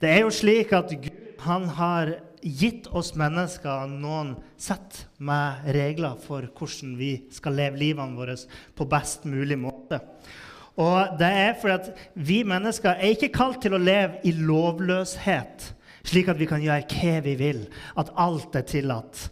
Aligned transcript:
Det 0.00 0.10
er 0.12 0.24
jo 0.26 0.32
slik 0.34 0.74
at 0.76 0.92
Gud 0.92 1.22
han 1.46 1.68
har 1.76 2.10
gitt 2.42 2.86
oss 2.96 3.14
mennesker 3.18 3.88
noen 3.90 4.34
sett 4.60 5.06
med 5.18 5.66
regler 5.76 6.18
for 6.20 6.46
hvordan 6.56 6.94
vi 6.98 7.10
skal 7.34 7.56
leve 7.58 7.80
livene 7.80 8.16
våre 8.18 8.36
på 8.76 8.86
best 8.90 9.24
mulig 9.28 9.58
måte. 9.60 10.00
Og 10.76 11.16
det 11.20 11.30
er 11.40 11.56
fordi 11.60 11.74
at 11.76 12.06
vi 12.28 12.42
mennesker 12.44 12.98
er 12.98 13.14
ikke 13.14 13.32
kalt 13.34 13.62
til 13.64 13.76
å 13.76 13.80
leve 13.80 14.20
i 14.28 14.34
lovløshet, 14.36 15.70
slik 16.06 16.28
at 16.28 16.40
vi 16.40 16.48
kan 16.50 16.62
gjøre 16.62 16.84
hva 16.92 17.14
vi 17.24 17.36
vil, 17.40 17.62
at 17.96 18.12
alt 18.20 18.58
er 18.58 18.66
tillatt. 18.68 19.28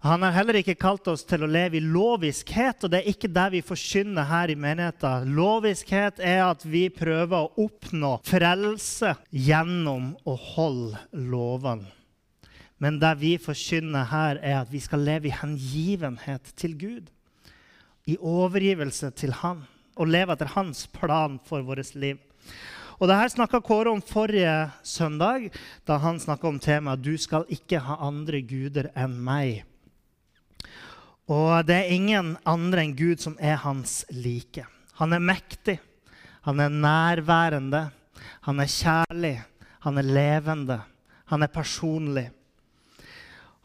Han 0.00 0.22
har 0.24 0.32
heller 0.32 0.56
ikke 0.56 0.78
kalt 0.80 1.08
oss 1.12 1.26
til 1.28 1.42
å 1.44 1.48
leve 1.50 1.76
i 1.76 1.84
loviskhet, 1.84 2.86
og 2.86 2.92
det 2.92 3.02
er 3.02 3.10
ikke 3.12 3.28
det 3.28 3.46
vi 3.52 3.60
forkynner 3.60 4.24
her 4.30 4.48
i 4.48 4.56
menigheten. 4.56 5.34
Loviskhet 5.36 6.22
er 6.24 6.40
at 6.46 6.64
vi 6.64 6.86
prøver 6.88 7.36
å 7.36 7.66
oppnå 7.66 8.14
frelse 8.24 9.12
gjennom 9.28 10.14
å 10.24 10.38
holde 10.54 11.02
lovene. 11.12 11.92
Men 12.80 12.96
det 12.96 13.12
vi 13.20 13.34
forkynner 13.36 14.08
her, 14.08 14.40
er 14.40 14.62
at 14.62 14.72
vi 14.72 14.80
skal 14.80 15.04
leve 15.04 15.28
i 15.28 15.36
hengivenhet 15.36 16.48
til 16.56 16.78
Gud. 16.80 17.10
I 18.08 18.16
overgivelse 18.16 19.12
til 19.20 19.36
Han, 19.42 19.66
og 20.00 20.08
leve 20.08 20.32
etter 20.32 20.54
Hans 20.56 20.86
plan 20.96 21.36
for 21.44 21.60
vårt 21.60 21.92
liv. 21.92 22.16
Og 23.00 23.08
det 23.08 23.18
her 23.20 23.32
snakka 23.32 23.60
Kåre 23.64 23.92
om 23.92 24.00
forrige 24.00 24.70
søndag, 24.80 25.50
da 25.84 25.96
han 26.00 26.20
snakka 26.20 26.48
om 26.48 26.58
temaet 26.60 27.02
'Du 27.02 27.16
skal 27.16 27.44
ikke 27.48 27.80
ha 27.80 27.96
andre 28.00 28.40
guder 28.40 28.88
enn 28.96 29.16
meg'. 29.20 29.69
Og 31.30 31.62
det 31.68 31.76
er 31.78 31.94
ingen 31.94 32.34
andre 32.48 32.82
enn 32.82 32.96
Gud 32.98 33.22
som 33.22 33.36
er 33.38 33.60
hans 33.62 34.02
like. 34.10 34.64
Han 34.98 35.14
er 35.14 35.22
mektig, 35.22 35.76
han 36.42 36.58
er 36.58 36.72
nærværende, 36.74 37.84
han 38.48 38.60
er 38.60 38.70
kjærlig, 38.70 39.36
han 39.86 40.00
er 40.00 40.10
levende, 40.10 40.80
han 41.30 41.46
er 41.46 41.52
personlig. 41.54 42.26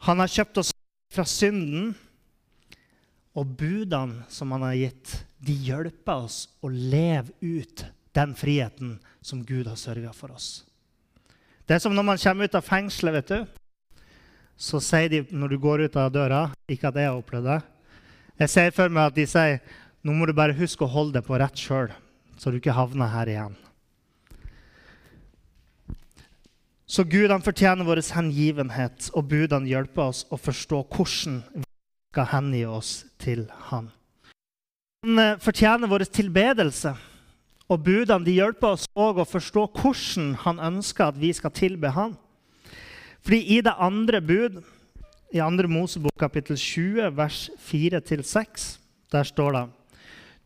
Han 0.06 0.22
har 0.22 0.30
kjøpt 0.30 0.62
oss 0.62 0.70
fra 1.12 1.26
synden, 1.26 1.94
og 3.36 3.50
budene 3.58 4.24
som 4.32 4.54
han 4.54 4.64
har 4.64 4.78
gitt, 4.78 5.18
de 5.42 5.52
hjelper 5.66 6.24
oss 6.24 6.38
å 6.64 6.70
leve 6.70 7.34
ut 7.42 7.84
den 8.16 8.32
friheten 8.38 8.96
som 9.20 9.42
Gud 9.44 9.66
har 9.68 9.76
sørga 9.76 10.14
for 10.16 10.32
oss. 10.32 10.62
Det 11.66 11.76
er 11.76 11.82
som 11.82 11.92
når 11.92 12.06
man 12.14 12.22
kommer 12.22 12.46
ut 12.46 12.56
av 12.56 12.64
fengselet. 12.64 13.18
vet 13.18 13.28
du 13.34 13.65
så 14.56 14.80
sier 14.80 15.10
de 15.12 15.22
når 15.30 15.52
du 15.52 15.58
går 15.60 15.84
ut 15.86 15.96
av 16.00 16.12
døra 16.12 16.46
Ikke 16.68 16.88
at 16.88 16.96
jeg 16.96 17.10
har 17.10 17.18
opplevd 17.18 17.50
det. 17.50 17.60
Jeg 18.40 18.52
ser 18.52 18.72
for 18.76 18.92
meg 18.92 19.10
at 19.10 19.16
de 19.16 19.26
sier 19.28 19.60
nå 20.06 20.14
må 20.14 20.26
du 20.28 20.32
bare 20.36 20.56
huske 20.56 20.84
å 20.86 20.90
holde 20.90 21.18
deg 21.18 21.26
på 21.26 21.38
rett 21.40 21.58
sjøl, 21.58 21.88
så 22.38 22.52
du 22.52 22.60
ikke 22.60 22.76
havner 22.76 23.10
her 23.10 23.30
igjen. 23.32 23.56
Så 26.86 27.02
Gud 27.02 27.32
han 27.34 27.42
fortjener 27.42 27.82
vår 27.82 27.98
hengivenhet, 28.14 29.08
og 29.18 29.26
budene 29.32 29.66
hjelper 29.66 30.12
oss 30.12 30.22
å 30.30 30.38
forstå 30.38 30.84
hvordan 30.94 31.40
vi 31.56 31.64
skal 32.14 32.28
hengi 32.30 32.62
oss 32.70 32.92
til 33.18 33.48
Han. 33.72 33.88
Han 35.02 35.18
eh, 35.18 35.40
fortjener 35.42 35.90
vår 35.90 36.06
tilbedelse, 36.14 36.94
og 37.66 37.82
budene 37.82 38.22
de 38.28 38.36
hjelper 38.36 38.76
oss 38.76 38.86
òg 38.94 39.18
å 39.18 39.26
forstå 39.26 39.66
hvordan 39.74 40.30
Han 40.44 40.62
ønsker 40.70 41.10
at 41.10 41.18
vi 41.18 41.32
skal 41.34 41.50
tilbe 41.50 41.90
Han. 41.98 42.14
Fordi 43.26 43.40
i 43.56 43.60
det 43.60 43.72
andre 43.82 44.20
bud, 44.22 44.60
i 45.34 45.40
2. 45.42 45.66
Mosebok 45.66 46.14
kapittel 46.18 46.54
20, 46.56 47.08
vers 47.16 47.50
4-6, 47.58 48.66
der 49.10 49.26
står 49.26 49.56
det 49.56 49.64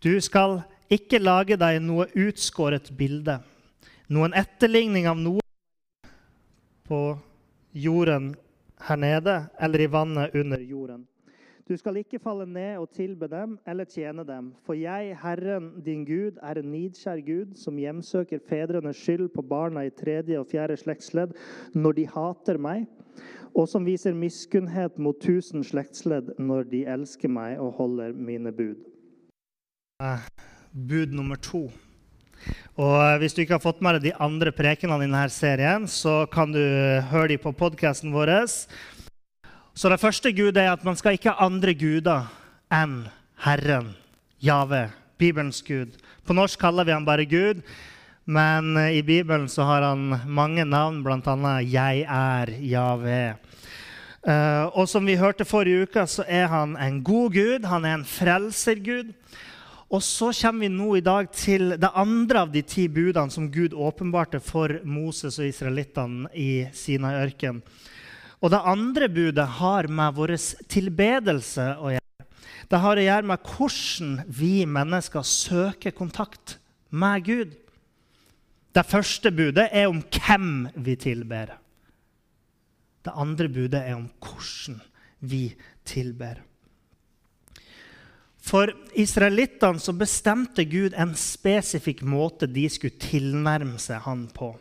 Du 0.00 0.20
skal 0.24 0.62
ikke 0.88 1.20
lage 1.20 1.58
deg 1.60 1.82
noe 1.84 2.06
utskåret 2.16 2.88
bilde, 2.96 3.36
noen 4.08 4.32
etterligning 4.32 5.10
av 5.12 5.20
noe 5.20 5.44
på 6.88 7.02
jorden 7.76 8.32
her 8.88 8.96
nede 8.96 9.36
eller 9.60 9.84
i 9.84 9.92
vannet 9.92 10.32
under 10.40 10.64
jorden. 10.64 11.04
Du 11.70 11.76
skal 11.78 12.00
ikke 12.00 12.18
falle 12.18 12.48
ned 12.50 12.80
og 12.82 12.88
tilbe 12.90 13.28
dem 13.30 13.52
eller 13.68 13.86
tjene 13.86 14.24
dem, 14.26 14.48
for 14.66 14.74
jeg, 14.74 15.12
Herren 15.22 15.68
din 15.86 16.00
Gud, 16.02 16.40
er 16.42 16.58
en 16.58 16.72
nidskjær 16.72 17.20
Gud, 17.22 17.52
som 17.54 17.78
hjemsøker 17.78 18.42
fedrenes 18.48 18.98
skyld 18.98 19.28
på 19.36 19.44
barna 19.46 19.84
i 19.86 19.92
tredje 19.94 20.40
og 20.40 20.48
fjerde 20.50 20.74
slektsledd 20.80 21.36
når 21.78 21.94
de 22.00 22.08
hater 22.10 22.58
meg, 22.58 22.88
og 23.54 23.70
som 23.70 23.86
viser 23.86 24.18
miskunnhet 24.18 24.98
mot 24.98 25.22
tusen 25.22 25.62
slektsledd 25.62 26.34
når 26.42 26.66
de 26.72 26.82
elsker 26.90 27.30
meg 27.30 27.62
og 27.62 27.76
holder 27.78 28.18
mine 28.18 28.50
bud. 28.50 28.82
Bud 30.74 31.14
nummer 31.14 31.38
to. 31.38 31.68
Og 32.74 33.18
Hvis 33.22 33.36
du 33.36 33.44
ikke 33.44 33.60
har 33.60 33.62
fått 33.62 33.78
med 33.78 34.00
deg 34.00 34.10
de 34.10 34.18
andre 34.18 34.50
prekenene 34.50 35.04
i 35.04 35.06
denne 35.06 35.28
serien, 35.30 35.86
så 35.86 36.24
kan 36.26 36.50
du 36.50 36.64
høre 37.12 37.36
dem 37.36 37.46
på 37.46 37.54
podkasten 37.54 38.10
vår. 38.10 38.40
Så 39.74 39.88
det 39.88 40.00
første 40.02 40.32
Gud 40.34 40.56
er 40.58 40.72
at 40.72 40.84
man 40.84 40.96
skal 40.98 41.16
ikke 41.16 41.32
ha 41.32 41.46
andre 41.46 41.74
guder 41.78 42.26
enn 42.74 43.04
Herren, 43.44 43.94
Jave, 44.42 44.88
Bibelens 45.18 45.62
Gud. 45.62 45.94
På 46.26 46.34
norsk 46.36 46.60
kaller 46.60 46.84
vi 46.84 46.94
han 46.94 47.06
bare 47.06 47.26
Gud, 47.28 47.62
men 48.24 48.76
i 48.90 49.02
Bibelen 49.02 49.48
så 49.48 49.64
har 49.68 49.86
han 49.88 50.20
mange 50.26 50.64
navn, 50.64 51.02
bl.a. 51.02 51.60
'Jeg 51.60 52.04
er 52.08 52.52
Jave'. 52.60 53.36
Uh, 54.20 54.68
og 54.76 54.84
som 54.88 55.06
vi 55.06 55.16
hørte 55.16 55.46
forrige 55.48 55.86
uke, 55.86 56.06
så 56.06 56.24
er 56.28 56.46
han 56.46 56.76
en 56.76 57.00
god 57.04 57.32
gud. 57.32 57.64
Han 57.64 57.84
er 57.84 57.94
en 57.94 58.04
frelsergud. 58.04 59.14
Og 59.90 60.02
så 60.02 60.28
kommer 60.42 60.60
vi 60.60 60.68
nå 60.68 60.94
i 60.94 61.00
dag 61.00 61.30
til 61.32 61.70
det 61.80 61.90
andre 61.94 62.44
av 62.44 62.52
de 62.52 62.62
ti 62.62 62.84
budene 62.88 63.32
som 63.32 63.48
Gud 63.50 63.72
åpenbarte 63.72 64.38
for 64.40 64.76
Moses 64.84 65.38
og 65.38 65.48
israelittene 65.48 66.28
i 66.34 66.66
Sinai-ørkenen. 66.72 67.62
Og 68.40 68.52
det 68.52 68.60
andre 68.64 69.08
budet 69.12 69.46
har 69.60 69.88
med 69.92 70.16
vår 70.16 70.34
tilbedelse 70.72 71.66
å 71.76 71.92
gjøre. 71.92 72.26
Det 72.70 72.78
har 72.80 73.00
å 73.00 73.04
gjøre 73.04 73.28
med 73.28 73.48
hvordan 73.50 74.12
vi 74.40 74.52
mennesker 74.64 75.26
søker 75.26 75.92
kontakt 75.96 76.56
med 76.90 77.24
Gud. 77.26 77.56
Det 78.70 78.86
første 78.86 79.32
budet 79.34 79.66
er 79.74 79.90
om 79.90 79.98
hvem 80.00 80.68
vi 80.78 80.94
tilber. 81.00 81.56
Det 83.04 83.12
andre 83.16 83.48
budet 83.50 83.82
er 83.82 83.96
om 83.98 84.06
hvordan 84.22 84.78
vi 85.20 85.50
tilber. 85.84 86.40
For 88.40 88.72
israelittene 88.96 89.96
bestemte 89.98 90.64
Gud 90.64 90.94
en 90.96 91.12
spesifikk 91.18 92.00
måte 92.08 92.48
de 92.48 92.64
skulle 92.72 93.02
tilnærme 93.02 93.76
seg 93.82 94.00
han 94.06 94.24
på. 94.32 94.54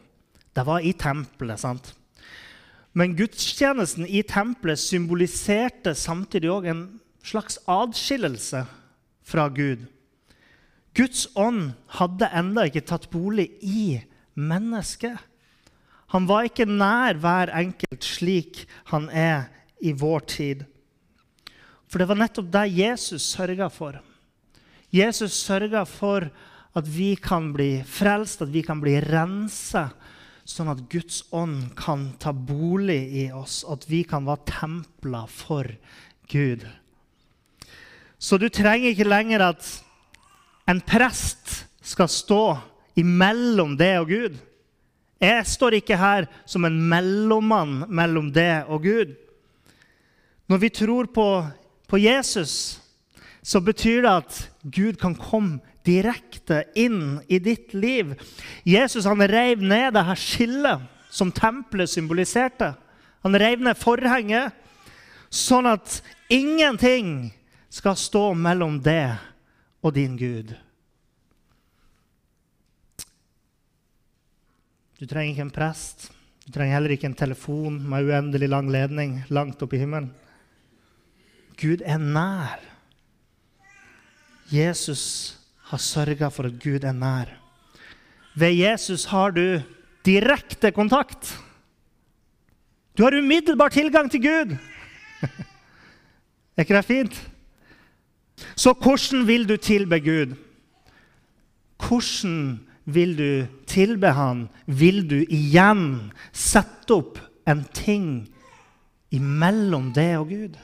Det 0.52 0.66
var 0.68 0.84
i 0.84 0.92
tempelet. 0.98 1.60
sant? 1.60 1.94
Men 2.98 3.16
gudstjenesten 3.16 4.08
i 4.08 4.24
tempelet 4.26 4.82
symboliserte 4.82 5.94
samtidig 5.98 6.50
òg 6.52 6.68
en 6.72 6.84
slags 7.26 7.60
adskillelse 7.70 8.64
fra 9.26 9.48
Gud. 9.54 9.86
Guds 10.98 11.28
ånd 11.38 11.74
hadde 12.00 12.32
ennå 12.36 12.66
ikke 12.68 12.86
tatt 12.90 13.10
bolig 13.14 13.52
i 13.62 14.00
mennesket. 14.34 15.20
Han 16.10 16.26
var 16.30 16.48
ikke 16.48 16.66
nær 16.66 17.20
hver 17.22 17.52
enkelt 17.54 18.06
slik 18.06 18.64
han 18.90 19.08
er 19.14 19.52
i 19.80 19.94
vår 19.94 20.26
tid. 20.32 20.66
For 21.90 22.02
det 22.02 22.10
var 22.10 22.18
nettopp 22.18 22.50
det 22.54 22.66
Jesus 22.74 23.28
sørga 23.30 23.70
for. 23.74 24.00
Jesus 24.94 25.38
sørga 25.38 25.86
for 25.86 26.26
at 26.78 26.90
vi 26.90 27.14
kan 27.18 27.52
bli 27.54 27.84
frelst, 27.86 28.42
at 28.42 28.52
vi 28.54 28.64
kan 28.66 28.82
bli 28.82 28.98
rensa 29.02 29.90
sånn 30.50 30.72
at 30.72 30.82
Guds 30.90 31.22
ånd 31.36 31.76
kan 31.78 32.10
ta 32.22 32.34
bolig 32.34 33.02
i 33.22 33.26
oss, 33.36 33.62
at 33.70 33.86
vi 33.90 34.02
kan 34.08 34.26
være 34.26 34.48
templer 34.50 35.30
for 35.30 35.68
Gud. 36.32 36.66
Så 38.20 38.40
du 38.42 38.50
trenger 38.52 38.92
ikke 38.92 39.08
lenger 39.08 39.46
at 39.52 39.68
en 40.70 40.82
prest 40.86 41.64
skal 41.86 42.10
stå 42.12 42.44
imellom 43.00 43.78
det 43.80 43.94
og 44.02 44.10
Gud. 44.12 44.36
Jeg 45.20 45.46
står 45.48 45.80
ikke 45.80 46.00
her 46.00 46.28
som 46.50 46.66
en 46.66 46.78
mellommann 46.92 47.86
mellom 47.88 48.30
det 48.34 48.66
og 48.68 48.84
Gud. 48.88 49.16
Når 50.50 50.62
vi 50.64 50.70
tror 50.74 51.10
på, 51.14 51.28
på 51.88 51.98
Jesus, 52.02 52.80
så 53.44 53.62
betyr 53.62 54.02
det 54.04 54.14
at 54.24 54.40
Gud 54.64 54.98
kan 55.00 55.16
komme 55.16 55.60
direkte 55.90 56.64
inn 56.78 57.18
i 57.28 57.42
ditt 57.42 57.74
liv. 57.74 58.14
Jesus 58.64 59.10
han 59.10 59.26
rev 59.28 59.62
ned 59.66 59.96
det 59.98 60.06
her 60.06 60.20
skillet 60.20 60.86
som 61.10 61.34
tempelet 61.34 61.90
symboliserte. 61.90 62.74
Han 63.26 63.36
rev 63.36 63.66
ned 63.66 63.78
forhenget, 63.78 64.54
sånn 65.30 65.68
at 65.70 66.00
ingenting 66.32 67.32
skal 67.70 67.98
stå 68.00 68.32
mellom 68.38 68.80
det 68.86 69.18
og 69.82 69.94
din 69.98 70.16
Gud. 70.18 70.54
Du 75.00 75.06
trenger 75.08 75.32
ikke 75.32 75.46
en 75.48 75.54
prest. 75.56 76.10
Du 76.46 76.52
trenger 76.52 76.76
heller 76.76 76.96
ikke 76.96 77.08
en 77.08 77.18
telefon 77.18 77.78
med 77.88 78.10
uendelig 78.10 78.50
lang 78.50 78.72
ledning 78.74 79.20
langt 79.32 79.62
opp 79.64 79.74
i 79.74 79.80
himmelen. 79.80 80.10
Gud 81.60 81.84
er 81.86 82.00
nær. 82.02 82.60
Jesus 84.50 85.39
har 85.70 85.82
sørga 85.82 86.30
for 86.34 86.50
at 86.50 86.58
Gud 86.62 86.84
er 86.84 86.96
nær. 86.96 87.30
Ved 88.40 88.56
Jesus 88.58 89.06
har 89.12 89.32
du 89.36 89.62
direkte 90.06 90.72
kontakt. 90.72 91.36
Du 92.98 93.04
har 93.04 93.16
umiddelbar 93.16 93.70
tilgang 93.74 94.10
til 94.12 94.22
Gud. 94.24 94.56
er 96.58 96.66
ikke 96.66 96.76
det 96.76 96.86
fint? 96.86 97.20
Så 98.56 98.74
hvordan 98.74 99.28
vil 99.28 99.46
du 99.50 99.58
tilbe 99.58 100.00
Gud? 100.00 100.36
Hvordan 101.80 102.60
vil 102.86 103.18
du 103.18 103.48
tilbe 103.68 104.12
Han? 104.12 104.48
Vil 104.66 105.04
du 105.10 105.22
igjen 105.30 106.12
sette 106.34 106.98
opp 106.98 107.20
en 107.48 107.64
ting 107.74 108.28
imellom 109.12 109.94
det 109.94 110.12
og 110.18 110.30
Gud? 110.34 110.58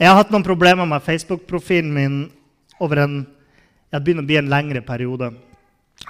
Jeg 0.00 0.08
har 0.08 0.16
hatt 0.16 0.30
noen 0.32 0.44
problemer 0.46 0.86
med 0.88 1.02
Facebook-profilen 1.04 1.90
min 1.92 2.14
over 2.80 3.02
en 3.02 3.16
jeg 3.90 4.00
begynner 4.00 4.24
å 4.24 4.28
bli 4.30 4.38
en 4.38 4.48
lengre 4.48 4.80
periode, 4.86 5.28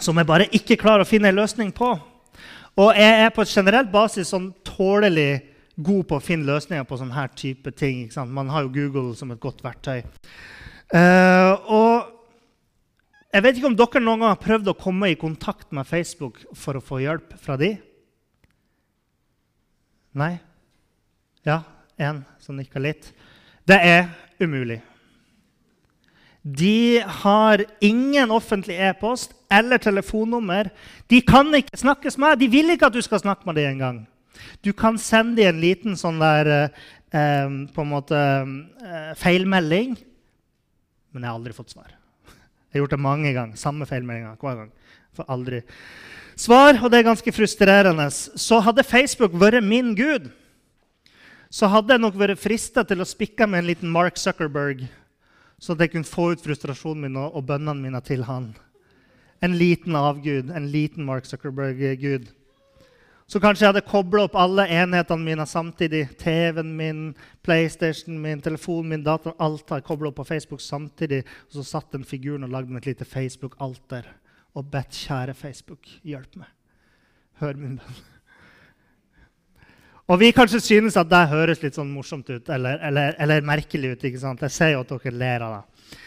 som 0.04 0.18
jeg 0.20 0.28
bare 0.28 0.46
ikke 0.54 0.76
klarer 0.78 1.02
å 1.02 1.08
finne 1.08 1.30
en 1.32 1.38
løsning 1.40 1.72
på. 1.74 1.88
Og 2.78 2.90
jeg 2.94 3.24
er 3.24 3.32
på 3.34 3.42
et 3.42 3.50
generelt 3.50 3.88
basis 3.90 4.30
sånn 4.30 4.50
tålelig 4.68 5.40
god 5.80 6.06
på 6.06 6.18
å 6.20 6.22
finne 6.22 6.46
løsninger 6.52 6.86
på 6.86 6.98
sånne 7.00 7.16
her 7.16 7.32
type 7.34 7.72
ting. 7.74 8.04
Man 8.30 8.52
har 8.52 8.66
jo 8.66 8.72
Google 8.76 9.16
som 9.18 9.32
et 9.34 9.40
godt 9.42 9.64
verktøy. 9.64 10.04
Uh, 10.94 11.56
og 11.66 12.12
jeg 13.32 13.46
vet 13.46 13.58
ikke 13.58 13.72
om 13.72 13.78
dere 13.80 14.04
noen 14.04 14.22
gang 14.22 14.34
har 14.36 14.44
prøvd 14.44 14.70
å 14.70 14.76
komme 14.78 15.10
i 15.10 15.18
kontakt 15.18 15.72
med 15.74 15.88
Facebook 15.88 16.38
for 16.54 16.78
å 16.78 16.84
få 16.84 17.00
hjelp 17.02 17.34
fra 17.42 17.58
de? 17.58 17.72
Nei? 20.20 20.36
Ja, 21.48 21.62
én 21.98 22.22
som 22.38 22.60
nikker 22.60 22.86
litt. 22.86 23.10
Det 23.70 23.78
er 23.86 24.08
umulig. 24.42 24.80
De 26.42 27.02
har 27.22 27.62
ingen 27.84 28.32
offentlig 28.34 28.78
e-post 28.80 29.34
eller 29.52 29.78
telefonnummer. 29.78 30.70
De 31.06 31.20
kan 31.22 31.52
ikke 31.54 31.78
snakkes 31.78 32.16
med. 32.18 32.40
De 32.40 32.48
vil 32.50 32.72
ikke 32.74 32.88
at 32.88 32.96
du 32.96 33.02
skal 33.04 33.20
snakke 33.22 33.46
med 33.46 33.60
dem 33.60 33.74
engang. 33.76 34.00
Du 34.64 34.72
kan 34.72 34.98
sende 34.98 35.36
dem 35.38 35.52
en 35.52 35.62
liten 35.62 35.98
sånn 36.00 36.18
der 36.22 36.50
eh, 36.56 37.46
på 37.70 37.84
en 37.84 37.92
måte 37.92 38.18
eh, 38.18 39.12
feilmelding. 39.20 39.94
Men 41.12 41.22
jeg 41.22 41.30
har 41.30 41.38
aldri 41.38 41.54
fått 41.54 41.76
svar. 41.76 41.92
Jeg 41.92 42.78
har 42.78 42.84
gjort 42.86 42.96
det 42.96 43.02
mange 43.04 43.34
ganger. 43.36 43.60
Samme 43.60 43.86
feilmeldinger 43.86 44.40
hver 44.40 44.64
gang. 44.64 44.74
Får 45.18 45.30
aldri 45.30 45.62
svar, 46.40 46.78
og 46.80 46.90
det 46.90 47.00
er 47.00 47.10
ganske 47.10 47.34
frustrerende. 47.34 48.08
Så 48.10 48.62
hadde 48.64 48.86
Facebook 48.86 49.34
vært 49.38 49.62
min 49.66 49.92
gud, 49.98 50.30
så 51.50 51.66
hadde 51.66 51.96
jeg 51.96 52.02
nok 52.04 52.18
vært 52.18 52.38
frista 52.38 52.84
til 52.86 53.02
å 53.02 53.08
spikke 53.08 53.48
med 53.50 53.64
en 53.64 53.70
liten 53.72 53.90
Mark 53.90 54.18
Zuckerberg, 54.20 54.84
så 55.60 55.74
at 55.74 55.82
jeg 55.82 55.92
kunne 55.96 56.08
få 56.08 56.30
ut 56.32 56.42
frustrasjonen 56.44 57.08
min 57.08 57.18
og, 57.20 57.34
og 57.36 57.48
bønnene 57.48 57.82
mine 57.82 58.00
til 58.06 58.22
han. 58.28 58.52
En 59.42 59.56
liten 59.58 59.96
avgud, 59.98 60.52
en 60.54 60.68
liten 60.70 61.04
Mark 61.04 61.26
Zuckerberg-gud. 61.26 62.28
Så 63.30 63.38
kanskje 63.42 63.64
jeg 63.64 63.70
hadde 63.70 63.86
kobla 63.86 64.24
opp 64.26 64.36
alle 64.38 64.64
enhetene 64.74 65.22
mine 65.26 65.46
samtidig. 65.46 66.04
TV-en 66.18 66.72
min, 66.76 67.02
PlayStation 67.46 68.16
min, 68.18 68.42
telefonen 68.42 68.94
min, 68.94 69.04
dataen. 69.06 69.36
Alt 69.38 69.70
har 69.70 69.78
jeg 69.78 69.86
kobla 69.86 70.10
opp 70.10 70.18
på 70.18 70.26
Facebook 70.32 70.62
samtidig. 70.64 71.22
Og 71.48 71.60
så 71.60 71.66
satt 71.68 71.94
den 71.94 72.06
figuren 72.06 72.46
og 72.46 72.50
lagde 72.54 72.74
meg 72.74 72.82
et 72.82 72.92
lite 72.92 73.06
Facebook-alter 73.06 74.08
og 74.58 74.66
bedt 74.72 74.98
kjære 75.06 75.36
Facebook, 75.38 75.86
hjelp 76.02 76.40
meg. 76.42 76.50
Hør 77.38 77.60
min 77.60 77.78
bønn. 77.78 78.00
Og 80.10 80.18
vi 80.18 80.32
kanskje 80.34 80.58
synes 80.58 80.96
at 80.98 81.06
det 81.06 81.28
høres 81.30 81.60
litt 81.62 81.76
sånn 81.78 81.90
morsomt 81.94 82.26
ut 82.32 82.48
eller, 82.50 82.80
eller, 82.82 83.14
eller 83.22 83.44
merkelig 83.46 83.92
ut. 83.92 84.06
ikke 84.08 84.18
sant? 84.18 84.42
Jeg 84.42 84.54
ser 84.56 84.72
jo 84.72 84.80
at 84.82 84.90
dere 84.90 85.12
ler 85.14 85.44
av 85.46 85.52
det. 85.54 86.00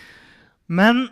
Men 0.68 1.06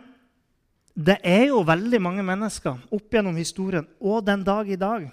det 0.92 1.16
er 1.24 1.46
jo 1.48 1.62
veldig 1.64 2.00
mange 2.04 2.24
mennesker 2.26 2.82
opp 2.92 3.16
gjennom 3.16 3.38
historien 3.40 3.86
og 3.96 4.26
den 4.26 4.44
dag 4.44 4.68
i 4.68 4.76
dag 4.76 5.08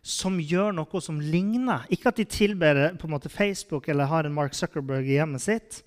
som 0.00 0.38
gjør 0.40 0.72
noe 0.72 1.02
som 1.04 1.18
ligner. 1.20 1.84
Ikke 1.92 2.08
at 2.08 2.16
de 2.16 2.24
tilber 2.24 2.80
på 2.96 3.04
en 3.04 3.12
måte 3.12 3.28
Facebook 3.28 3.90
eller 3.92 4.08
har 4.08 4.24
en 4.24 4.32
Mark 4.32 4.56
Zuckerberg 4.56 5.04
i 5.04 5.18
hjemmet 5.18 5.44
sitt. 5.44 5.82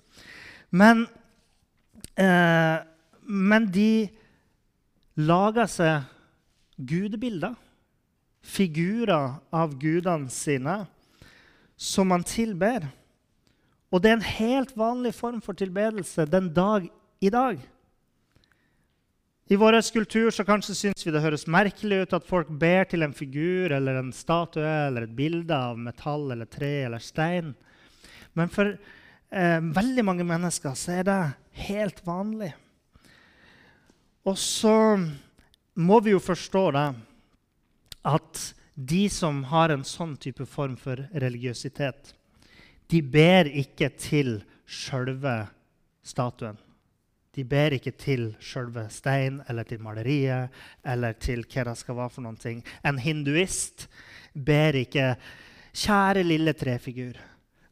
Men, 0.70 1.08
eh, 2.14 2.78
men 3.26 3.66
de 3.66 4.06
lager 5.18 5.66
seg 5.66 6.06
gudebilder, 6.78 7.58
figurer 8.42 9.40
av 9.50 9.74
gudene 9.78 10.30
sine 10.30 10.84
som 11.82 12.12
man 12.12 12.22
tilber. 12.26 12.86
Og 13.92 14.00
det 14.00 14.12
er 14.12 14.18
en 14.20 14.32
helt 14.38 14.76
vanlig 14.78 15.12
form 15.16 15.40
for 15.44 15.58
tilbedelse 15.58 16.28
den 16.30 16.52
dag 16.54 16.86
i 17.20 17.30
dag. 17.32 17.58
I 19.50 19.58
vår 19.58 19.76
kultur 19.92 20.30
så 20.32 20.46
kanskje 20.48 20.76
syns 20.78 21.04
vi 21.04 21.12
det 21.12 21.20
høres 21.20 21.48
merkelig 21.50 22.04
ut 22.04 22.14
at 22.16 22.28
folk 22.28 22.48
ber 22.48 22.86
til 22.88 23.02
en 23.04 23.12
figur 23.12 23.74
eller 23.74 23.98
en 23.98 24.12
statue 24.14 24.62
eller 24.86 25.04
et 25.04 25.16
bilde 25.16 25.52
av 25.52 25.76
metall 25.76 26.30
eller 26.32 26.48
tre 26.48 26.70
eller 26.86 27.02
stein. 27.02 27.50
Men 28.32 28.48
for 28.48 28.70
eh, 28.70 29.60
veldig 29.60 30.06
mange 30.06 30.24
mennesker 30.24 30.78
så 30.78 30.96
er 31.02 31.08
det 31.10 31.20
helt 31.66 32.00
vanlig. 32.06 32.52
Og 34.24 34.38
så 34.38 34.96
må 35.74 36.00
vi 36.00 36.14
jo 36.14 36.22
forstå 36.22 36.64
det 36.78 36.88
at 38.08 38.42
de 38.74 39.08
som 39.12 39.42
har 39.50 39.72
en 39.72 39.84
sånn 39.84 40.16
type 40.16 40.46
form 40.48 40.76
for 40.80 41.00
religiøsitet, 41.12 42.14
de 42.88 43.00
ber 43.02 43.48
ikke 43.48 43.90
til 44.00 44.38
sjølve 44.68 45.46
statuen. 46.04 46.58
De 47.32 47.44
ber 47.48 47.72
ikke 47.78 47.94
til 47.96 48.26
sjølve 48.44 48.84
stein 48.92 49.38
eller 49.48 49.64
til 49.64 49.80
maleriet 49.80 50.52
eller 50.84 51.16
til 51.16 51.46
hva 51.46 51.64
det 51.70 51.78
skal 51.80 51.96
være 51.96 52.12
for 52.12 52.24
noen 52.26 52.36
ting. 52.40 52.60
En 52.84 53.00
hinduist 53.00 53.88
ber 54.34 54.76
ikke 54.76 55.16
'Kjære 55.72 56.22
lille 56.22 56.52
trefigur, 56.52 57.16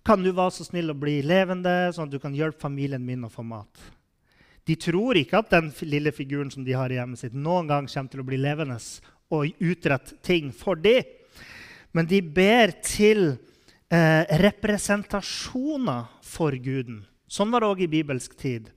kan 0.03 0.23
du 0.23 0.33
være 0.33 0.51
så 0.51 0.65
snill 0.65 0.89
å 0.89 0.97
bli 0.97 1.21
levende, 1.21 1.93
sånn 1.93 2.09
at 2.09 2.15
du 2.15 2.19
kan 2.19 2.33
hjelpe 2.33 2.63
familien 2.63 3.05
min 3.05 3.27
å 3.29 3.29
få 3.29 3.45
mat?' 3.45 3.77
De 4.65 4.77
tror 4.77 5.19
ikke 5.21 5.39
at 5.39 5.51
den 5.51 5.69
lille 5.83 6.13
figuren 6.13 6.51
som 6.51 6.65
de 6.65 6.73
har 6.73 6.89
i 6.89 6.97
hjemmet 6.97 7.19
sitt, 7.19 7.35
noen 7.35 7.69
gang 7.69 7.89
kommer 7.89 8.11
til 8.11 8.21
å 8.21 8.25
bli 8.25 8.39
levende 8.41 8.79
og 9.31 9.63
utrette 9.63 10.19
ting 10.27 10.51
for 10.55 10.79
dem. 10.81 11.07
Men 11.93 12.07
de 12.07 12.21
ber 12.23 12.73
til 12.85 13.33
eh, 13.91 14.23
representasjoner 14.43 16.07
for 16.23 16.55
guden. 16.63 17.03
Sånn 17.31 17.51
var 17.51 17.63
det 17.63 17.71
òg 17.71 17.83
i 17.87 17.91
bibelsk 17.91 18.37
tid. 18.39 18.71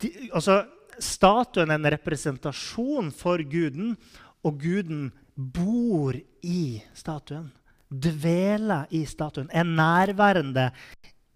De, 0.00 0.10
altså, 0.32 0.62
statuen 1.00 1.70
er 1.70 1.80
en 1.80 1.90
representasjon 1.94 3.10
for 3.16 3.42
guden, 3.48 3.94
og 4.42 4.60
guden 4.60 5.10
bor 5.34 6.16
i 6.42 6.82
statuen. 6.96 7.50
Dveler 7.92 8.88
i 8.96 9.04
statuen. 9.08 9.50
Er 9.52 9.68
nærværende 9.68 10.70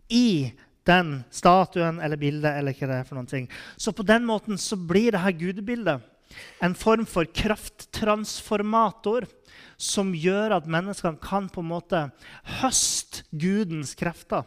i 0.08 0.52
den 0.86 1.18
statuen 1.30 2.00
eller 2.00 2.16
bildet. 2.16 2.52
eller 2.58 2.72
hva 2.72 2.88
det 2.88 2.98
er 3.00 3.08
for 3.08 3.18
noen 3.18 3.30
ting. 3.30 3.48
Så 3.76 3.92
på 3.92 4.06
den 4.06 4.24
måten 4.24 4.58
så 4.58 4.76
blir 4.76 5.12
det 5.12 5.24
her 5.24 5.36
gudebildet 5.36 6.04
en 6.64 6.74
form 6.78 7.06
for 7.08 7.28
krafttransformator 7.28 9.26
som 9.76 10.14
gjør 10.16 10.56
at 10.56 10.70
menneskene 10.70 11.20
kan 11.22 11.50
på 11.52 11.62
en 11.62 11.70
måte 11.70 12.02
høste 12.60 13.26
Gudens 13.36 13.94
krefter. 13.98 14.44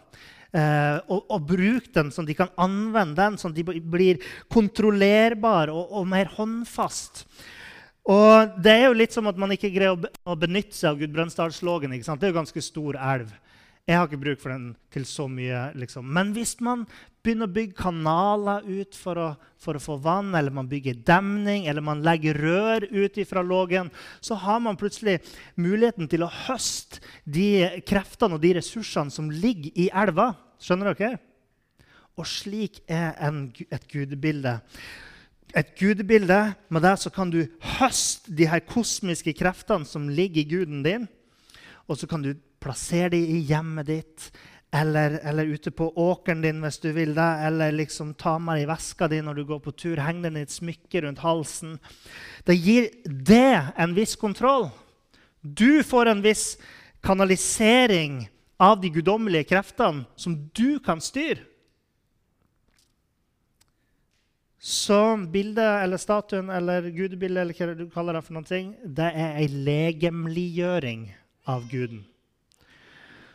Eh, 0.50 0.98
og, 1.13 1.27
og, 1.29 1.43
bruke 1.45 1.91
den 1.93 2.07
sånn 2.09 2.25
de 2.25 2.33
kan 2.33 2.50
anvende 2.57 3.19
den, 3.19 3.36
sånn 3.38 3.53
at 3.53 3.59
de 3.59 3.81
blir 3.86 4.17
kontrollerbare 4.50 5.69
og, 5.69 5.91
og, 5.93 6.07
mer 6.09 6.31
håndfast. 6.33 7.27
Og 8.09 8.55
Det 8.57 8.74
er 8.74 8.88
jo 8.88 8.98
litt 8.98 9.13
som 9.13 9.29
at 9.29 9.38
man 9.38 9.53
ikke 9.53 9.69
greier 9.69 9.93
å, 9.93 10.38
benytte 10.39 10.74
seg 10.74 10.95
av 10.95 11.03
Gudbrandsdalslågen. 11.03 11.93
Det 11.93 12.25
er 12.25 12.33
jo 12.33 12.39
ganske 12.39 12.65
stor 12.65 12.98
elv. 12.98 13.29
Jeg 13.89 13.98
har 13.98 14.05
ikke 14.05 14.22
bruk 14.22 14.41
for 14.43 14.53
den 14.53 14.65
til 14.93 15.05
så 15.10 15.24
mye. 15.25 15.72
Liksom. 15.81 16.05
Men 16.13 16.29
hvis 16.36 16.51
man 16.62 16.84
begynner 17.25 17.50
å 17.50 17.53
bygge 17.55 17.77
kanaler 17.79 18.67
ut 18.67 18.93
for 18.93 19.17
å, 19.17 19.29
for 19.58 19.79
å, 19.79 19.81
få 19.81 19.96
vann, 20.03 20.29
eller 20.38 20.53
man 20.53 20.67
bygger 20.69 21.00
demning, 21.08 21.65
eller 21.65 21.81
man 21.81 22.03
legger 22.05 22.38
rør 22.38 22.86
ut 22.86 23.17
fra 23.25 23.41
lågen, 23.41 23.89
så 24.22 24.38
har 24.43 24.60
man 24.62 24.77
plutselig 24.77 25.17
muligheten 25.58 26.05
til 26.12 26.22
å 26.22 26.29
høste 26.29 27.01
de 27.25 27.81
kreftene 27.81 28.38
og 28.38 28.43
de 28.43 28.51
ressursene 28.60 29.10
som 29.10 29.31
ligger 29.34 29.74
i 29.74 29.88
elva. 29.89 30.36
Skjønner 30.62 30.93
dere? 30.93 31.17
Og 32.13 32.29
slik 32.29 32.84
er 32.86 33.15
en, 33.25 33.48
et 33.74 33.88
gudebilde. 33.89 34.60
Et 35.58 35.74
gudebilde, 35.79 36.53
Med 36.69 36.86
det 36.86 36.93
så 37.01 37.10
kan 37.10 37.34
du 37.34 37.41
høste 37.79 38.38
de 38.38 38.46
her 38.46 38.62
kosmiske 38.69 39.34
kreftene 39.34 39.89
som 39.89 40.05
ligger 40.13 40.43
i 40.43 40.50
guden 40.53 40.86
din. 40.86 41.10
Og 41.89 41.98
så 41.98 42.05
kan 42.05 42.22
du 42.22 42.36
plassere 42.59 43.13
de 43.15 43.19
i 43.19 43.41
hjemmet 43.49 43.87
ditt 43.89 44.29
eller, 44.71 45.19
eller, 45.23 45.45
ute 45.45 45.71
på 45.71 45.87
åkeren 45.97 46.41
din 46.41 46.61
hvis 46.61 46.77
du 46.83 46.91
vil 46.93 47.15
det. 47.17 47.29
Eller 47.47 47.73
liksom 47.73 48.13
ta 48.13 48.37
med 48.39 48.61
i 48.61 48.67
veska 48.69 49.07
di 49.09 49.21
når 49.25 49.39
du 49.39 49.45
går 49.49 49.61
på 49.65 49.73
tur. 49.73 50.01
Heng 50.03 50.21
den 50.21 50.37
i 50.37 50.45
et 50.45 50.53
smykke 50.53 51.01
rundt 51.05 51.23
halsen. 51.25 51.79
Det 52.45 52.57
gir 52.57 52.89
det 53.05 53.73
en 53.77 53.95
viss 53.97 54.15
kontroll. 54.19 54.69
Du 55.41 55.81
får 55.83 56.11
en 56.11 56.21
viss 56.21 56.57
kanalisering 57.01 58.27
av 58.59 58.81
de 58.81 58.91
guddommelige 58.91 59.49
kreftene 59.55 60.05
som 60.19 60.35
du 60.53 60.79
kan 60.83 61.01
styre. 61.01 61.45
Så 64.59 65.15
bildet 65.31 65.83
eller 65.85 65.97
statuen 65.97 66.49
eller 66.51 66.89
gudebildet 66.91 67.41
eller 67.41 67.55
hva 67.55 67.75
du 67.79 67.85
kaller 67.93 68.17
det, 68.17 68.25
for 68.27 68.35
noe, 68.35 68.63
det 68.83 69.07
er 69.07 69.37
ei 69.39 69.47
legemliggjøring 69.47 71.05
av 71.47 71.63
guden. 71.71 72.03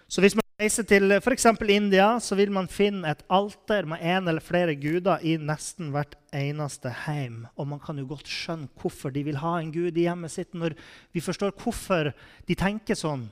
Så 0.09 0.21
hvis 0.21 0.37
man 0.37 0.45
reiser 0.61 0.87
til 0.87 1.17
f.eks. 1.17 1.47
India, 1.69 2.07
så 2.21 2.37
vil 2.39 2.53
man 2.55 2.69
finne 2.71 3.11
et 3.11 3.23
alter 3.33 3.89
med 3.89 4.03
en 4.05 4.29
eller 4.31 4.45
flere 4.45 4.77
guder 4.79 5.23
i 5.25 5.37
nesten 5.41 5.91
hvert 5.95 6.15
eneste 6.35 6.93
heim. 7.05 7.47
Og 7.57 7.69
man 7.69 7.81
kan 7.83 7.99
jo 7.99 8.07
godt 8.13 8.31
skjønne 8.31 8.71
hvorfor 8.81 9.15
de 9.15 9.25
vil 9.27 9.41
ha 9.43 9.57
en 9.59 9.73
gud 9.75 9.97
i 9.97 10.07
hjemmet 10.07 10.35
sitt. 10.35 10.55
Når 10.55 10.77
vi 11.15 11.25
forstår 11.25 11.57
hvorfor 11.59 12.13
de 12.47 12.59
tenker 12.59 12.99
sånn, 12.99 13.29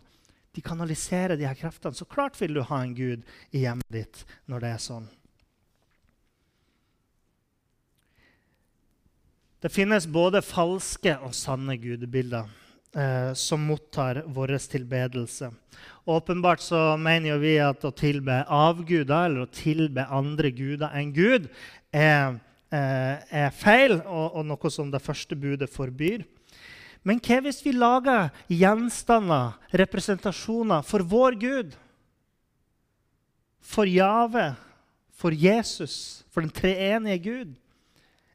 de 0.52 0.64
kanaliserer 0.64 1.38
de 1.40 1.46
her 1.48 1.56
kreftene, 1.56 1.96
så 1.96 2.04
klart 2.04 2.36
vil 2.40 2.58
du 2.58 2.64
ha 2.68 2.82
en 2.82 2.96
gud 2.96 3.22
i 3.52 3.62
hjemmet 3.64 3.88
ditt 3.92 4.24
når 4.50 4.64
det 4.64 4.72
er 4.72 4.82
sånn. 4.84 5.06
Det 9.62 9.70
finnes 9.70 10.10
både 10.10 10.42
falske 10.42 11.14
og 11.22 11.36
sanne 11.38 11.78
gudebilder 11.78 12.50
eh, 12.96 13.32
som 13.34 13.60
mottar 13.60 14.22
vår 14.26 14.58
tilbedelse. 14.58 15.50
Åpenbart 16.04 16.60
så 16.60 16.96
mener 16.96 17.32
jo 17.32 17.38
vi 17.42 17.56
at 17.62 17.84
å 17.86 17.92
tilbe 17.94 18.42
avguder 18.50 19.28
eller 19.28 19.44
å 19.44 19.52
tilbe 19.54 20.06
andre 20.10 20.50
guder 20.50 20.90
enn 20.98 21.12
Gud 21.14 21.46
er, 21.94 22.40
eh, 22.74 23.22
er 23.30 23.54
feil 23.54 24.00
og, 24.00 24.34
og, 24.34 24.44
noe 24.46 24.70
som 24.70 24.90
det 24.90 25.02
første 25.02 25.38
budet 25.38 25.70
forbyr. 25.70 26.24
Men 27.02 27.18
hva 27.22 27.40
hvis 27.42 27.62
vi 27.64 27.72
lager 27.74 28.30
gjenstander, 28.50 29.56
representasjoner, 29.74 30.84
for 30.86 31.02
vår 31.02 31.38
Gud? 31.38 31.72
For 33.62 33.86
Jave, 33.86 34.52
for 35.14 35.34
Jesus, 35.34 36.22
for 36.30 36.42
den 36.42 36.54
treenige 36.54 37.18
Gud? 37.22 37.56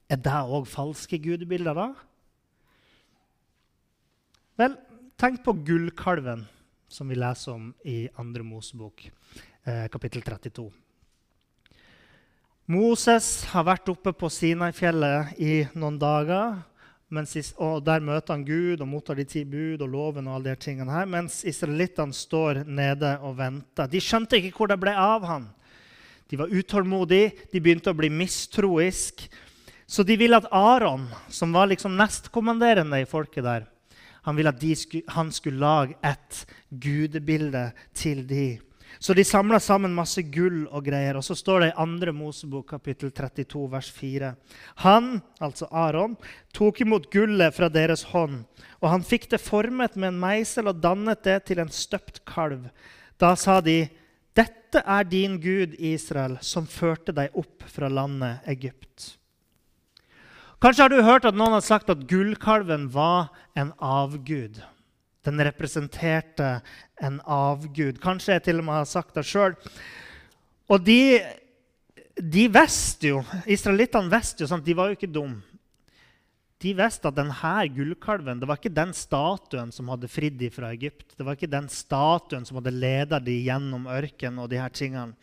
Er 0.08 0.20
det 0.24 0.40
òg 0.48 0.68
falske 0.72 1.20
gudebilder, 1.20 1.76
da? 1.76 2.07
Vel, 4.58 4.74
tenk 5.22 5.44
på 5.46 5.54
gullkalven, 5.54 6.40
som 6.90 7.12
vi 7.12 7.16
leser 7.16 7.52
om 7.54 7.68
i 7.86 8.08
2. 8.16 8.42
Mosebok, 8.42 9.12
eh, 9.64 9.86
kapittel 9.94 10.24
32. 10.26 10.72
Moses 12.66 13.44
har 13.52 13.68
vært 13.68 13.92
oppe 13.94 14.16
på 14.18 14.32
Sinai-fjellet 14.34 15.38
i 15.38 15.60
noen 15.78 16.00
dager. 16.02 16.58
Mens, 17.10 17.54
og 17.60 17.86
Der 17.86 18.00
møter 18.00 18.34
han 18.34 18.44
Gud 18.44 18.82
og 18.82 18.88
mottar 18.88 19.16
de 19.16 19.26
ti 19.26 19.44
bud 19.44 19.82
og 19.82 19.90
loven. 19.90 20.28
og 20.28 20.36
alle 20.36 20.56
de 20.56 20.56
tingene 20.56 20.92
her, 20.92 21.06
Mens 21.06 21.46
israelittene 21.46 22.12
står 22.12 22.66
nede 22.66 23.20
og 23.22 23.38
venter. 23.38 23.88
De 23.88 24.00
skjønte 24.00 24.42
ikke 24.42 24.58
hvor 24.58 24.68
det 24.68 24.80
ble 24.80 24.92
av 24.92 25.24
han. 25.24 25.50
De 26.30 26.36
var 26.36 26.48
utålmodige, 26.48 27.52
de 27.54 27.60
begynte 27.60 27.94
å 27.94 27.96
bli 27.96 28.10
mistroiske. 28.10 29.30
Så 29.86 30.04
de 30.04 30.18
ville 30.18 30.36
at 30.36 30.52
Aron, 30.52 31.08
som 31.30 31.54
var 31.54 31.68
liksom 31.68 31.96
nestkommanderende 31.96 33.02
i 33.02 33.06
folket 33.06 33.44
der, 33.44 33.68
han 34.28 34.36
ville 34.36 34.52
at 34.52 34.64
skulle, 34.76 35.08
han 35.08 35.32
skulle 35.32 35.60
lage 35.60 35.96
et 36.04 36.46
gudebilde 36.70 37.70
til 37.96 38.26
de. 38.28 38.58
Så 39.00 39.14
de 39.14 39.24
samla 39.24 39.60
sammen 39.64 39.94
masse 39.96 40.20
gull 40.34 40.66
og 40.68 40.84
greier. 40.84 41.16
Og 41.16 41.24
så 41.24 41.36
står 41.38 41.64
det 41.64 41.70
i 41.72 41.76
2. 41.78 42.14
Mosebok 42.18 42.68
kapittel 42.74 43.12
32, 43.12 43.68
vers 43.72 43.92
4. 43.92 44.34
Han, 44.84 45.22
altså 45.40 45.70
Aron, 45.72 46.18
tok 46.54 46.82
imot 46.82 47.08
gullet 47.14 47.56
fra 47.56 47.70
deres 47.72 48.04
hånd, 48.12 48.42
og 48.82 48.90
han 48.92 49.06
fikk 49.06 49.30
det 49.32 49.40
formet 49.44 49.96
med 49.96 50.12
en 50.12 50.20
meisel 50.20 50.68
og 50.68 50.82
dannet 50.84 51.24
det 51.24 51.38
til 51.48 51.64
en 51.64 51.72
støpt 51.72 52.26
kalv. 52.28 52.68
Da 53.18 53.36
sa 53.36 53.62
de, 53.62 53.88
'Dette 54.36 54.84
er 54.86 55.04
din 55.04 55.40
Gud, 55.42 55.74
Israel, 55.80 56.38
som 56.42 56.68
førte 56.68 57.16
deg 57.16 57.32
opp 57.34 57.64
fra 57.66 57.88
landet 57.88 58.44
Egypt.' 58.46 59.16
Kanskje 60.58 60.88
har 60.88 60.90
du 60.90 61.04
hørt 61.06 61.26
at 61.30 61.36
noen 61.38 61.54
har 61.54 61.62
sagt 61.62 61.92
at 61.94 62.08
gullkalven 62.10 62.88
var 62.90 63.30
en 63.54 63.76
avgud. 63.78 64.58
Den 65.28 65.42
representerte 65.46 66.56
en 67.04 67.20
avgud. 67.22 68.00
Kanskje 68.02 68.34
jeg 68.34 68.48
til 68.48 68.64
og 68.64 68.66
med 68.66 68.80
har 68.80 68.88
sagt 68.90 69.20
det 69.20 69.26
sjøl. 69.30 69.54
Og 70.66 70.82
de, 70.82 71.20
de 72.18 72.48
visste 72.50 73.12
jo, 73.12 73.22
Israelittene 73.46 74.10
visste 74.10 74.44
jo, 74.44 74.50
sant? 74.50 74.66
de 74.66 74.76
var 74.78 74.90
jo 74.90 74.98
ikke 74.98 75.12
dumme. 75.12 75.44
De 76.58 76.72
visste 76.74 77.06
at 77.06 77.14
denne 77.14 77.54
gullkalven 77.70 78.40
det 78.42 78.48
var 78.50 78.58
ikke 78.58 78.74
den 78.74 78.90
statuen 78.98 79.70
som 79.70 79.92
hadde 79.94 80.10
fridd 80.10 80.40
dem 80.40 80.50
fra 80.50 80.72
Egypt. 80.74 81.12
Det 81.14 81.22
var 81.22 81.38
ikke 81.38 81.52
den 81.54 81.70
statuen 81.70 82.50
som 82.50 82.58
hadde 82.58 82.74
ledet 82.74 83.22
dem 83.28 83.46
gjennom 83.46 83.86
ørkenen. 83.86 84.42
og 84.42 84.50
De 84.50 84.58
her 84.58 84.74
tingene. 84.74 85.14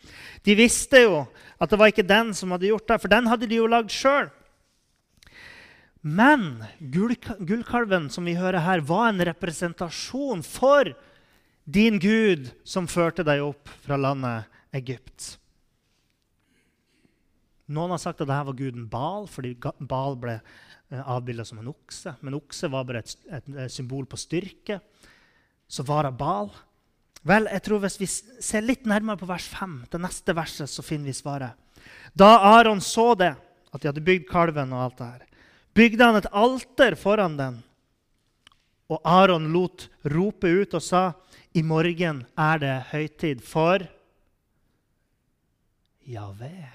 De 0.47 0.55
visste 0.55 1.03
jo 1.03 1.25
at 1.59 1.67
det 1.67 1.81
var 1.81 1.91
ikke 1.91 2.07
den 2.07 2.31
som 2.31 2.55
hadde 2.55 2.71
gjort 2.71 2.87
det, 2.87 3.01
for 3.03 3.11
den 3.11 3.27
hadde 3.27 3.51
de 3.51 3.59
jo 3.59 3.67
lagd 3.67 3.91
sjøl. 3.91 4.31
Men 6.05 6.63
gullkalven 6.79 8.11
som 8.13 8.27
vi 8.29 8.35
hører 8.37 8.61
her, 8.61 8.83
var 8.85 9.09
en 9.09 9.23
representasjon 9.25 10.43
for 10.45 10.91
din 11.65 11.97
Gud 11.97 12.51
som 12.67 12.85
førte 12.85 13.25
deg 13.25 13.41
opp 13.41 13.71
fra 13.81 13.97
landet 13.97 14.45
Egypt. 14.77 15.31
Noen 17.73 17.95
har 17.95 18.01
sagt 18.03 18.21
at 18.21 18.29
dette 18.29 18.45
var 18.45 18.57
guden 18.59 18.85
Bal, 18.91 19.25
fordi 19.25 19.55
Bal 19.81 20.19
ble 20.21 20.37
avbilda 20.37 21.15
avbildet 21.15 21.47
som 21.49 21.59
en 21.59 21.71
okse. 21.71 22.13
Men 22.21 22.37
okse 22.37 22.69
var 22.69 22.85
bare 22.85 23.01
et, 23.01 23.15
et, 23.33 23.47
et 23.65 23.73
symbol 23.73 24.05
på 24.05 24.19
styrke. 24.19 24.79
Så 25.67 25.83
var 25.87 26.05
det 26.05 26.13
Bal. 26.19 26.51
Vel, 27.25 27.49
jeg 27.49 27.63
tror 27.65 27.81
Hvis 27.81 27.99
vi 27.99 28.07
ser 28.07 28.61
litt 28.61 28.85
nærmere 28.85 29.17
på 29.17 29.29
vers 29.29 29.47
5, 29.49 29.79
det 29.91 30.01
neste 30.01 30.35
verset, 30.37 30.69
så 30.69 30.85
finner 30.85 31.09
vi 31.09 31.17
svaret. 31.17 31.57
Da 32.13 32.37
Aron 32.53 32.81
så 32.81 33.13
det, 33.17 33.33
at 33.73 33.81
de 33.81 33.89
hadde 33.89 34.05
bygd 34.05 34.29
kalven 34.29 34.73
og 34.73 34.83
alt 34.85 35.01
det 35.01 35.09
her, 35.09 35.25
bygde 35.75 36.07
han 36.07 36.19
et 36.19 36.31
alter 36.31 36.95
foran 36.99 37.37
den. 37.37 37.59
Og 38.89 39.01
Aron 39.03 39.49
lot 39.53 39.87
rope 40.13 40.47
ut 40.47 40.73
og 40.73 40.81
sa, 40.81 41.11
'I 41.53 41.61
morgen 41.61 42.25
er 42.37 42.57
det 42.57 42.75
høytid 42.91 43.41
for 43.41 43.79
Jave.' 46.05 46.71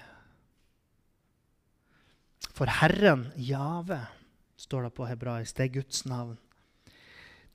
For 2.60 2.68
Herren, 2.68 3.32
Jave, 3.36 4.06
står 4.56 4.82
det 4.82 4.92
på 4.92 5.06
hebraisk. 5.08 5.56
Det 5.56 5.64
er 5.64 5.80
Guds 5.80 6.04
navn. 6.04 6.36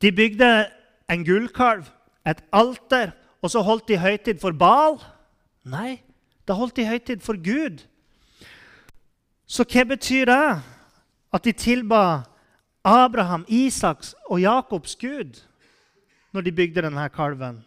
De 0.01 0.11
bygde 0.11 0.65
en 1.09 1.25
gullkalv, 1.25 1.85
et 2.25 2.41
alter, 2.51 3.11
og 3.41 3.51
så 3.51 3.61
holdt 3.61 3.87
de 3.87 3.99
høytid 4.01 4.39
for 4.41 4.51
Bal? 4.51 4.97
Nei, 5.63 6.01
da 6.47 6.57
holdt 6.57 6.75
de 6.75 6.87
høytid 6.89 7.21
for 7.21 7.37
Gud. 7.37 7.85
Så 9.45 9.61
hva 9.69 9.85
betyr 9.85 10.25
det? 10.25 10.74
At 11.35 11.43
de 11.43 11.51
tilba 11.51 12.23
Abraham, 12.85 13.43
Isaks 13.51 14.13
og 14.29 14.39
Jakobs 14.39 14.95
gud 14.95 15.41
når 16.35 16.45
de 16.45 16.53
bygde 16.55 16.83
denne 16.85 17.07
kalven. 17.11 17.59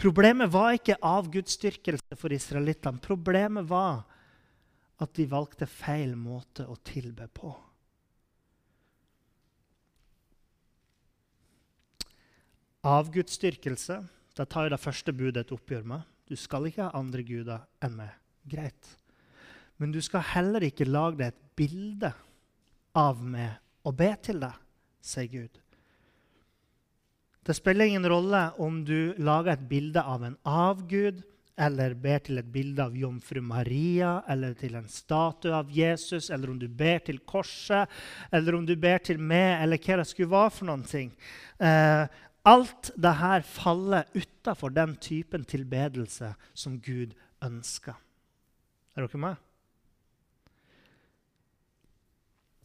Problemet 0.00 0.50
var 0.52 0.76
ikke 0.76 0.98
avgudsdyrkelse 0.98 2.16
for 2.18 2.32
israelittene. 2.34 3.00
Problemet 3.02 3.68
var 3.68 4.02
at 5.02 5.12
de 5.18 5.28
valgte 5.30 5.68
feil 5.68 6.16
måte 6.18 6.64
å 6.66 6.78
tilbe 6.86 7.28
på. 7.34 7.52
Avgudsdyrkelse 12.82 14.00
det 14.32 14.48
tar 14.48 14.66
jo 14.66 14.72
det 14.72 14.80
første 14.80 15.12
budet 15.14 15.44
et 15.44 15.54
oppgjør 15.54 15.84
med. 15.86 16.04
Du 16.26 16.34
skal 16.40 16.66
ikke 16.66 16.88
ha 16.88 16.98
andre 16.98 17.22
guder 17.26 17.66
enn 17.84 17.98
meg. 17.98 18.14
Greit. 18.48 18.94
Men 19.78 19.92
du 19.94 20.00
skal 20.02 20.24
heller 20.32 20.64
ikke 20.66 20.88
lage 20.88 21.20
deg 21.20 21.30
et 21.30 21.42
bilde 21.58 22.10
av 22.98 23.20
med 23.24 23.58
å 23.82 23.92
be 23.96 24.12
til 24.22 24.40
deg, 24.42 24.56
sier 25.02 25.28
Gud. 25.30 25.58
Det 27.42 27.56
spiller 27.58 27.90
ingen 27.90 28.06
rolle 28.06 28.44
om 28.62 28.84
du 28.86 29.14
lager 29.18 29.56
et 29.56 29.68
bilde 29.68 30.02
av 30.02 30.22
en 30.24 30.36
avgud, 30.46 31.22
eller 31.62 31.94
ber 31.98 32.22
til 32.24 32.40
et 32.40 32.48
bilde 32.48 32.84
av 32.84 32.94
jomfru 32.96 33.42
Maria, 33.44 34.20
eller 34.30 34.54
til 34.58 34.76
en 34.78 34.86
statue 34.88 35.52
av 35.54 35.70
Jesus, 35.74 36.30
eller 36.30 36.52
om 36.52 36.58
du 36.60 36.68
ber 36.68 37.02
til 37.04 37.18
korset, 37.28 37.90
eller 38.32 38.56
om 38.56 38.66
du 38.66 38.76
ber 38.80 39.02
til 39.04 39.20
meg, 39.20 39.58
eller 39.62 39.82
hva 39.82 39.98
det 40.00 40.06
skulle 40.08 40.32
være 40.32 40.54
for 40.54 40.70
noen 40.70 40.86
ting. 40.86 41.10
Eh, 41.58 42.06
alt 42.48 42.90
dette 42.94 43.42
faller 43.46 44.08
utafor 44.14 44.72
den 44.74 44.96
typen 45.02 45.44
tilbedelse 45.46 46.32
som 46.54 46.80
Gud 46.82 47.14
ønsker. 47.42 47.98
Er 48.96 49.06
dere 49.06 49.20
med? 49.20 49.36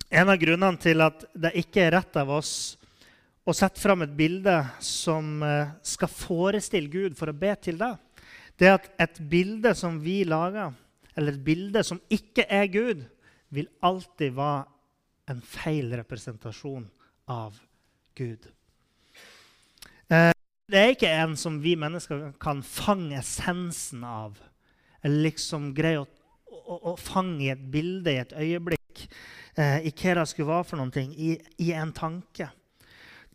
En 0.10 0.30
av 0.32 0.40
grunnene 0.40 0.80
til 0.80 1.04
at 1.04 1.26
det 1.36 1.52
ikke 1.60 1.84
er 1.84 1.98
rett 1.98 2.16
av 2.20 2.30
oss 2.38 2.52
å 3.48 3.56
sette 3.56 3.80
fram 3.80 4.06
et 4.06 4.14
bilde 4.16 4.56
som 4.84 5.44
eh, 5.44 5.74
skal 5.84 6.12
forestille 6.12 6.92
Gud 6.92 7.18
for 7.20 7.32
å 7.32 7.36
be 7.36 7.52
til 7.60 7.80
deg, 7.80 7.96
det 8.58 8.70
er 8.70 8.78
at 8.78 8.88
et 9.04 9.20
bilde 9.30 9.74
som 9.78 10.00
vi 10.04 10.22
lager, 10.28 10.74
eller 11.16 11.36
et 11.36 11.44
bilde 11.44 11.84
som 11.86 12.00
ikke 12.12 12.48
er 12.48 12.68
Gud, 12.72 13.04
vil 13.52 13.70
alltid 13.86 14.36
være 14.36 14.66
en 15.32 15.40
feil 15.44 15.92
representasjon 16.00 16.88
av 17.32 17.56
Gud. 18.16 18.48
Eh, 20.08 20.32
det 20.68 20.80
er 20.82 20.96
ikke 20.96 21.12
en 21.20 21.36
som 21.40 21.60
vi 21.64 21.76
mennesker 21.80 22.30
kan 22.44 22.64
fange 22.64 23.20
essensen 23.20 24.08
av, 24.08 24.40
eller 25.04 25.28
liksom 25.30 25.74
greie 25.76 26.00
å, 26.00 26.08
å, 26.48 26.80
å 26.94 26.96
fange 27.00 27.44
i 27.46 27.52
et 27.52 27.68
bilde 27.76 28.16
i 28.16 28.24
et 28.24 28.36
øyeblikk 28.36 29.08
i 29.58 29.92
hva 29.92 30.14
det 30.20 30.28
skulle 30.30 30.52
være 30.52 30.68
for 30.70 30.80
noen 30.80 30.94
ting, 30.94 31.14
i, 31.18 31.36
i 31.64 31.72
en 31.74 31.94
tanke. 31.96 32.50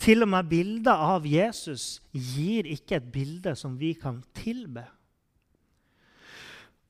Til 0.03 0.25
og 0.25 0.31
med 0.33 0.49
bildet 0.51 0.95
av 0.95 1.27
Jesus 1.29 2.01
gir 2.11 2.67
ikke 2.71 2.99
et 2.99 3.09
bilde 3.15 3.55
som 3.59 3.77
vi 3.79 3.93
kan 3.99 4.21
tilbe. 4.35 4.85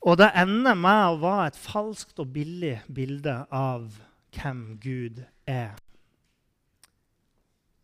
Og 0.02 0.18
det 0.18 0.32
ender 0.34 0.74
med 0.74 1.02
å 1.06 1.20
være 1.22 1.50
et 1.50 1.60
falskt 1.60 2.18
og 2.22 2.32
billig 2.34 2.78
bilde 2.90 3.36
av 3.54 3.86
hvem 4.34 4.62
Gud 4.82 5.20
er. 5.46 5.76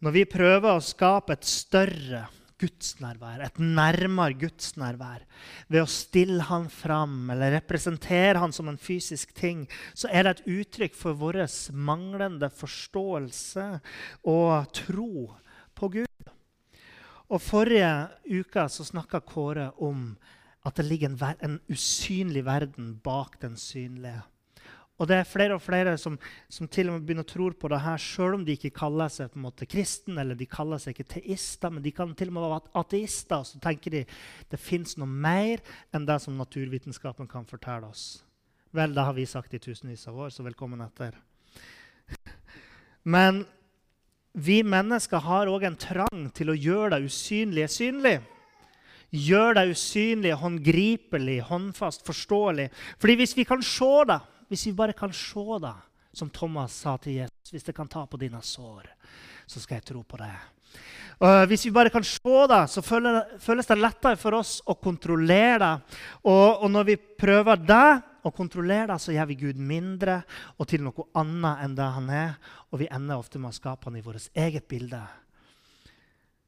Når 0.03 0.15
vi 0.15 0.25
prøver 0.31 0.73
å 0.73 0.83
skape 0.85 1.35
et 1.35 1.47
større 1.47 2.25
gudsnærvær, 2.59 3.45
et 3.47 3.61
nærmere 3.63 4.37
gudsnærvær, 4.39 5.25
ved 5.69 5.85
å 5.85 5.91
stille 5.91 6.47
han 6.49 6.69
fram 6.73 7.31
eller 7.35 7.55
representere 7.59 8.41
han 8.43 8.55
som 8.55 8.71
en 8.71 8.81
fysisk 8.81 9.35
ting, 9.37 9.67
så 9.95 10.11
er 10.11 10.27
det 10.27 10.35
et 10.37 10.49
uttrykk 10.59 10.99
for 10.99 11.19
vår 11.19 11.45
manglende 11.73 12.51
forståelse 12.51 13.69
og 14.31 14.73
tro 14.75 15.29
på 15.79 15.93
Gud. 16.01 16.33
Og 17.29 17.43
Forrige 17.45 17.93
uke 18.41 18.65
så 18.73 18.87
snakka 18.89 19.21
Kåre 19.21 19.69
om 19.85 20.11
at 20.67 20.79
det 20.81 20.87
ligger 20.89 21.13
en, 21.13 21.37
en, 21.45 21.61
usynlig 21.69 22.45
verden 22.47 22.95
bak 23.05 23.39
den 23.43 23.57
synlige. 23.61 24.23
Og 24.99 25.07
det 25.07 25.15
er 25.15 25.29
flere 25.31 25.55
og 25.55 25.63
flere 25.63 25.95
som, 26.01 26.17
som 26.51 26.67
til 26.67 26.89
og 26.91 26.97
med 26.97 27.07
begynner 27.07 27.27
å 27.27 27.31
tro 27.31 27.49
på 27.55 27.71
det 27.71 27.79
her, 27.85 28.01
sjøl 28.03 28.41
om 28.41 28.45
de 28.47 28.57
ikke 28.59 28.75
kaller 28.81 29.11
seg 29.15 29.31
på 29.31 29.39
en 29.39 29.45
måte 29.47 29.69
kristen 29.71 30.19
eller 30.19 30.39
de 30.39 30.49
kaller 30.51 30.81
seg 30.83 30.97
ikke 30.97 31.21
teister, 31.21 31.71
men 31.71 31.85
de 31.85 31.93
kan 31.95 32.15
til 32.19 32.33
og 32.33 32.35
med 32.35 32.47
være 32.49 32.73
ateister. 32.83 33.45
og 33.45 33.47
Så 33.47 33.61
tenker 33.63 33.95
de 33.95 34.05
det 34.51 34.59
fins 34.59 34.97
noe 34.99 35.07
mer 35.07 35.63
enn 35.95 36.09
det 36.09 36.19
som 36.25 36.35
naturvitenskapen 36.39 37.31
kan 37.31 37.47
fortelle 37.47 37.87
oss. 37.87 38.25
Vel, 38.75 38.93
det 38.93 39.05
har 39.07 39.15
vi 39.17 39.27
sagt 39.29 39.55
i 39.55 39.63
tusenvis 39.63 40.09
av 40.11 40.19
år, 40.19 40.33
så 40.35 40.45
velkommen 40.45 40.83
etter. 40.85 41.15
Men 43.07 43.45
vi 44.35 44.61
mennesker 44.67 45.23
har 45.25 45.49
òg 45.51 45.65
en 45.69 45.79
trang 45.79 46.27
til 46.37 46.51
å 46.51 46.59
gjøre 46.59 46.97
det 46.97 47.07
usynlige 47.07 47.71
synlig. 47.73 48.17
Gjør 49.15 49.57
det 49.57 49.65
usynlige 49.71 50.37
håndgripelig, 50.37 51.39
håndfast, 51.49 52.05
forståelig. 52.05 52.69
Fordi 53.01 53.17
hvis 53.23 53.37
vi 53.39 53.47
kan 53.49 53.63
se 53.65 53.89
det, 54.11 54.19
hvis 54.49 54.67
vi 54.69 54.77
bare 54.77 54.97
kan 54.97 55.13
se 55.15 55.45
det, 55.63 55.77
som 56.13 56.31
Thomas 56.33 56.73
sa 56.73 56.97
til 56.97 57.21
Jesus 57.21 57.53
Hvis 57.53 57.67
jeg 57.69 57.77
kan 57.77 57.89
ta 57.89 58.05
på 58.09 58.19
dine 58.21 58.41
sår, 58.43 58.89
så 59.47 59.61
skal 59.61 59.79
jeg 59.79 59.87
tro 59.91 60.03
på 60.03 60.19
det. 60.21 60.35
Og 61.25 61.47
hvis 61.49 61.65
vi 61.67 61.73
bare 61.73 61.91
kan 61.91 62.05
se 62.05 62.35
det, 62.51 62.61
så 62.71 62.83
føles 62.85 63.69
det 63.71 63.79
lettere 63.79 64.19
for 64.21 64.37
oss 64.39 64.59
å 64.69 64.77
kontrollere 64.77 65.59
det. 65.63 65.99
Og, 66.29 66.65
og 66.65 66.69
når 66.71 66.89
vi 66.91 66.97
prøver 66.97 67.61
det, 67.65 67.89
å 68.29 68.35
kontrollere 68.35 68.91
det, 68.93 68.99
så 69.01 69.15
gjør 69.15 69.29
vi 69.31 69.39
Gud 69.41 69.61
mindre 69.63 70.21
og 70.59 70.69
til 70.69 70.83
noe 70.85 71.09
annet 71.19 71.65
enn 71.65 71.77
det 71.79 71.89
han 71.97 72.11
er. 72.13 72.37
Og 72.69 72.83
vi 72.83 72.91
ender 72.93 73.19
ofte 73.19 73.41
med 73.41 73.53
å 73.53 73.57
skape 73.57 73.89
han 73.89 73.99
i 73.99 74.05
vårt 74.05 74.29
eget 74.37 74.69
bilde. 74.71 75.01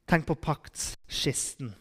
Tenk 0.09 0.27
på 0.27 0.37
paktskisten 0.37 1.71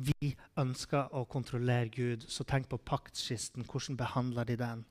vi 0.00 0.32
ønsker 0.60 1.12
å 1.16 1.26
kontrollere 1.28 1.90
Gud, 1.92 2.24
så 2.28 2.46
tenk 2.48 2.70
på 2.70 2.80
paktskisten. 2.80 3.66
Hvordan 3.68 3.98
behandler 4.00 4.48
de 4.48 4.56
den? 4.60 4.86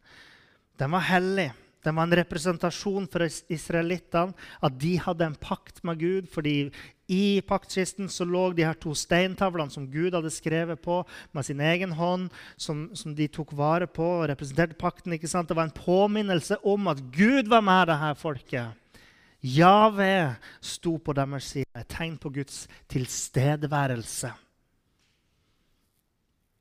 Den 0.80 0.93
var 0.95 1.08
hellig. 1.10 1.50
Den 1.84 1.95
var 1.95 2.10
en 2.10 2.17
representasjon 2.19 3.06
for 3.08 3.24
israelittene, 3.24 4.36
at 4.62 4.80
de 4.82 4.98
hadde 5.00 5.30
en 5.30 5.38
pakt 5.39 5.80
med 5.88 6.00
Gud. 6.00 6.30
fordi 6.30 6.72
i 7.10 7.41
paktkisten 7.41 8.10
så 8.10 8.26
lå 8.26 8.52
de 8.54 8.65
her 8.67 8.76
to 8.78 8.93
steintavlene 8.93 9.72
som 9.74 9.88
Gud 9.89 10.13
hadde 10.13 10.30
skrevet 10.30 10.82
på 10.82 11.00
med 11.34 11.45
sin 11.45 11.60
egen 11.60 11.91
hånd, 11.91 12.30
som, 12.58 12.89
som 12.93 13.15
de 13.15 13.28
tok 13.28 13.54
vare 13.58 13.88
på 13.88 14.04
og 14.04 14.28
representerte 14.30 14.78
pakten. 14.78 15.13
ikke 15.13 15.28
sant? 15.28 15.50
Det 15.50 15.56
var 15.56 15.63
en 15.69 15.72
påminnelse 15.72 16.60
om 16.63 16.88
at 16.88 17.02
Gud 17.15 17.48
var 17.48 17.62
med 17.62 17.88
det 17.88 17.98
her 17.98 18.13
folket. 18.13 18.67
Jave 19.41 20.36
sto 20.62 20.98
på 20.98 21.15
deres 21.15 21.43
side, 21.56 21.72
et 21.74 21.88
tegn 21.88 22.17
på 22.19 22.30
Guds 22.30 22.67
tilstedeværelse. 22.91 24.34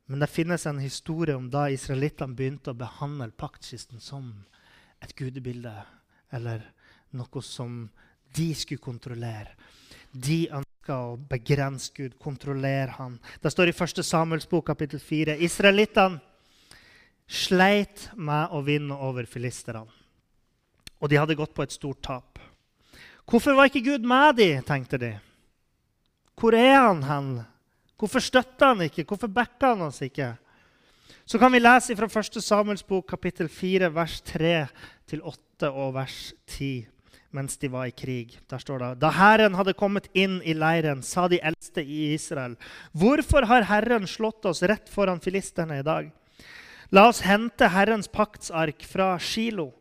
Men 0.09 0.23
det 0.23 0.31
finnes 0.33 0.65
en 0.67 0.79
historie 0.81 1.37
om 1.37 1.51
da 1.53 1.67
israelittene 1.69 2.37
begynte 2.37 2.73
å 2.73 2.79
behandle 2.81 3.29
paktkisten 3.37 4.01
som 4.01 4.31
et 5.05 5.13
gudebilde, 5.19 5.75
eller 6.33 6.63
noe 7.13 7.43
som 7.45 7.83
de 8.37 8.47
skulle 8.57 8.81
kontrollere. 8.81 9.53
De 10.13 10.47
ønska 10.49 10.97
å 10.97 11.19
begrense 11.29 11.93
Gud, 11.93 12.17
kontrollere 12.17 12.97
han. 12.97 13.19
Det 13.43 13.53
står 13.53 13.69
i 13.69 13.77
1. 13.77 14.01
Samuels 14.01 14.49
bok, 14.49 14.65
kapittel 14.71 15.01
4. 15.01 15.37
Israelittene 15.45 16.23
sleit 17.29 18.09
med 18.17 18.57
å 18.57 18.63
vinne 18.65 18.97
over 18.97 19.29
filisterne. 19.29 19.85
Og 20.99 21.13
de 21.13 21.21
hadde 21.21 21.37
gått 21.37 21.53
på 21.55 21.63
et 21.63 21.77
stort 21.77 22.01
tap. 22.03 22.41
Hvorfor 23.29 23.55
var 23.55 23.69
ikke 23.69 23.85
Gud 23.85 24.09
med 24.09 24.41
dem, 24.41 24.65
tenkte 24.65 24.99
de. 24.99 25.13
Hvor 26.39 26.57
er 26.57 26.79
han 26.81 27.05
hen? 27.05 27.33
Hvorfor 27.99 28.23
støtter 28.23 28.73
han 28.73 28.85
ikke? 28.87 29.05
Hvorfor 29.05 29.31
backer 29.33 29.75
han 29.75 29.89
oss 29.89 30.03
ikke? 30.07 30.37
Så 31.29 31.39
kan 31.41 31.53
vi 31.53 31.61
lese 31.61 31.97
fra 31.99 32.07
1. 32.09 32.39
Samuels 32.45 32.85
bok, 32.87 33.09
kapittel 33.11 33.49
4, 33.51 33.91
vers 33.93 34.21
3-8 34.31 35.73
og 35.73 35.97
vers 35.99 36.21
10 36.47 36.87
mens 37.35 37.59
de 37.61 37.69
var 37.69 37.89
i 37.89 37.93
krig. 37.93 38.39
Der 38.49 38.61
står 38.63 38.81
det 38.81 39.01
Da 39.03 39.11
Herren 39.13 39.57
hadde 39.59 39.77
kommet 39.77 40.09
inn 40.17 40.39
i 40.41 40.55
leiren, 40.57 41.03
sa 41.05 41.27
de 41.29 41.41
eldste 41.45 41.85
i 41.85 42.15
Israel.: 42.15 42.57
Hvorfor 42.93 43.45
har 43.45 43.67
Herren 43.69 44.07
slått 44.09 44.47
oss 44.49 44.63
rett 44.63 44.89
foran 44.89 45.21
filisterne 45.21 45.81
i 45.81 45.85
dag? 45.85 46.11
La 46.91 47.09
oss 47.09 47.21
hente 47.21 47.69
Herrens 47.69 48.09
paktsark 48.09 48.85
fra 48.89 49.19
Shilo. 49.21 49.73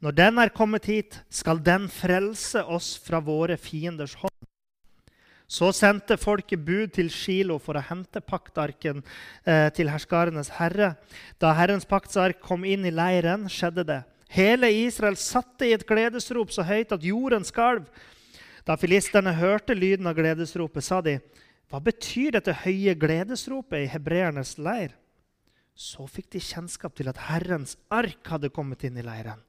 Når 0.00 0.12
den 0.16 0.38
er 0.38 0.52
kommet 0.52 0.88
hit, 0.88 1.20
skal 1.30 1.60
den 1.60 1.88
frelse 1.88 2.64
oss 2.64 2.98
fra 3.00 3.20
våre 3.20 3.56
fienders 3.56 4.14
hånd. 4.20 4.39
Så 5.50 5.72
sendte 5.74 6.14
folket 6.20 6.62
bud 6.62 6.92
til 6.94 7.08
Shilo 7.10 7.56
for 7.58 7.74
å 7.74 7.82
hente 7.82 8.22
paktarken 8.22 9.00
eh, 9.42 9.66
til 9.74 9.90
herskarenes 9.90 10.52
herre. 10.60 10.92
Da 11.42 11.50
Herrens 11.58 11.88
paktsark 11.90 12.38
kom 12.44 12.62
inn 12.62 12.86
i 12.86 12.92
leiren, 12.94 13.48
skjedde 13.50 13.84
det. 13.88 13.98
Hele 14.30 14.70
Israel 14.84 15.18
satte 15.18 15.66
i 15.66 15.74
et 15.74 15.82
gledesrop 15.88 16.54
så 16.54 16.62
høyt 16.68 16.94
at 16.94 17.02
jorden 17.02 17.42
skalv. 17.42 17.88
Da 18.62 18.76
filisterne 18.78 19.34
hørte 19.34 19.74
lyden 19.74 20.06
av 20.06 20.14
gledesropet, 20.14 20.86
sa 20.86 21.00
de, 21.02 21.18
'Hva 21.66 21.82
betyr 21.82 22.38
dette 22.38 22.54
høye 22.62 22.94
gledesropet 22.94 23.86
i 23.86 23.90
hebreernes 23.90 24.54
leir?' 24.58 24.94
Så 25.74 26.06
fikk 26.06 26.30
de 26.30 26.38
kjennskap 26.38 26.94
til 26.94 27.08
at 27.08 27.18
Herrens 27.26 27.76
ark 27.90 28.22
hadde 28.26 28.50
kommet 28.54 28.84
inn 28.84 28.98
i 28.98 29.02
leiren. 29.02 29.40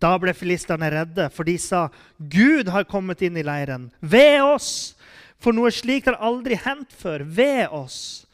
Da 0.00 0.16
ble 0.18 0.34
filisterne 0.34 0.90
redde, 0.90 1.30
for 1.30 1.44
de 1.44 1.56
sa, 1.58 1.88
'Gud 2.18 2.66
har 2.68 2.84
kommet 2.84 3.22
inn 3.22 3.36
i 3.36 3.46
leiren. 3.46 3.92
Ved 4.02 4.42
oss!' 4.42 4.96
For 5.42 5.56
noe 5.56 5.72
slikt 5.74 6.08
har 6.10 6.18
aldri 6.24 6.58
hendt 6.58 6.94
før 6.96 7.24
ved 7.24 7.66
oss. 7.74 8.26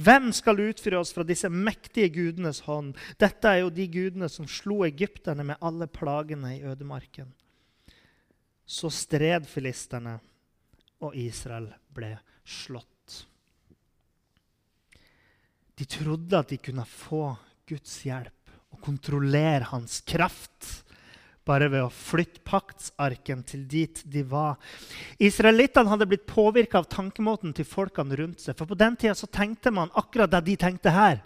Hvem 0.00 0.30
skal 0.32 0.62
utføre 0.64 1.00
oss 1.02 1.12
fra 1.12 1.24
disse 1.28 1.50
mektige 1.52 2.08
gudenes 2.14 2.62
hånd? 2.64 2.94
Dette 3.20 3.50
er 3.50 3.62
jo 3.62 3.72
de 3.74 3.84
gudene 3.92 4.30
som 4.32 4.48
slo 4.48 4.80
egypterne 4.86 5.44
med 5.52 5.60
alle 5.60 5.88
plagene 5.92 6.54
i 6.56 6.62
ødemarken. 6.64 7.28
Så 8.64 8.88
stred 8.94 9.48
filisterne, 9.50 10.16
og 11.00 11.16
Israel 11.16 11.68
ble 11.92 12.14
slått. 12.44 12.86
De 15.80 15.86
trodde 15.88 16.36
at 16.36 16.50
de 16.52 16.58
kunne 16.60 16.84
få 16.84 17.24
Guds 17.68 18.00
hjelp 18.04 18.52
og 18.70 18.82
kontrollere 18.84 19.68
hans 19.72 20.00
kraft 20.04 20.68
bare 21.48 21.70
ved 21.72 21.82
å 21.84 21.92
flytte 21.92 22.42
paktsarken 22.46 23.42
til 23.48 23.64
dit 23.68 24.02
de 24.12 24.22
var. 24.28 24.58
Israelittene 25.18 25.90
hadde 25.90 26.08
blitt 26.10 26.28
påvirka 26.28 26.80
av 26.80 26.88
tankemåten 26.92 27.54
til 27.56 27.68
folkene 27.68 28.18
rundt 28.20 28.44
seg. 28.44 28.56
For 28.58 28.68
på 28.68 28.78
den 28.78 28.98
tida 29.00 29.16
så 29.18 29.28
tenkte 29.30 29.72
man 29.74 29.92
akkurat 29.98 30.30
det 30.32 30.44
de 30.50 30.56
tenkte 30.60 30.92
her. 30.94 31.22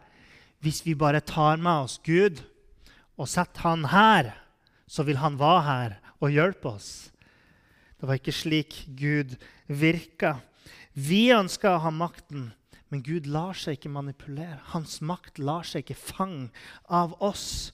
Hvis 0.64 0.84
vi 0.86 0.94
bare 0.96 1.20
tar 1.20 1.58
med 1.60 1.88
oss 1.88 1.98
Gud 2.04 2.40
og 3.20 3.28
setter 3.28 3.66
han 3.66 3.88
her, 3.92 4.32
så 4.86 5.04
vil 5.04 5.20
han 5.20 5.36
være 5.40 5.64
her 5.68 5.98
og 6.22 6.32
hjelpe 6.32 6.76
oss. 6.76 6.90
Det 7.98 8.08
var 8.08 8.20
ikke 8.20 8.36
slik 8.36 8.82
Gud 8.96 9.36
virka. 9.68 10.38
Vi 10.94 11.28
ønska 11.34 11.74
å 11.74 11.82
ha 11.84 11.92
makten, 11.94 12.52
Men 12.92 13.02
Gud 13.02 13.24
lar 13.26 13.56
seg 13.58 13.74
ikke 13.74 13.90
manipulere. 13.90 14.60
Hans 14.70 15.00
makt 15.02 15.40
lar 15.42 15.64
seg 15.66 15.82
ikke 15.82 15.96
fange 15.98 16.52
av 16.86 17.16
oss. 17.18 17.72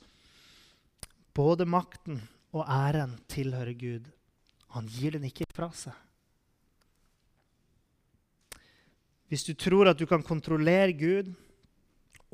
Både 1.34 1.66
makten 1.66 2.20
og 2.52 2.66
æren 2.66 3.18
tilhører 3.30 3.74
Gud. 3.78 4.06
Han 4.74 4.86
gir 4.90 5.16
den 5.16 5.26
ikke 5.26 5.48
fra 5.54 5.70
seg. 5.74 5.94
Hvis 9.30 9.46
du 9.46 9.54
tror 9.54 9.90
at 9.90 9.98
du 9.98 10.06
kan 10.10 10.24
kontrollere 10.26 10.92
Gud, 10.92 11.30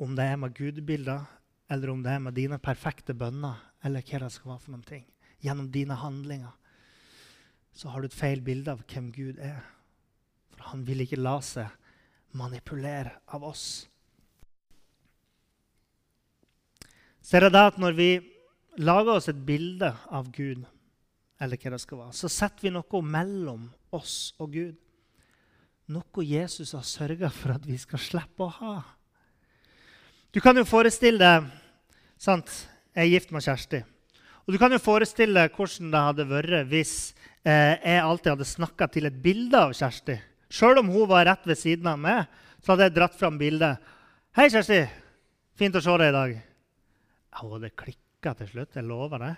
om 0.01 0.15
det 0.17 0.25
er 0.25 0.39
med 0.41 0.55
gudebilder 0.57 1.25
eller 1.73 1.91
om 1.91 2.03
det 2.03 2.13
er 2.13 2.23
med 2.23 2.37
dine 2.37 2.59
perfekte 2.63 3.15
bønner, 3.17 3.59
eller 3.85 4.05
hva 4.07 4.21
det 4.23 4.31
skal 4.33 4.53
være 4.53 4.63
for 4.63 4.75
noen 4.75 4.87
ting, 4.87 5.03
gjennom 5.45 5.69
dine 5.73 5.97
handlinger, 5.99 6.55
så 7.77 7.91
har 7.93 8.01
du 8.01 8.09
et 8.09 8.17
feil 8.17 8.41
bilde 8.45 8.73
av 8.73 8.85
hvem 8.89 9.11
Gud 9.13 9.41
er. 9.43 9.61
For 10.55 10.71
han 10.71 10.87
vil 10.87 11.03
ikke 11.05 11.21
la 11.21 11.37
seg 11.45 11.69
manipulere 12.37 13.19
av 13.35 13.45
oss. 13.45 13.67
Ser 17.21 17.49
jeg 17.49 17.53
det 17.53 17.65
at 17.73 17.81
når 17.83 17.97
vi 17.99 18.11
lager 18.79 19.17
oss 19.17 19.29
et 19.31 19.39
bilde 19.47 19.91
av 20.13 20.29
Gud, 20.35 20.65
eller 21.41 21.61
hva 21.61 21.73
det 21.75 21.83
skal 21.83 22.01
være, 22.01 22.17
så 22.17 22.31
setter 22.33 22.67
vi 22.67 22.73
noe 22.75 23.03
mellom 23.05 23.69
oss 23.97 24.35
og 24.43 24.53
Gud. 24.57 24.77
Noe 25.93 26.25
Jesus 26.27 26.73
har 26.75 26.87
sørga 26.87 27.31
for 27.31 27.55
at 27.55 27.67
vi 27.67 27.77
skal 27.79 28.03
slippe 28.03 28.47
å 28.47 28.55
ha. 28.59 28.77
Du 30.35 30.41
kan 30.43 30.57
jo 30.59 30.67
forestille 30.69 31.23
deg 31.23 31.51
sant? 32.21 32.51
Jeg 32.97 33.05
er 33.05 33.13
gift 33.13 33.33
med 33.35 33.45
Kjersti. 33.45 33.83
Og 34.47 34.55
du 34.55 34.59
kan 34.61 34.73
jo 34.73 34.81
forestille 34.81 35.37
deg 35.37 35.55
hvordan 35.57 35.93
det 35.93 36.03
hadde 36.07 36.27
vært 36.31 36.71
hvis 36.71 36.95
eh, 37.45 37.77
jeg 37.77 38.01
alltid 38.01 38.33
hadde 38.33 38.49
snakka 38.49 38.89
til 38.95 39.09
et 39.09 39.21
bilde 39.23 39.61
av 39.69 39.75
Kjersti. 39.77 40.17
Sjøl 40.49 40.81
om 40.81 40.91
hun 40.95 41.11
var 41.11 41.27
rett 41.29 41.47
ved 41.47 41.61
siden 41.61 41.91
av 41.91 42.01
meg, 42.01 42.25
så 42.63 42.73
hadde 42.73 42.89
jeg 42.89 42.97
dratt 42.97 43.19
fram 43.19 43.39
bildet. 43.39 43.83
'Hei, 44.33 44.49
Kjersti. 44.53 44.83
Fint 45.57 45.77
å 45.77 45.83
se 45.85 46.01
deg 46.01 46.11
i 46.11 46.17
dag.' 46.17 46.35
Ja, 47.37 47.59
det 47.61 47.77
klikka 47.77 48.06
til 48.35 48.49
slutt. 48.51 48.75
Jeg 48.75 48.89
lover 48.89 49.23
det. 49.23 49.35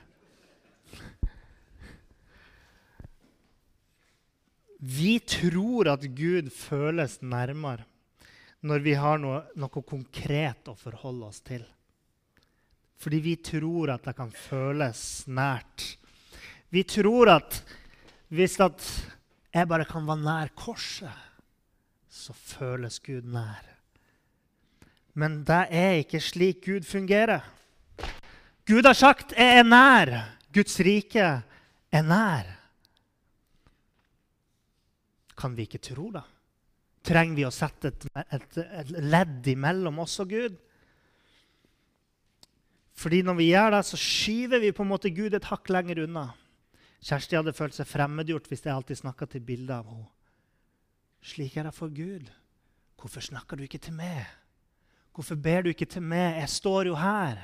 Vi 4.78 5.18
tror 5.26 5.90
at 5.90 6.06
Gud 6.14 6.50
føles 6.54 7.18
nærmere 7.20 7.84
når 8.62 8.82
vi 8.82 8.94
har 8.98 9.18
noe, 9.22 9.42
noe, 9.58 9.82
konkret 9.86 10.70
å 10.70 10.74
forholde 10.78 11.28
oss 11.28 11.42
til. 11.46 11.62
Fordi 12.98 13.20
vi 13.22 13.36
tror 13.42 13.92
at 13.94 14.06
det 14.08 14.16
kan 14.18 14.30
føles 14.34 15.02
nært. 15.30 15.84
Vi 16.74 16.82
tror 16.86 17.30
at 17.36 17.60
hvis 18.34 18.58
at 18.60 18.82
jeg 19.54 19.68
bare 19.70 19.86
kan 19.88 20.06
være 20.06 20.24
nær 20.24 20.50
korset, 20.58 21.14
så 22.10 22.34
føles 22.34 22.98
Gud 23.02 23.28
nær. 23.30 23.62
Men 25.18 25.42
det 25.46 25.64
er 25.74 26.02
ikke 26.02 26.20
slik 26.22 26.66
Gud 26.66 26.86
fungerer. 26.86 27.46
Gud 28.68 28.84
har 28.84 28.94
sagt 28.94 29.32
'jeg 29.32 29.58
er 29.58 29.64
nær'. 29.64 30.24
Guds 30.52 30.80
rike 30.80 31.42
er 31.92 32.02
nær. 32.02 32.44
Kan 35.36 35.56
vi 35.56 35.62
ikke 35.62 35.78
tro 35.78 36.10
da? 36.10 36.22
Trenger 37.02 37.36
vi 37.36 37.44
å 37.46 37.50
sette 37.50 37.88
et, 37.88 38.06
et, 38.32 38.58
et 38.58 38.90
ledd 38.90 39.46
imellom 39.46 39.98
oss 39.98 40.18
og 40.20 40.28
Gud? 40.28 40.58
Fordi 42.98 43.22
når 43.22 43.34
vi 43.38 43.50
gjør 43.52 43.70
det, 43.70 43.84
så 43.86 43.96
skyver 43.96 44.60
vi 44.60 44.74
på 44.74 44.82
en 44.82 44.90
måte 44.90 45.14
Gud 45.14 45.34
et 45.34 45.48
hakk 45.48 45.70
lenger 45.70 46.02
unna. 46.02 46.26
Kjersti 46.98 47.38
hadde 47.38 47.54
følt 47.54 47.76
seg 47.76 47.86
fremmedgjort 47.86 48.48
hvis 48.50 48.64
jeg 48.66 48.74
alltid 48.74 48.98
snakka 48.98 49.28
til 49.30 49.44
bildet 49.46 49.76
av 49.76 49.86
henne. 49.86 50.08
Slik 51.22 51.56
er 51.56 51.68
det 51.68 51.74
for 51.74 51.94
Gud. 51.94 52.26
Hvorfor 52.98 53.22
snakker 53.22 53.56
du 53.56 53.64
ikke 53.64 53.80
til 53.82 53.94
meg? 53.94 54.26
Hvorfor 55.14 55.38
ber 55.38 55.62
du 55.62 55.70
ikke 55.70 55.86
til 55.86 56.02
meg? 56.02 56.40
Jeg 56.42 56.50
står 56.50 56.90
jo 56.90 56.98
her. 56.98 57.38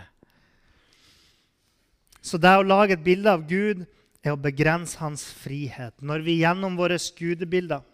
Så 2.25 2.41
det 2.41 2.55
å 2.57 2.65
lage 2.65 2.97
et 2.97 3.05
bilde 3.05 3.29
av 3.29 3.43
Gud 3.45 3.85
er 4.25 4.33
å 4.33 4.41
begrense 4.41 4.97
hans 4.97 5.27
frihet. 5.43 5.93
Når 6.01 6.25
vi 6.25 6.39
gjennom 6.41 6.79
våre 6.79 6.97
gudebilder 7.19 7.85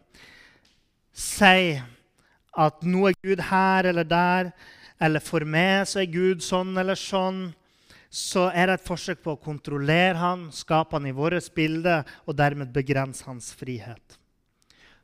sier 1.11 1.83
at 2.55 2.85
nå 2.87 3.09
er 3.11 3.17
Gud 3.25 3.43
her 3.51 3.89
eller 3.91 4.07
der, 4.07 4.53
eller 5.03 5.23
for 5.25 5.43
meg 5.43 5.89
så 5.91 6.03
er 6.03 6.13
Gud 6.13 6.45
sånn 6.47 6.79
eller 6.79 6.99
sånn, 6.99 7.49
så 8.11 8.49
er 8.55 8.71
det 8.71 8.79
et 8.79 8.87
forsøk 8.87 9.21
på 9.25 9.35
å 9.35 9.43
kontrollere 9.43 10.19
han, 10.19 10.49
skape 10.55 10.99
han 10.99 11.07
i 11.11 11.15
vårt 11.15 11.51
bilde 11.55 12.01
og 12.27 12.39
dermed 12.39 12.71
begrense 12.75 13.27
hans 13.27 13.51
frihet. 13.55 14.19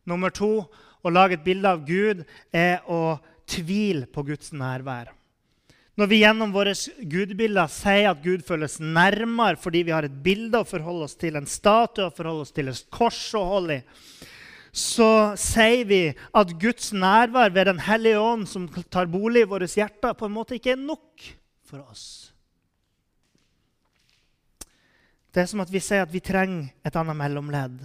Nummer 0.07 0.31
to 0.31 0.67
å 1.03 1.11
lage 1.11 1.39
et 1.39 1.47
bilde 1.47 1.71
av 1.71 1.83
Gud 1.87 2.23
er 2.55 2.83
å 2.87 3.19
tvile 3.47 4.07
på 4.11 4.27
Guds 4.27 4.53
nærvær. 4.55 5.15
Når 5.96 6.11
vi 6.11 6.18
gjennom 6.20 6.52
våre 6.52 6.74
gudbilder 7.09 7.70
sier 7.72 8.11
at 8.11 8.20
Gud 8.24 8.42
føles 8.44 8.76
nærmere 8.82 9.56
fordi 9.56 9.80
vi 9.87 9.94
har 9.96 10.04
et 10.04 10.18
bilde 10.24 10.61
å 10.61 10.68
forholde 10.68 11.06
oss 11.09 11.16
til, 11.16 11.38
en 11.38 11.48
statue 11.48 12.11
å 12.11 12.12
forholde 12.12 12.44
oss 12.44 12.52
til, 12.52 12.68
et 12.68 12.90
kors 12.92 13.20
å 13.38 13.44
holde 13.48 13.78
i, 13.78 13.85
så 14.76 15.32
sier 15.40 15.87
vi 15.88 16.00
at 16.37 16.50
Guds 16.61 16.90
nærvær 16.92 17.54
ved 17.54 17.70
Den 17.70 17.80
hellige 17.80 18.20
ånd, 18.20 18.44
som 18.44 18.68
tar 18.92 19.09
bolig 19.09 19.46
i 19.46 19.48
våre 19.48 19.64
hjerter, 19.64 20.12
på 20.12 20.28
en 20.28 20.35
måte 20.35 20.59
ikke 20.59 20.74
er 20.74 20.82
nok 20.82 21.24
for 21.64 21.80
oss. 21.88 22.35
Det 25.32 25.42
er 25.42 25.48
som 25.48 25.64
at 25.64 25.72
vi 25.72 25.80
sier 25.80 26.04
at 26.04 26.12
vi 26.12 26.20
trenger 26.24 26.68
et 26.85 26.96
annet 26.96 27.16
mellomledd. 27.16 27.80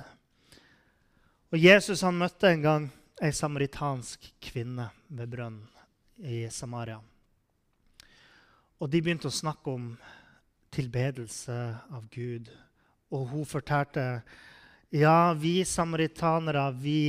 Og 1.52 1.60
Jesus 1.60 2.04
han 2.04 2.20
møtte 2.20 2.52
en 2.52 2.68
gang 2.68 2.90
ei 3.24 3.32
samaritansk 3.36 4.28
kvinne 4.44 4.90
ved 5.08 5.32
brønnen 5.32 6.28
i 6.28 6.44
Samaria. 6.52 7.00
Og 8.82 8.90
de 8.90 9.02
begynte 9.04 9.30
å 9.30 9.34
snakke 9.34 9.70
om 9.70 9.92
tilbedelse 10.74 11.58
av 11.94 12.08
Gud. 12.10 12.50
Og 13.14 13.28
hun 13.30 13.46
fortalte 13.46 14.24
ja, 14.90 15.34
vi 15.38 15.62
samaritanere 15.68 16.64
vi 16.82 17.02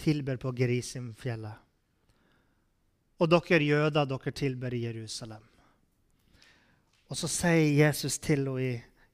tilber 0.00 0.40
på 0.40 0.54
Gerisimfjellet. 0.56 1.58
Og 3.22 3.28
dere 3.30 3.62
jøder, 3.62 4.08
dere 4.08 4.32
tilber 4.34 4.74
i 4.74 4.86
Jerusalem. 4.86 5.44
Og 7.12 7.18
så 7.20 7.28
sier 7.28 7.76
Jesus 7.84 8.16
til 8.18 8.48
henne 8.48 8.64
i 8.64 8.72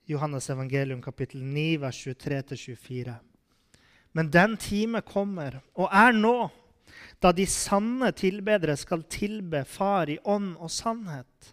Johannes 0.08 0.48
evangelium 0.48 1.02
kapittel 1.04 1.42
9, 1.44 1.66
vers 1.82 1.98
23-24. 2.06 3.18
Men 4.16 4.30
den 4.32 4.56
time 4.56 5.02
kommer, 5.04 5.58
og 5.76 5.90
er 5.92 6.14
nå, 6.16 6.48
da 7.20 7.34
de 7.36 7.44
sanne 7.50 8.14
tilbedere 8.16 8.78
skal 8.78 9.02
tilbe 9.10 9.66
Far 9.68 10.08
i 10.08 10.16
ånd 10.24 10.54
og 10.56 10.70
sannhet. 10.72 11.52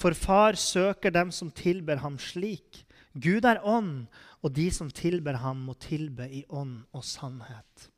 For 0.00 0.16
far 0.16 0.56
søker 0.56 1.12
dem 1.12 1.30
som 1.30 1.50
tilber 1.52 2.00
ham 2.00 2.16
slik. 2.18 2.86
Gud 3.12 3.44
er 3.44 3.60
ånd, 3.66 4.06
og 4.40 4.54
de 4.56 4.70
som 4.72 4.88
tilber 4.90 5.36
ham, 5.42 5.66
må 5.68 5.74
tilbe 5.76 6.28
i 6.30 6.44
ånd 6.48 6.86
og 6.96 7.04
sannhet. 7.04 7.90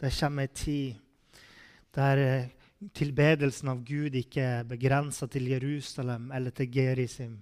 Det 0.00 0.12
kommer 0.16 0.46
ei 0.46 0.52
tid 0.52 1.02
der 1.96 2.20
eh, 2.20 2.48
tilbedelsen 2.96 3.70
av 3.72 3.80
Gud 3.88 4.16
ikke 4.18 4.42
er 4.58 4.68
begrensa 4.68 5.28
til 5.32 5.48
Jerusalem 5.48 6.28
eller 6.36 6.52
til 6.52 6.68
Gerisim. 6.72 7.38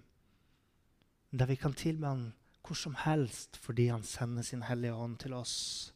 Der 1.34 1.50
vi 1.50 1.56
kan 1.58 1.74
tilbe 1.74 2.06
ham 2.06 2.28
hvor 2.64 2.78
som 2.78 2.94
helst 2.96 3.58
fordi 3.60 3.88
han 3.90 4.02
sender 4.06 4.42
sin 4.42 4.62
Hellige 4.62 4.94
Ånd 4.94 5.18
til 5.18 5.34
oss. 5.34 5.92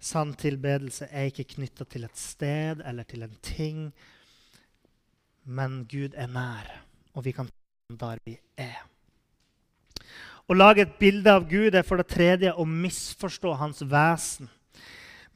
Sann 0.00 0.34
tilbedelse 0.34 1.08
er 1.10 1.28
ikke 1.30 1.44
knytta 1.56 1.84
til 1.84 2.04
et 2.04 2.18
sted 2.18 2.82
eller 2.84 3.04
til 3.04 3.22
en 3.22 3.36
ting, 3.42 3.92
men 5.46 5.84
Gud 5.88 6.14
er 6.18 6.28
nær, 6.30 6.68
og 7.14 7.24
vi 7.24 7.32
kan 7.36 7.48
der 7.94 8.18
vi 8.26 8.34
er. 8.58 8.82
Å 10.46 10.54
lage 10.54 10.84
et 10.84 10.98
bilde 10.98 11.30
av 11.30 11.46
Gud 11.50 11.74
er 11.74 11.86
for 11.86 11.98
det 11.98 12.10
tredje 12.10 12.52
å 12.54 12.66
misforstå 12.66 13.54
hans 13.58 13.82
vesen. 13.86 14.50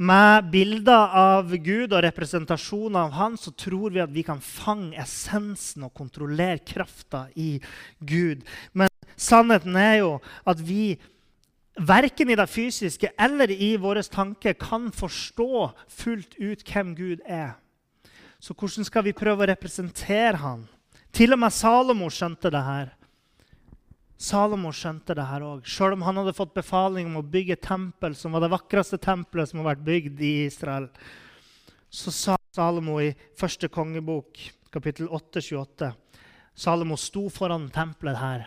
Med 0.01 0.47
bilder 0.51 1.15
av 1.19 1.51
Gud 1.61 1.93
og 1.93 2.03
representasjoner 2.07 3.03
av 3.03 3.17
Han 3.19 3.35
så 3.37 3.53
tror 3.53 3.93
vi 3.93 4.01
at 4.01 4.13
vi 4.15 4.23
kan 4.25 4.41
fange 4.41 4.97
essensen 5.03 5.85
og 5.85 5.93
kontrollere 5.93 6.63
krafta 6.65 7.27
i 7.37 7.59
Gud. 8.01 8.47
Men 8.73 8.89
sannheten 9.13 9.77
er 9.77 9.99
jo 10.01 10.15
at 10.49 10.63
vi 10.65 10.95
verken 11.77 12.33
i 12.33 12.39
det 12.39 12.49
fysiske 12.49 13.13
eller 13.21 13.53
i 13.53 13.75
våre 13.83 14.03
tanker 14.03 14.57
kan 14.57 14.89
forstå 14.95 15.69
fullt 16.01 16.39
ut 16.41 16.65
hvem 16.65 16.95
Gud 16.97 17.27
er. 17.27 17.59
Så 18.41 18.57
hvordan 18.57 18.87
skal 18.89 19.05
vi 19.05 19.17
prøve 19.17 19.45
å 19.45 19.51
representere 19.51 20.41
han? 20.41 20.65
Til 21.13 21.35
og 21.35 21.43
med 21.43 21.53
Salomo 21.53 22.09
skjønte 22.13 22.51
det 22.53 22.63
her. 22.65 22.93
Salomo 24.21 24.73
skjønte 24.73 25.17
det 25.17 25.27
her 25.29 25.45
òg. 25.45 25.65
Sjøl 25.69 25.97
om 25.97 26.05
han 26.07 26.21
hadde 26.21 26.37
fått 26.37 26.57
befaling 26.57 27.09
om 27.11 27.21
å 27.21 27.27
bygge 27.27 27.59
tempel 27.61 28.17
som 28.17 28.33
var 28.33 28.45
det 28.45 28.53
vakreste 28.53 29.01
tempelet 29.01 29.51
som 29.51 29.61
har 29.61 29.75
vært 29.75 29.85
bygd 29.87 30.23
i 30.25 30.35
Israel, 30.47 30.89
så 31.91 32.13
sa 32.15 32.37
Salomo 32.55 32.99
i 33.03 33.13
første 33.39 33.69
kongebok, 33.73 34.39
kapittel 34.71 35.09
8, 35.11 35.43
28 35.43 35.91
Salomo 36.61 36.97
sto 37.01 37.29
foran 37.33 37.69
tempelet 37.73 38.19
her, 38.21 38.47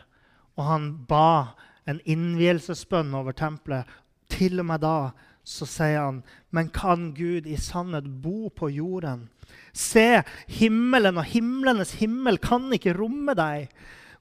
og 0.58 0.67
han 0.67 0.89
ba 1.10 1.56
en 1.89 1.99
innvielsesbønn 2.06 3.13
over 3.17 3.36
tempelet. 3.36 3.88
Til 4.29 4.62
og 4.62 4.67
med 4.69 4.84
da 4.84 4.97
så 5.43 5.65
sier 5.67 5.99
han, 5.99 6.21
men 6.53 6.69
kan 6.71 7.12
Gud 7.17 7.47
i 7.49 7.58
sannhet 7.60 8.06
bo 8.23 8.51
på 8.53 8.69
jorden? 8.75 9.27
Se, 9.73 10.23
himmelen 10.47 11.17
og 11.17 11.27
himlenes 11.29 11.95
himmel 12.01 12.39
kan 12.41 12.69
ikke 12.75 12.95
romme 12.97 13.35
deg. 13.37 13.71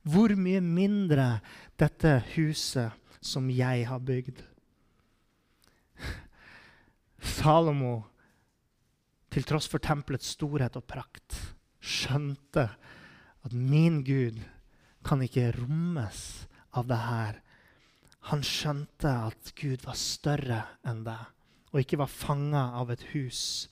Hvor 0.03 0.33
mye 0.35 0.63
mindre 0.65 1.27
dette 1.79 2.19
huset 2.35 2.97
som 3.23 3.51
jeg 3.53 3.87
har 3.87 4.03
bygd. 4.03 4.41
Salomo, 7.23 8.03
til 9.33 9.47
tross 9.47 9.69
for 9.71 9.83
tempelets 9.83 10.35
storhet 10.35 10.75
og 10.77 10.85
prakt, 10.91 11.39
skjønte 11.83 12.67
at 13.43 13.55
min 13.55 14.03
Gud 14.07 14.41
kan 15.07 15.23
ikke 15.25 15.53
rommes 15.57 16.49
av 16.79 16.89
det 16.91 16.99
her. 16.99 17.39
Han 18.31 18.43
skjønte 18.47 19.11
at 19.31 19.55
Gud 19.59 19.83
var 19.87 19.99
større 19.99 20.61
enn 20.87 21.03
det, 21.07 21.19
og 21.73 21.81
ikke 21.83 21.99
var 22.03 22.11
fanga 22.11 22.69
av 22.79 22.93
et 22.95 23.03
hus. 23.15 23.71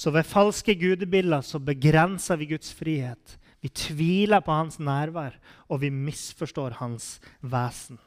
Så 0.00 0.08
ved 0.14 0.24
falske 0.24 0.72
gudebilder 0.80 1.44
så 1.44 1.60
begrenser 1.60 2.38
vi 2.40 2.54
Guds 2.54 2.72
frihet. 2.72 3.36
Vi 3.60 3.68
tviler 3.68 4.40
på 4.40 4.54
hans 4.54 4.78
nærvær, 4.80 5.34
og 5.68 5.82
vi 5.82 5.90
misforstår 5.92 6.78
hans 6.78 7.18
vesen. 7.42 7.98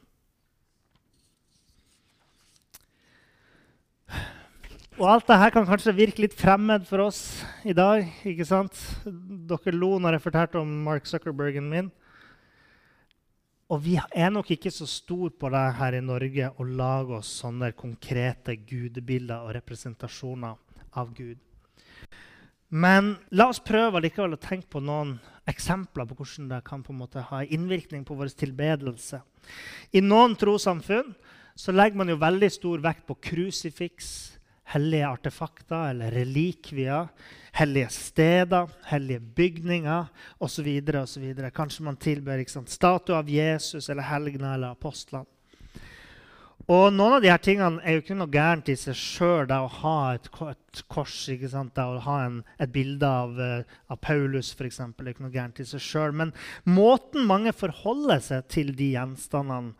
Og 4.98 5.06
alt 5.10 5.26
dette 5.26 5.50
kan 5.54 5.66
kanskje 5.66 5.94
virke 5.94 6.22
litt 6.22 6.34
fremmed 6.38 6.84
for 6.86 7.02
oss 7.06 7.20
i 7.66 7.74
dag. 7.74 8.10
ikke 8.26 8.46
sant? 8.46 8.74
Dere 9.04 9.74
lo 9.74 9.96
når 9.98 10.18
jeg 10.18 10.26
fortalte 10.26 10.58
om 10.62 10.74
Mark 10.86 11.06
Zuckerbergen 11.06 11.70
min. 11.70 11.94
Og 13.70 13.82
vi 13.86 13.96
er 13.98 14.30
nok 14.34 14.50
ikke 14.54 14.70
så 14.70 14.86
store 14.86 15.30
på 15.30 15.50
det 15.50 15.64
her 15.78 15.98
i 15.98 16.04
Norge 16.04 16.52
å 16.58 16.66
lage 16.66 17.18
oss 17.22 17.32
sånne 17.42 17.72
konkrete 17.78 18.58
gudebilder 18.66 19.46
og 19.46 19.54
representasjoner 19.56 20.54
av 20.94 21.10
Gud. 21.14 21.38
Men 22.74 23.14
la 23.30 23.48
oss 23.52 23.62
prøve 23.62 24.02
likevel 24.02 24.34
å 24.34 24.40
tenke 24.40 24.66
på 24.72 24.82
noen 24.82 25.16
eksempler 25.46 26.08
på 26.08 26.16
hvordan 26.18 26.48
det 26.50 26.62
kan 26.66 26.82
på 26.82 26.94
en 26.94 27.02
måte 27.04 27.22
ha 27.28 27.42
innvirkning 27.44 28.04
på 28.06 28.16
vår 28.18 28.32
tilbedelse. 28.34 29.20
I 29.92 30.02
noen 30.02 30.34
trossamfunn 30.40 31.12
legger 31.70 32.00
man 32.00 32.10
jo 32.10 32.18
veldig 32.18 32.50
stor 32.50 32.82
vekt 32.82 33.04
på 33.06 33.18
krusifiks, 33.28 34.08
hellige 34.72 35.06
artefakter 35.06 35.90
eller 35.92 36.10
relikvier, 36.16 37.10
hellige 37.54 37.92
steder, 37.94 38.72
hellige 38.88 39.20
bygninger 39.36 40.08
osv. 40.42 40.70
Kanskje 41.54 41.84
man 41.84 42.00
tilber 42.00 42.42
statue 42.48 43.14
av 43.14 43.30
Jesus 43.30 43.90
eller 43.90 44.08
helgener 44.08 44.56
eller 44.56 44.74
apostlene. 44.74 45.28
Og 46.64 46.94
noen 46.96 47.18
av 47.18 47.20
de 47.20 47.28
her 47.28 47.40
tingene 47.44 47.82
er 47.84 47.98
jo 47.98 48.00
ikke 48.00 48.16
noe 48.16 48.32
gærent 48.32 48.70
i 48.72 48.76
seg 48.80 48.96
sjøl. 48.96 49.50
Å 49.52 49.68
ha 49.82 49.96
et, 50.16 50.30
et 50.48 50.82
kors, 50.88 51.16
ikke 51.28 51.50
sant? 51.52 51.74
det 51.76 51.84
å 51.84 52.00
ha 52.06 52.16
en, 52.24 52.38
et 52.56 52.72
bilde 52.72 53.04
av, 53.04 53.36
uh, 53.36 53.76
av 53.92 54.00
Paulus 54.00 54.54
f.eks. 54.56 54.80
er 54.80 55.10
ikke 55.12 55.26
noe 55.26 55.34
gærent 55.34 55.60
i 55.60 55.68
seg 55.68 55.84
sjøl. 55.84 56.16
Men 56.16 56.32
måten 56.64 57.28
mange 57.28 57.52
forholder 57.52 58.24
seg 58.24 58.48
til 58.48 58.72
de 58.78 58.94
gjenstandene 58.94 59.74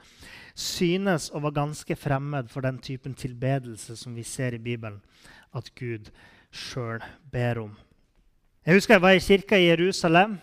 synes 0.55 1.31
å 1.35 1.41
være 1.41 1.57
ganske 1.57 1.97
fremmed 1.99 2.53
for 2.53 2.63
den 2.63 2.77
typen 2.85 3.17
tilbedelse 3.19 3.97
som 3.99 4.15
vi 4.15 4.23
ser 4.29 4.55
i 4.55 4.63
Bibelen 4.63 5.01
at 5.57 5.73
Gud 5.79 6.13
sjøl 6.55 7.03
ber 7.33 7.65
om. 7.65 7.75
Jeg 8.65 8.77
husker 8.77 8.99
jeg 8.99 9.05
var 9.09 9.17
i 9.17 9.25
kirka 9.25 9.59
i 9.59 9.71
Jerusalem. 9.71 10.39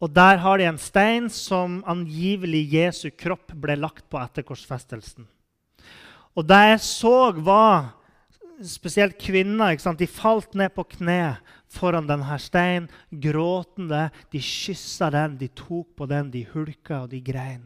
og 0.00 0.14
Der 0.14 0.36
har 0.38 0.58
de 0.58 0.64
en 0.64 0.78
stein 0.78 1.28
som 1.28 1.82
angivelig 1.86 2.68
Jesu 2.72 3.10
kropp 3.10 3.52
ble 3.52 3.76
lagt 3.76 4.08
på 4.08 4.18
etter 4.22 4.46
korsfestelsen. 4.46 5.26
Og 6.36 6.44
det 6.44 6.62
jeg 6.68 6.80
så, 6.84 7.16
var 7.32 7.94
spesielt 8.64 9.16
kvinner. 9.20 9.76
De 9.96 10.08
falt 10.08 10.56
ned 10.56 10.74
på 10.74 10.84
kne 10.96 11.36
foran 11.72 12.08
denne 12.08 12.36
steinen, 12.40 12.90
gråtende. 13.10 14.10
De 14.32 14.42
kyssa 14.42 15.10
den, 15.12 15.38
de 15.40 15.48
tok 15.48 15.94
på 15.96 16.08
den, 16.10 16.30
de 16.32 16.44
hulka 16.52 17.04
og 17.04 17.10
de 17.14 17.22
grein. 17.24 17.64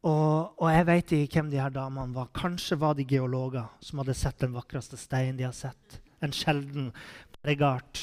Og, 0.00 0.56
og, 0.56 0.68
jeg 0.72 0.86
vet 0.88 1.10
ikke 1.12 1.40
hvem 1.40 1.50
de 1.52 1.60
her 1.60 1.72
damene 1.74 2.16
var. 2.16 2.30
Kanskje 2.34 2.78
var 2.80 2.96
de 2.96 3.04
geologer 3.04 3.68
som 3.84 4.00
hadde 4.00 4.16
sett 4.16 4.38
den 4.40 4.54
vakreste 4.56 4.96
steinen 4.96 5.36
de 5.36 5.44
har 5.44 5.56
sett. 5.56 6.00
En 6.24 6.32
sjelden 6.32 6.88
legart. 7.44 8.00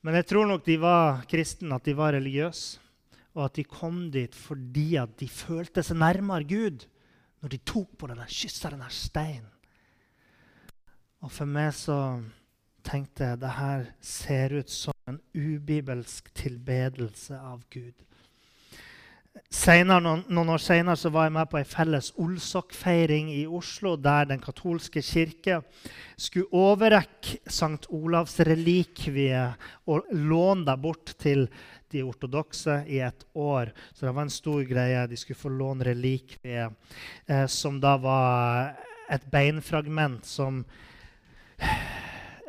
Men 0.00 0.16
jeg 0.16 0.30
tror 0.30 0.48
nok 0.48 0.64
de 0.64 0.78
var 0.80 1.20
kristne, 1.28 1.76
at 1.76 1.84
de 1.84 1.94
var 1.96 2.16
religiøse. 2.16 2.80
Og 3.36 3.44
at 3.44 3.60
de 3.60 3.62
kom 3.68 4.08
dit 4.10 4.34
fordi 4.34 4.96
at 4.98 5.12
de 5.20 5.28
følte 5.30 5.84
seg 5.86 6.00
nærmere 6.00 6.48
Gud 6.48 6.88
når 7.40 7.54
de 7.54 7.62
tok 7.64 7.96
på 7.98 8.10
denne, 8.10 8.26
kyssa 8.28 8.72
denne 8.72 8.90
steinen. 8.92 9.48
Og 11.20 11.32
for 11.32 11.48
meg 11.48 11.72
så 11.76 11.96
tenkte 12.86 13.26
jeg 13.28 13.40
det 13.42 13.56
her 13.56 13.88
ser 14.04 14.54
ut 14.56 14.70
som 14.72 14.96
en 15.10 15.18
ubibelsk 15.36 16.30
tilbedelse 16.36 17.36
av 17.36 17.60
Gud. 17.72 18.06
Senere, 19.50 20.02
noen, 20.02 20.22
noen, 20.30 20.52
år 20.54 20.62
senere 20.62 21.10
var 21.14 21.28
jeg 21.28 21.34
med 21.36 21.50
på 21.50 21.58
ei 21.60 21.66
felles 21.68 22.08
Olsok-feiring 22.18 23.30
i 23.34 23.44
Oslo, 23.46 23.94
der 23.96 24.26
Den 24.26 24.42
katolske 24.42 25.02
kirke 25.02 25.60
skulle 26.18 26.50
overrekke 26.50 27.38
St. 27.46 27.86
Olavs 27.94 28.40
relikvie 28.46 29.44
og 29.86 30.10
låne 30.10 30.66
dem 30.66 30.82
bort 30.82 31.14
til 31.18 31.46
de 31.90 32.04
ortodokse 32.06 32.80
i 32.88 33.00
et 33.04 33.24
år. 33.34 33.72
Så 33.92 34.06
det 34.06 34.14
var 34.16 34.26
en 34.26 34.32
stor 34.32 34.62
greie. 34.68 35.06
De 35.10 35.18
skulle 35.18 35.38
få 35.38 35.52
låne 35.52 35.86
relikvie, 35.86 36.70
eh, 37.26 37.46
som 37.46 37.80
da 37.80 37.96
var 38.00 38.76
et 39.10 39.26
beinfragment 39.30 40.26
som, 40.26 40.62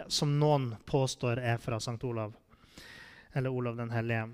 som 0.07 0.37
noen 0.39 0.71
påstår 0.85 1.41
er 1.41 1.57
fra 1.57 1.81
St. 1.81 1.97
Olav, 2.05 2.35
eller 3.33 3.49
Olav 3.49 3.77
den 3.79 3.91
hellige. 3.91 4.29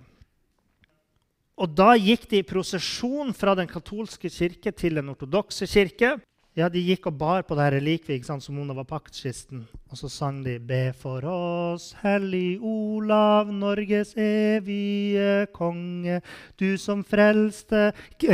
Og 1.57 1.73
da 1.73 1.95
gikk 1.97 2.27
de 2.29 2.41
i 2.43 2.45
prosesjon 2.45 3.31
fra 3.33 3.55
den 3.57 3.69
katolske 3.69 4.29
kirke 4.29 4.73
til 4.77 4.99
den 4.99 5.09
ortodokse 5.09 5.65
kirke. 5.69 6.17
Ja, 6.57 6.71
De 6.73 6.81
gikk 6.81 7.05
og 7.05 7.19
bar 7.19 7.43
på 7.45 7.53
det 7.53 7.67
relikviet 7.75 8.25
som 8.25 8.57
om 8.57 8.65
det 8.65 8.75
var 8.79 8.87
paktkisten. 8.89 9.67
Og 9.91 9.99
så 9.99 10.09
sang 10.09 10.39
de 10.41 10.55
Be 10.57 10.89
for 10.97 11.21
oss, 11.29 11.91
Hellig 12.01 12.57
Olav, 12.65 13.51
Norges 13.53 14.15
evige 14.17 15.45
konge, 15.53 16.21
du 16.57 16.73
som 16.81 17.03
frelste 17.05 17.91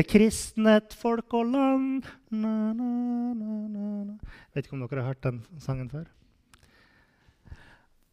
kristnet 0.08 0.96
folk 0.96 1.36
og 1.36 1.52
land. 1.52 2.08
Na, 2.32 2.72
na, 2.72 2.88
na, 3.68 4.16
Vet 4.56 4.70
ikke 4.70 4.78
om 4.78 4.86
dere 4.86 5.04
har 5.04 5.12
hørt 5.12 5.28
den 5.28 5.44
sangen 5.60 5.92
før? 5.92 6.08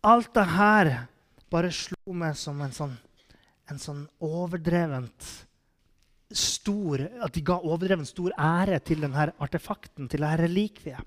Alt 0.03 0.35
det 0.35 0.49
her 0.57 0.92
bare 1.55 1.70
slo 1.70 2.18
meg 2.18 2.35
som 2.35 2.59
en 2.64 2.75
sånn 2.75 2.99
en 3.70 3.79
sånn 3.79 4.03
overdrevent 4.25 5.29
stor, 6.32 7.00
At 7.22 7.34
de 7.34 7.42
ga 7.42 7.58
overdreven 7.58 8.06
stor 8.06 8.30
ære 8.38 8.78
til 8.80 9.00
denne 9.02 9.32
artefakten, 9.40 10.08
til 10.08 10.20
dette 10.20 10.42
relikviet. 10.42 11.00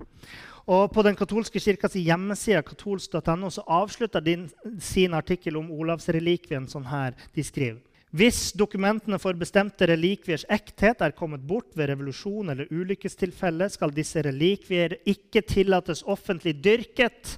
Og 0.66 0.92
På 0.92 1.02
den 1.02 1.16
katolske 1.16 1.60
kirkas 1.60 1.92
hjemmeside 1.92 2.62
katolsk.no 2.62 3.50
så 3.50 3.64
avslutter 3.68 4.20
de 4.20 4.48
sin 4.80 5.14
artikkel 5.14 5.56
om 5.56 5.70
Olavsrelikvien 5.70 6.68
sånn 6.68 6.86
her. 6.88 7.12
De 7.34 7.44
skriver 7.44 7.82
hvis 8.14 8.52
dokumentene 8.54 9.18
for 9.18 9.34
bestemte 9.34 9.88
relikviers 9.90 10.44
ekthet 10.54 11.00
er 11.02 11.16
kommet 11.18 11.42
bort 11.42 11.72
ved 11.74 11.88
revolusjon 11.90 12.52
eller 12.52 12.68
ulykkestilfelle, 12.70 13.66
skal 13.66 13.90
disse 13.90 14.22
relikvier 14.22 14.94
ikke 15.10 15.42
tillates 15.42 16.04
offentlig 16.06 16.54
dyrket 16.62 17.32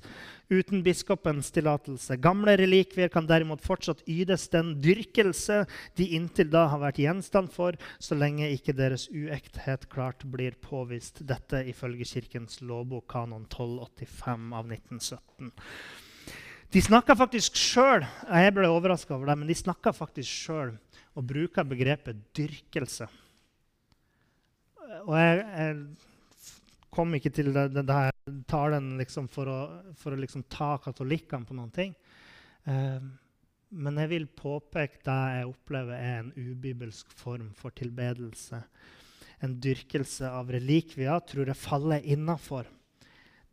uten 0.53 0.83
biskopens 0.87 1.51
tillatelse. 1.55 2.19
Gamle 2.23 2.57
relikvier 2.61 3.11
kan 3.13 3.27
derimot 3.27 3.65
fortsatt 3.65 4.03
ydes 4.07 4.47
den 4.53 4.75
dyrkelse 4.83 5.65
de 5.99 6.09
inntil 6.17 6.51
da 6.53 6.67
har 6.73 6.83
vært 6.83 7.01
gjenstand 7.03 7.53
for, 7.55 7.79
så 7.99 8.19
lenge 8.19 8.51
ikke 8.55 8.77
deres 8.77 9.09
uekthet 9.11 9.89
klart 9.93 10.27
blir 10.31 10.57
påvist. 10.63 11.25
Dette 11.27 11.65
ifølge 11.71 12.07
Kirkens 12.07 12.61
lovbok 12.63 13.09
kanon 13.11 13.47
1285 13.51 14.51
av 14.55 14.75
1917. 14.79 15.53
De 16.75 16.83
snakka 16.83 17.15
faktisk 17.17 17.55
sjøl 17.59 18.03
jeg 18.27 18.55
ble 18.57 18.69
over 18.69 18.93
det, 18.93 19.37
men 19.39 19.47
de 19.49 19.55
snakka 19.55 19.95
faktisk 19.95 20.29
sjøl 20.29 20.75
og 21.17 21.25
bruker 21.25 21.65
begrepet 21.65 22.19
dyrkelse. 22.37 23.07
Og 25.07 25.15
jeg, 25.19 25.39
jeg 25.57 26.91
kom 26.95 27.15
ikke 27.17 27.33
til 27.35 27.53
det, 27.55 27.71
det, 27.75 27.87
det 27.87 28.16
talen 28.47 28.97
liksom 28.99 29.29
for 29.31 29.51
å, 29.51 29.59
for 29.99 30.15
å 30.15 30.21
liksom 30.21 30.47
ta 30.51 30.77
katolikkene 30.83 31.47
på 31.47 31.55
noen 31.55 31.73
ting. 31.75 31.95
Eh, 32.65 33.01
men 33.77 34.01
jeg 34.03 34.11
vil 34.13 34.27
påpeke 34.31 35.03
det 35.07 35.19
jeg 35.37 35.51
opplever 35.51 35.99
er 35.99 36.21
en 36.21 36.33
ubibelsk 36.35 37.11
form 37.15 37.51
for 37.59 37.75
tilbedelse. 37.77 38.63
En 39.43 39.57
dyrkelse 39.61 40.31
av 40.33 40.51
relikvier 40.55 41.23
tror 41.29 41.51
jeg 41.51 41.61
faller 41.61 42.07
innafor 42.07 42.69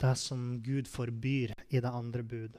det 0.02 0.14
som 0.20 0.62
Gud 0.64 0.88
forbyr 0.90 1.54
i 1.70 1.82
det 1.82 1.90
andre 1.90 2.24
bud. 2.24 2.56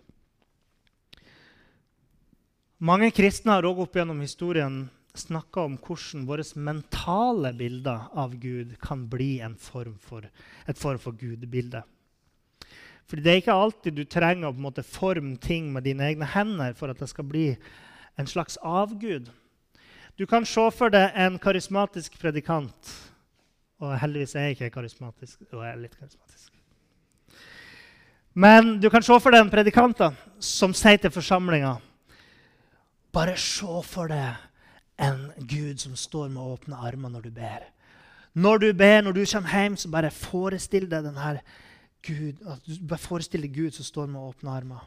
Mange 2.84 3.08
kristne 3.16 3.56
har 3.56 3.66
òg 3.66 3.84
opp 3.86 3.96
gjennom 3.96 4.20
historien 4.20 4.84
snakka 5.14 5.62
om 5.68 5.76
hvordan 5.78 6.26
våre 6.28 6.44
mentale 6.58 7.52
bilder 7.56 8.10
av 8.18 8.34
Gud 8.42 8.74
kan 8.82 9.06
bli 9.08 9.38
en 9.46 9.54
form 9.56 9.94
for, 10.02 10.26
et 10.66 10.78
form 10.78 10.98
for 11.00 11.16
gudebilde. 11.16 11.84
Fordi 13.08 13.22
det 13.24 13.32
er 13.32 13.40
ikke 13.42 13.56
alltid 13.56 13.96
du 13.96 14.04
trenger 14.08 14.48
å 14.48 14.54
på 14.54 14.62
en 14.62 14.66
måte 14.68 14.84
forme 14.86 15.36
ting 15.40 15.72
med 15.72 15.84
dine 15.84 16.06
egne 16.08 16.28
hender 16.34 16.76
for 16.78 16.92
at 16.92 17.00
det 17.00 17.10
skal 17.10 17.26
bli 17.28 17.50
en 18.20 18.30
slags 18.30 18.56
avgud. 18.62 19.28
Du 20.16 20.26
kan 20.30 20.46
se 20.46 20.64
for 20.72 20.94
deg 20.94 21.12
en 21.18 21.38
karismatisk 21.42 22.16
predikant. 22.22 22.94
Og 23.82 23.96
heldigvis 23.98 24.36
er 24.38 24.48
jeg 24.48 24.56
ikke 24.56 24.76
karismatisk. 24.78 25.40
Jo, 25.50 25.60
jeg 25.60 25.72
er 25.72 25.80
litt 25.82 25.96
karismatisk. 25.98 26.52
Men 28.34 28.78
du 28.82 28.88
kan 28.90 29.02
se 29.02 29.18
for 29.22 29.34
deg 29.34 29.44
en 29.44 29.52
predikant 29.52 29.98
da, 29.98 30.10
som 30.42 30.74
sier 30.74 30.98
til 30.98 31.12
forsamlinga 31.14 31.76
Bare 33.14 33.36
se 33.38 33.78
for 33.86 34.10
deg 34.10 34.40
en 34.98 35.28
Gud 35.38 35.78
som 35.78 35.94
står 35.94 36.32
med 36.32 36.42
åpne 36.42 36.80
armer 36.82 37.12
når 37.12 37.28
du 37.28 37.36
ber. 37.36 37.68
Når 38.34 38.58
du 38.58 38.66
ber, 38.74 39.02
når 39.02 39.14
du 39.14 39.20
kommer 39.30 39.54
hjem, 39.54 39.76
så 39.78 39.90
bare 39.90 40.10
forestill 40.10 40.88
deg 40.90 41.06
denne 41.06 41.36
Gud, 42.04 42.40
at 42.46 42.64
du 42.66 42.76
bare 42.84 43.00
forestiller 43.00 43.48
Gud 43.48 43.74
som 43.76 43.86
står 43.86 44.10
med 44.10 44.20
åpne 44.20 44.52
armer. 44.52 44.84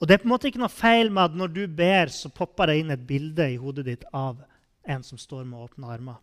Og 0.00 0.08
Det 0.08 0.14
er 0.14 0.22
på 0.22 0.26
en 0.26 0.32
måte 0.32 0.48
ikke 0.50 0.62
noe 0.62 0.72
feil 0.72 1.10
med 1.12 1.30
at 1.30 1.36
når 1.38 1.52
du 1.54 1.62
ber, 1.66 2.10
så 2.10 2.30
popper 2.32 2.70
det 2.70 2.80
inn 2.80 2.90
et 2.90 3.06
bilde 3.06 3.44
i 3.52 3.58
hodet 3.60 3.84
ditt 3.86 4.06
av 4.12 4.40
en 4.88 5.04
som 5.06 5.18
står 5.18 5.44
med 5.46 5.62
åpne 5.62 5.92
armer. 5.94 6.18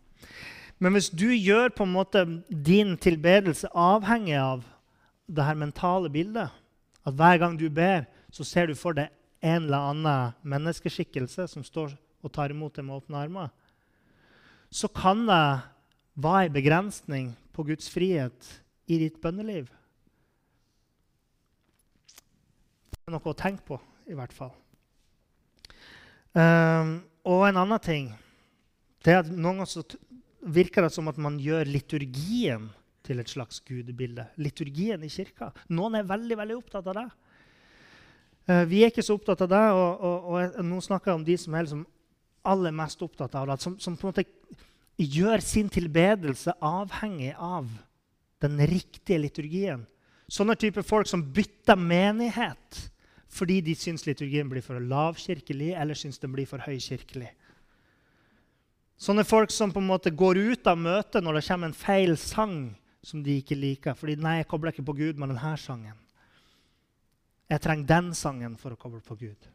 Men 0.80 0.96
hvis 0.96 1.10
du 1.12 1.28
gjør 1.32 1.72
på 1.76 1.84
en 1.84 1.94
måte 1.94 2.24
din 2.48 2.96
tilbedelse 3.00 3.68
avhengig 3.76 4.36
av 4.40 4.64
det 5.28 5.44
her 5.44 5.56
mentale 5.56 6.10
bildet, 6.12 6.50
at 7.04 7.16
hver 7.16 7.40
gang 7.40 7.56
du 7.56 7.68
ber, 7.72 8.06
så 8.32 8.44
ser 8.44 8.68
du 8.68 8.76
for 8.76 8.96
deg 8.96 9.10
en 9.40 9.64
eller 9.64 9.90
annen 9.92 10.36
menneskeskikkelse 10.44 11.48
som 11.48 11.64
står 11.64 11.96
og 12.20 12.32
tar 12.32 12.52
imot 12.52 12.76
deg 12.76 12.84
med 12.84 13.00
åpne 13.00 13.24
armer, 13.24 13.50
så 14.70 14.88
kan 14.92 15.24
det 15.28 15.44
være 16.20 16.48
en 16.48 16.54
begrensning 16.54 17.30
på 17.56 17.64
Guds 17.72 17.88
frihet 17.90 18.50
i 18.90 19.00
ditt 19.00 19.16
bønneliv. 19.22 19.68
Noe 23.12 23.32
å 23.32 23.36
tenke 23.36 23.64
på, 23.66 23.78
i 24.10 24.16
hvert 24.18 24.34
fall. 24.34 24.52
Um, 26.34 27.00
og 27.26 27.48
en 27.48 27.58
annen 27.58 27.82
ting 27.82 28.10
det 29.02 29.10
er 29.10 29.24
at 29.24 29.30
Noen 29.32 29.64
ganger 29.64 29.96
virker 30.54 30.84
det 30.84 30.92
som 30.94 31.08
at 31.10 31.18
man 31.20 31.38
gjør 31.42 31.66
liturgien 31.66 32.68
til 33.04 33.20
et 33.20 33.32
slags 33.32 33.58
gudebilde. 33.66 34.26
Liturgien 34.40 35.02
i 35.02 35.10
kirka. 35.10 35.50
Noen 35.72 35.98
er 35.98 36.08
veldig 36.08 36.36
veldig 36.38 36.58
opptatt 36.58 36.90
av 36.92 36.98
det. 37.00 37.06
Uh, 38.48 38.64
vi 38.68 38.84
er 38.84 38.92
ikke 38.92 39.04
så 39.04 39.16
opptatt 39.18 39.46
av 39.46 39.50
det. 39.52 39.64
Og, 39.74 40.04
og, 40.04 40.28
og 40.36 40.66
nå 40.68 40.80
snakker 40.84 41.12
jeg 41.12 41.20
om 41.20 41.26
de 41.26 41.38
som 41.40 41.56
er 41.56 41.66
liksom 41.66 41.86
aller 42.50 42.74
mest 42.76 43.02
opptatt 43.04 43.34
av 43.40 43.48
det. 43.50 43.58
Som, 43.64 43.78
som, 43.82 43.96
på 43.96 44.08
en 44.08 44.14
måte 44.14 44.26
gjør 45.00 45.44
sin 45.44 45.70
tilbedelse 45.72 46.54
avhengig 46.60 47.32
av 47.36 47.68
den 48.44 48.60
riktige 48.68 49.20
liturgien. 49.20 49.84
Sånne 50.30 50.56
typer 50.60 50.86
folk 50.86 51.08
som 51.10 51.24
bytter 51.34 51.78
menighet 51.80 52.84
fordi 53.30 53.60
de 53.62 53.76
syns 53.78 54.06
liturgien 54.08 54.48
blir 54.50 54.64
for 54.64 54.82
lavkirkelig 54.82 55.72
eller 55.78 55.98
syns 55.98 56.18
den 56.18 56.32
blir 56.34 56.48
for 56.50 56.62
høykirkelig. 56.64 57.30
Sånne 59.00 59.24
folk 59.24 59.52
som 59.54 59.72
på 59.72 59.80
en 59.80 59.88
måte 59.88 60.12
går 60.12 60.36
ut 60.50 60.66
av 60.68 60.76
møtet 60.76 61.24
når 61.24 61.38
det 61.38 61.46
kommer 61.46 61.70
en 61.70 61.76
feil 61.78 62.18
sang 62.20 62.56
som 63.06 63.22
de 63.24 63.38
ikke 63.40 63.56
liker. 63.56 63.96
Fordi 63.96 64.18
nei, 64.20 64.40
jeg 64.40 64.50
kobler 64.50 64.74
ikke 64.74 64.84
på 64.90 64.96
Gud 64.98 65.20
med 65.20 65.32
denne 65.32 65.54
sangen. 65.56 65.96
Jeg 67.50 67.62
trenger 67.64 67.88
den 67.88 68.12
sangen 68.14 68.58
for 68.60 68.74
å 68.74 68.78
koble 68.78 69.00
på 69.02 69.16
Gud. 69.22 69.48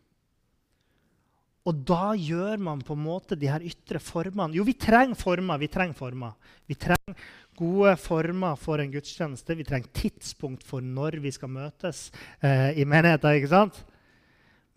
Og 1.65 1.81
da 1.87 2.13
gjør 2.13 2.61
man 2.61 2.83
på 2.85 2.93
en 2.93 3.01
måte 3.07 3.37
de 3.39 3.49
her 3.49 3.63
ytre 3.65 3.97
formene. 4.03 4.53
Jo, 4.53 4.65
vi 4.67 4.75
trenger 4.77 5.17
former. 5.17 5.57
Vi 5.57 5.69
trenger 5.73 5.97
former. 5.97 6.35
Vi 6.69 6.77
trenger 6.77 7.25
gode 7.57 7.95
former 7.97 8.59
for 8.61 8.83
en 8.83 8.93
gudstjeneste. 8.93 9.57
Vi 9.57 9.65
trenger 9.65 9.89
tidspunkt 9.97 10.65
for 10.67 10.85
når 10.85 11.17
vi 11.23 11.33
skal 11.33 11.49
møtes 11.55 12.11
eh, 12.43 12.77
i 12.77 12.85
menigheten. 12.85 13.39
ikke 13.39 13.49
sant? 13.49 13.81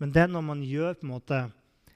Men 0.01 0.15
det 0.15 0.23
er 0.23 0.33
når 0.33 0.45
man 0.49 0.65
gjør 0.65 0.97
på 0.97 1.05
en 1.05 1.13
måte 1.13 1.43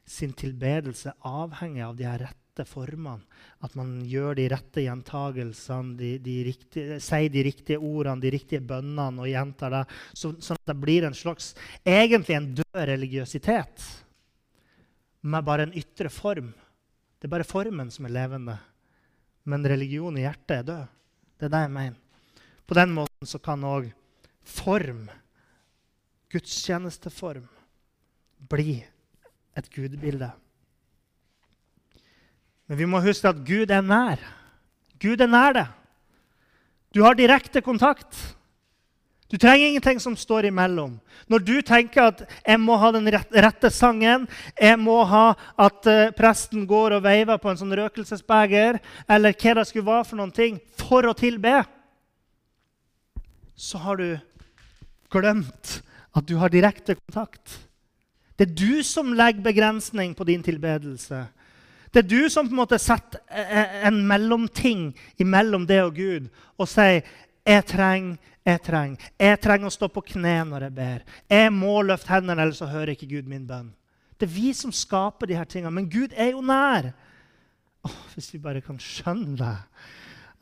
sin 0.06 0.36
tilbedelse 0.38 1.16
avhengig 1.26 1.82
av 1.86 1.98
de 1.98 2.06
her 2.06 2.26
rette 2.28 2.68
formene. 2.70 3.24
At 3.66 3.74
man 3.80 3.96
gjør 4.06 4.38
de 4.38 4.46
rette 4.52 4.84
gjentagelsene, 4.84 5.98
de, 5.98 6.14
de 6.22 6.38
riktige, 6.52 7.00
sier 7.02 7.34
de 7.34 7.48
riktige 7.50 7.82
ordene, 7.82 8.22
de 8.22 8.36
riktige 8.36 8.62
bønnene 8.62 9.26
og 9.26 9.32
gjentar 9.32 9.74
det. 9.80 9.84
Så, 10.14 10.36
sånn 10.38 10.62
at 10.62 10.70
det 10.70 10.80
blir 10.84 11.10
en 11.10 11.18
slags, 11.18 11.56
egentlig 11.82 12.38
en 12.38 12.52
død 12.62 12.82
religiøsitet 12.94 13.90
med 15.24 15.48
bare 15.48 15.68
en 15.68 15.76
ytre 15.80 16.12
form. 16.12 16.52
Det 17.20 17.28
er 17.28 17.36
bare 17.36 17.48
formen 17.48 17.92
som 17.92 18.06
er 18.06 18.16
levende 18.16 18.58
men 19.44 19.68
religion 19.68 20.18
i 20.18 20.24
hjertet 20.24 20.56
er 20.56 20.68
død. 20.68 20.86
Det 21.38 21.48
er 21.48 21.54
det 21.54 21.62
jeg 21.66 21.74
mener. 21.76 22.00
På 22.64 22.78
den 22.78 22.94
måten 22.96 23.28
så 23.28 23.40
kan 23.44 23.66
òg 23.68 23.90
form, 24.48 25.06
gudstjenesteform, 26.32 27.46
bli 28.52 28.80
et 29.56 29.68
gudbilde. 29.72 30.32
Men 32.68 32.80
vi 32.80 32.88
må 32.88 33.04
huske 33.04 33.28
at 33.30 33.44
Gud 33.46 33.72
er 33.72 33.84
nær. 33.84 34.22
Gud 35.00 35.22
er 35.22 35.30
nær 35.30 35.56
deg. 35.58 35.68
Du 36.96 37.02
har 37.04 37.18
direkte 37.18 37.62
kontakt. 37.66 38.16
Du 39.34 39.38
trenger 39.38 39.68
ingenting 39.68 40.00
som 40.00 40.14
står 40.14 40.46
imellom. 40.46 41.00
Når 41.26 41.40
du 41.40 41.62
tenker 41.66 42.02
at 42.02 42.20
'jeg 42.46 42.60
må 42.60 42.76
ha 42.78 42.92
den 42.92 43.10
rette 43.10 43.70
sangen', 43.74 44.28
'jeg 44.62 44.80
må 44.80 45.04
ha 45.04 45.34
at 45.58 45.88
uh, 45.88 46.12
presten 46.12 46.68
går 46.68 46.94
og 46.94 47.04
veiver 47.04 47.38
på 47.42 47.50
en 47.50 47.58
sånn 47.58 47.74
røkelsesbeger', 47.74 48.78
eller 49.10 49.34
hva 49.34 49.54
det 49.56 49.68
skulle 49.68 49.86
være 49.90 50.06
for 50.06 50.16
noen 50.18 50.32
ting, 50.32 50.60
for 50.78 51.02
å 51.02 51.18
tilbe, 51.18 51.66
så 53.58 53.78
har 53.80 53.96
du 53.98 54.20
glemt 55.10 55.82
at 56.14 56.26
du 56.28 56.38
har 56.38 56.50
direkte 56.50 56.94
kontakt. 56.94 57.58
Det 58.38 58.52
er 58.52 58.54
du 58.54 58.84
som 58.84 59.14
legger 59.14 59.42
begrensning 59.42 60.14
på 60.14 60.28
din 60.30 60.44
tilbedelse. 60.44 61.26
Det 61.90 62.06
er 62.06 62.08
du 62.08 62.30
som 62.30 62.46
på 62.46 62.54
en 62.54 62.62
måte 62.62 62.78
setter 62.78 63.20
eh, 63.32 63.50
eh, 63.50 63.88
en 63.88 64.06
mellomting 64.06 64.94
imellom 65.18 65.66
det 65.66 65.82
og 65.82 65.96
Gud 65.96 66.30
og 66.58 66.68
sier 66.68 67.02
'jeg 67.46 67.66
trenger 67.66 68.18
jeg 68.44 68.60
trenger. 68.66 69.12
Jeg 69.20 69.40
trenger 69.44 69.70
å 69.70 69.74
stå 69.74 69.88
på 69.92 70.04
kne 70.14 70.36
når 70.50 70.68
jeg 70.68 70.76
ber. 70.76 71.06
Jeg 71.32 71.54
må 71.56 71.78
løfte 71.86 72.12
hendene, 72.12 72.42
ellers 72.44 72.60
så 72.60 72.68
hører 72.68 72.94
ikke 72.94 73.12
Gud 73.16 73.30
min 73.32 73.48
bønn. 73.48 73.72
Det 74.20 74.28
er 74.28 74.36
vi 74.36 74.52
som 74.56 74.74
skaper 74.76 75.30
de 75.30 75.38
her 75.38 75.48
tingene. 75.50 75.74
Men 75.74 75.90
Gud 75.92 76.16
er 76.16 76.34
jo 76.34 76.44
nær. 76.44 76.92
Oh, 77.84 78.02
hvis 78.14 78.34
vi 78.34 78.42
bare 78.44 78.64
kan 78.64 78.80
skjønne 78.80 79.38
det, 79.40 79.56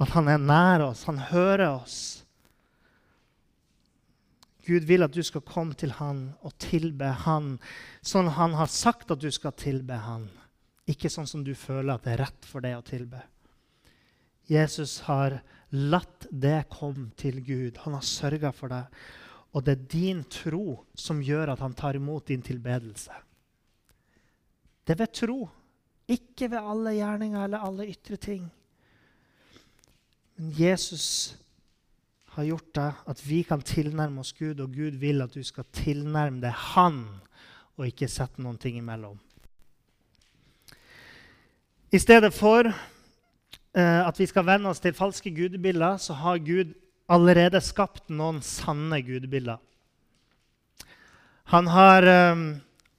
at 0.02 0.12
han 0.16 0.28
er 0.30 0.42
nær 0.42 0.88
oss, 0.90 1.06
han 1.10 1.22
hører 1.30 1.68
oss. 1.72 2.00
Gud 4.66 4.86
vil 4.90 5.06
at 5.06 5.14
du 5.14 5.22
skal 5.26 5.42
komme 5.46 5.74
til 5.78 5.94
han 5.98 6.28
og 6.46 6.54
tilbe 6.62 7.10
han 7.26 7.56
sånn 8.06 8.30
han 8.38 8.54
har 8.60 8.70
sagt 8.70 9.14
at 9.14 9.22
du 9.22 9.30
skal 9.34 9.56
tilbe 9.58 9.98
han. 10.06 10.28
Ikke 10.90 11.10
sånn 11.10 11.30
som 11.30 11.46
du 11.46 11.54
føler 11.58 11.96
at 11.96 12.06
det 12.06 12.16
er 12.16 12.24
rett 12.28 12.50
for 12.50 12.66
deg 12.66 12.78
å 12.78 12.86
tilbe. 12.86 13.22
Jesus 14.50 15.00
har 15.08 15.40
latt 15.72 16.28
det 16.32 16.70
komme 16.72 17.10
til 17.20 17.42
Gud. 17.46 17.80
Han 17.86 17.96
har 17.96 18.06
sørga 18.06 18.52
for 18.56 18.72
deg. 18.72 19.02
Og 19.52 19.66
det 19.66 19.76
er 19.76 19.90
din 19.92 20.24
tro 20.32 20.82
som 20.96 21.24
gjør 21.24 21.54
at 21.54 21.64
han 21.64 21.76
tar 21.76 22.00
imot 22.00 22.28
din 22.28 22.44
tilbedelse. 22.44 23.12
Det 24.88 24.96
er 24.96 25.04
ved 25.04 25.14
tro, 25.16 25.40
ikke 26.12 26.50
ved 26.52 26.60
alle 26.60 26.96
gjerninger 26.98 27.44
eller 27.44 27.64
alle 27.68 27.88
ytre 27.92 28.18
ting. 28.20 28.48
Men 30.36 30.54
Jesus 30.58 31.38
har 32.36 32.48
gjort 32.48 32.72
det 32.76 32.88
at 33.12 33.24
vi 33.28 33.42
kan 33.44 33.62
tilnærme 33.62 34.24
oss 34.24 34.34
Gud, 34.34 34.60
og 34.60 34.72
Gud 34.74 34.98
vil 35.00 35.22
at 35.22 35.36
du 35.36 35.44
skal 35.44 35.68
tilnærme 35.76 36.42
deg 36.42 36.56
Han, 36.74 37.04
og 37.78 37.88
ikke 37.88 38.10
sette 38.12 38.42
noen 38.42 38.58
ting 38.62 38.78
imellom. 38.80 39.20
I 41.92 42.00
stedet 42.00 42.32
for 42.34 42.72
at 43.80 44.18
vi 44.20 44.26
skal 44.28 44.44
venne 44.44 44.68
oss 44.68 44.82
til 44.84 44.96
falske 44.96 45.32
gudebilder, 45.32 45.96
så 46.02 46.14
har 46.20 46.42
Gud 46.44 46.74
allerede 47.12 47.62
skapt 47.64 48.10
noen 48.12 48.42
sanne 48.44 49.02
gudebilder. 49.04 49.60
Han 51.52 51.68
har 51.68 52.08
um, 52.32 52.44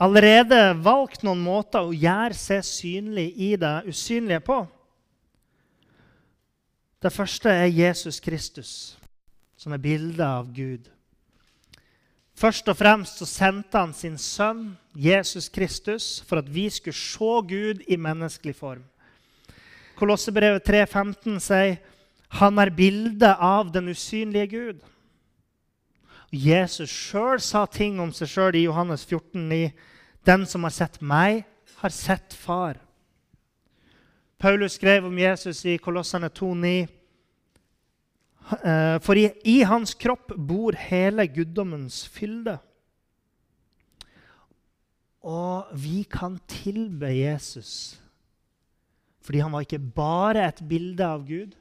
allerede 0.02 0.58
valgt 0.84 1.22
noen 1.24 1.40
måter 1.40 1.86
å 1.86 1.94
gjøre 1.96 2.36
seg 2.36 2.64
synlig 2.66 3.30
i 3.40 3.54
det 3.56 3.76
usynlige 3.88 4.42
på. 4.44 4.58
Det 7.02 7.10
første 7.10 7.50
er 7.50 7.72
Jesus 7.72 8.20
Kristus, 8.22 8.72
som 9.56 9.72
er 9.74 9.82
bildet 9.82 10.26
av 10.26 10.52
Gud. 10.54 10.90
Først 12.36 12.68
og 12.68 12.76
fremst 12.78 13.18
så 13.20 13.26
sendte 13.28 13.80
han 13.80 13.92
sin 13.96 14.18
sønn, 14.20 14.74
Jesus 14.94 15.48
Kristus, 15.52 16.20
for 16.28 16.42
at 16.42 16.48
vi 16.52 16.68
skulle 16.70 16.96
se 16.96 17.32
Gud 17.48 17.82
i 17.88 17.96
menneskelig 17.96 18.54
form. 18.58 18.84
Kolossebrevet 20.02 20.66
3,15 20.66 21.38
sier 21.38 21.78
han 22.40 22.58
er 22.58 22.72
bildet 22.74 23.38
av 23.38 23.70
den 23.70 23.92
usynlige 23.92 24.48
Gud. 24.50 24.84
Jesus 26.32 26.90
sjøl 26.90 27.38
sa 27.44 27.66
ting 27.70 28.00
om 28.00 28.10
seg 28.16 28.30
sjøl 28.32 28.56
i 28.58 28.64
Johannes 28.64 29.04
14, 29.06 29.46
14,9. 29.46 29.90
Den 30.24 30.46
som 30.46 30.62
har 30.62 30.74
sett 30.74 31.00
meg, 31.02 31.44
har 31.82 31.90
sett 31.90 32.34
far. 32.34 32.78
Paulus 34.38 34.76
skrev 34.78 35.06
om 35.06 35.18
Jesus 35.18 35.64
i 35.66 35.78
Kolossene 35.82 36.30
2,9. 36.30 36.86
Eh, 38.62 38.98
for 39.02 39.18
i, 39.18 39.28
i, 39.46 39.62
hans 39.66 39.94
kropp 39.94 40.34
bor 40.36 40.78
hele 40.78 41.26
guddommens 41.30 42.04
fylde. 42.10 42.58
Og 45.22 45.70
vi 45.78 46.02
kan 46.10 46.38
tilbe 46.50 47.10
Jesus 47.14 48.01
fordi 49.22 49.42
han 49.42 49.52
var 49.54 49.64
ikke 49.64 49.78
bare 49.96 50.46
et 50.48 50.62
bilde 50.68 51.06
av 51.06 51.26
Gud, 51.26 51.54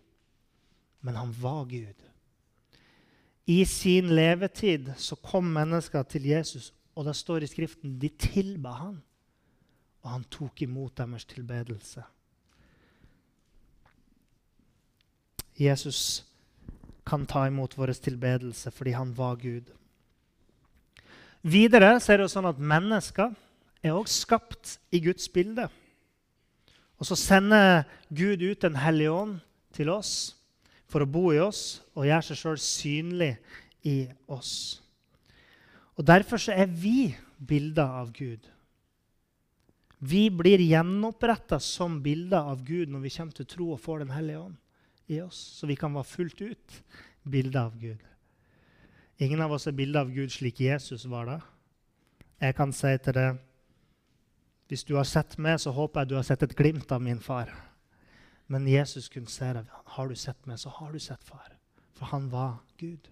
men 1.01 1.17
han 1.17 1.33
var 1.41 1.65
Gud. 1.69 2.07
I 3.49 3.63
sin 3.65 4.11
levetid 4.15 4.91
så 4.97 5.17
kom 5.21 5.49
mennesker 5.53 6.05
til 6.09 6.25
Jesus, 6.29 6.71
og 6.95 7.05
det 7.07 7.15
står 7.17 7.45
i 7.45 7.49
Skriften 7.49 7.97
de 8.01 8.09
tilba 8.09 8.73
han. 8.77 8.97
Og 10.01 10.09
han 10.09 10.25
tok 10.33 10.63
imot 10.65 10.97
deres 10.97 11.25
tilbedelse. 11.29 12.03
Jesus 15.61 16.23
kan 17.05 17.25
ta 17.29 17.45
imot 17.49 17.77
vår 17.77 17.93
tilbedelse 18.01 18.71
fordi 18.73 18.95
han 18.97 19.11
var 19.17 19.35
Gud. 19.41 19.69
Videre 21.41 21.99
så 21.99 22.13
er 22.13 22.21
det 22.21 22.29
jo 22.29 22.33
sånn 22.35 22.49
at 22.49 22.61
mennesker 22.61 23.33
er 23.81 23.97
også 23.97 24.25
skapt 24.25 24.75
i 24.93 25.01
Guds 25.01 25.27
bilde. 25.33 25.67
Og 27.01 27.09
så 27.09 27.17
sender 27.17 27.87
Gud 28.13 28.43
ut 28.45 28.61
Den 28.61 28.77
hellige 28.77 29.11
ånd 29.11 29.39
til 29.73 29.89
oss 29.89 30.37
for 30.91 31.01
å 31.01 31.09
bo 31.09 31.31
i 31.33 31.39
oss 31.41 31.81
og 31.95 32.05
gjøre 32.05 32.27
seg 32.29 32.37
sjøl 32.37 32.59
synlig 32.61 33.31
i 33.87 34.05
oss. 34.29 34.81
Og 35.97 36.05
Derfor 36.05 36.41
så 36.41 36.53
er 36.53 36.69
vi 36.69 37.15
bilder 37.37 37.97
av 38.03 38.11
Gud. 38.13 38.45
Vi 40.01 40.27
blir 40.33 40.61
gjenoppretta 40.61 41.59
som 41.61 41.99
bilder 42.01 42.51
av 42.53 42.63
Gud 42.65 42.89
når 42.89 43.05
vi 43.05 43.13
kommer 43.15 43.37
til 43.37 43.49
tro 43.49 43.71
og 43.73 43.81
får 43.81 44.03
Den 44.03 44.13
hellige 44.15 44.39
ånd 44.39 44.57
i 45.11 45.19
oss, 45.21 45.37
så 45.59 45.67
vi 45.67 45.75
kan 45.75 45.93
være 45.93 46.09
fullt 46.09 46.41
ut 46.41 46.77
bilder 47.27 47.67
av 47.67 47.77
Gud. 47.79 48.01
Ingen 49.21 49.41
av 49.41 49.53
oss 49.53 49.67
er 49.69 49.77
bilder 49.77 50.05
av 50.05 50.13
Gud 50.13 50.33
slik 50.33 50.61
Jesus 50.61 51.05
var 51.09 51.27
da. 51.29 51.39
Jeg 52.41 52.55
kan 52.57 52.73
si 52.73 52.93
til 52.97 53.17
deg 53.17 53.41
hvis 54.71 54.85
du 54.87 54.93
har 54.95 55.03
sett 55.03 55.33
meg, 55.35 55.57
så 55.59 55.73
håper 55.75 56.05
jeg 56.05 56.07
du 56.07 56.13
har 56.15 56.23
sett 56.23 56.45
et 56.45 56.53
glimt 56.55 56.91
av 56.95 57.01
min 57.03 57.17
far. 57.19 57.49
Men 58.47 58.63
Jesus 58.71 59.09
kunne 59.11 59.27
se 59.27 59.49
deg. 59.51 59.65
Har 59.97 60.07
du 60.07 60.15
sett 60.15 60.39
meg, 60.47 60.61
så 60.61 60.71
har 60.71 60.93
du 60.95 60.99
sett 61.03 61.19
far. 61.27 61.49
For 61.99 62.07
han 62.13 62.29
var 62.31 62.53
Gud. 62.79 63.09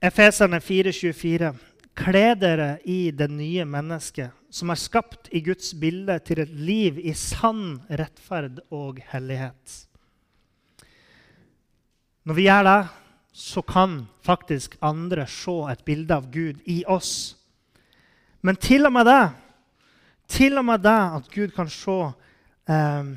Efeserne 0.00 0.62
4,24. 0.64 1.50
Kle 1.92 2.24
dere 2.40 2.70
i 2.88 3.10
det 3.12 3.28
nye 3.36 3.66
mennesket, 3.68 4.32
som 4.48 4.72
er 4.72 4.80
skapt 4.80 5.28
i 5.28 5.44
Guds 5.44 5.74
bilde 5.76 6.16
til 6.24 6.40
et 6.40 6.56
liv 6.56 6.96
i 6.96 7.12
sann 7.12 7.82
rettferd 7.92 8.64
og 8.72 9.04
hellighet. 9.12 9.76
Når 12.24 12.40
vi 12.40 12.48
gjør 12.48 12.64
det, 12.70 12.80
så 13.44 13.60
kan 13.60 14.00
faktisk 14.24 14.80
andre 14.80 15.28
se 15.28 15.60
et 15.68 15.84
bilde 15.84 16.16
av 16.16 16.32
Gud 16.32 16.64
i 16.64 16.80
oss. 16.88 17.36
Men 18.40 18.56
til 18.56 18.88
og 18.88 18.96
med 18.96 19.12
det 19.12 19.22
til 20.32 20.58
og 20.58 20.66
med 20.66 20.82
det 20.84 20.98
at 21.18 21.28
Gud 21.32 21.52
kan 21.54 21.68
se, 21.70 21.98
eh, 22.68 23.12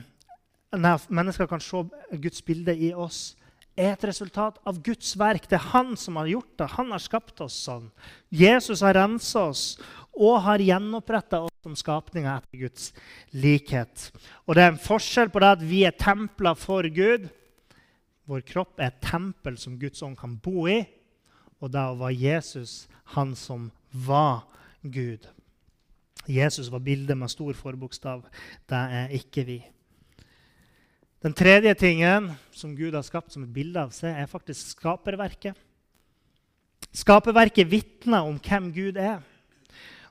mennesker 0.75 1.47
kan 1.47 1.63
se 1.63 1.83
Guds 2.11 2.41
bilde 2.45 2.75
i 2.75 2.93
oss, 2.93 3.35
er 3.75 3.91
et 3.93 4.05
resultat 4.07 4.57
av 4.65 4.79
Guds 4.83 5.15
verk. 5.19 5.47
Det 5.47 5.57
er 5.57 5.71
Han 5.73 5.95
som 5.99 6.15
har 6.15 6.27
gjort 6.31 6.57
det. 6.57 6.67
Han 6.77 6.91
har 6.91 6.99
skapt 7.03 7.41
oss 7.43 7.57
sånn. 7.67 7.91
Jesus 8.31 8.81
har 8.81 8.95
rensa 8.95 9.49
oss 9.49 9.77
og 10.15 10.41
har 10.45 10.63
gjenoppretta 10.63 11.41
oss 11.43 11.55
som 11.63 11.75
skapninger 11.75 12.31
etter 12.37 12.61
Guds 12.61 12.93
likhet. 13.35 14.11
Og 14.47 14.55
det 14.55 14.63
er 14.63 14.71
en 14.71 14.79
forskjell 14.79 15.31
på 15.33 15.41
det 15.43 15.51
at 15.57 15.65
vi 15.65 15.83
er 15.83 15.97
templer 15.99 16.55
for 16.55 16.87
Gud. 16.87 17.27
Vår 18.25 18.45
kropp 18.47 18.79
er 18.79 18.93
et 18.93 19.01
tempel 19.03 19.57
som 19.59 19.75
Guds 19.79 20.01
ånd 20.05 20.15
kan 20.17 20.37
bo 20.39 20.69
i. 20.71 20.85
Og 21.59 21.71
da 21.71 21.89
var 21.97 22.15
Jesus 22.15 22.85
han 23.15 23.35
som 23.35 23.71
var 23.91 24.45
Gud. 24.81 25.27
Jesus 26.27 26.71
var 26.71 26.83
bildet 26.83 27.17
med 27.17 27.31
stor 27.31 27.53
forbokstav. 27.53 28.23
Det 28.69 28.81
er 28.99 29.13
ikke 29.13 29.45
vi. 29.45 29.59
Den 31.25 31.33
tredje 31.33 31.73
tingen 31.73 32.31
som 32.53 32.75
Gud 32.77 32.93
har 32.93 33.05
skapt 33.05 33.33
som 33.33 33.45
et 33.45 33.53
bilde 33.53 33.81
av 33.81 33.93
seg, 33.95 34.13
er 34.13 34.29
faktisk 34.29 34.75
skaperverket. 34.75 35.57
Skaperverket 36.95 37.69
vitner 37.71 38.27
om 38.27 38.37
hvem 38.37 38.69
Gud 38.75 38.99
er. 39.01 39.23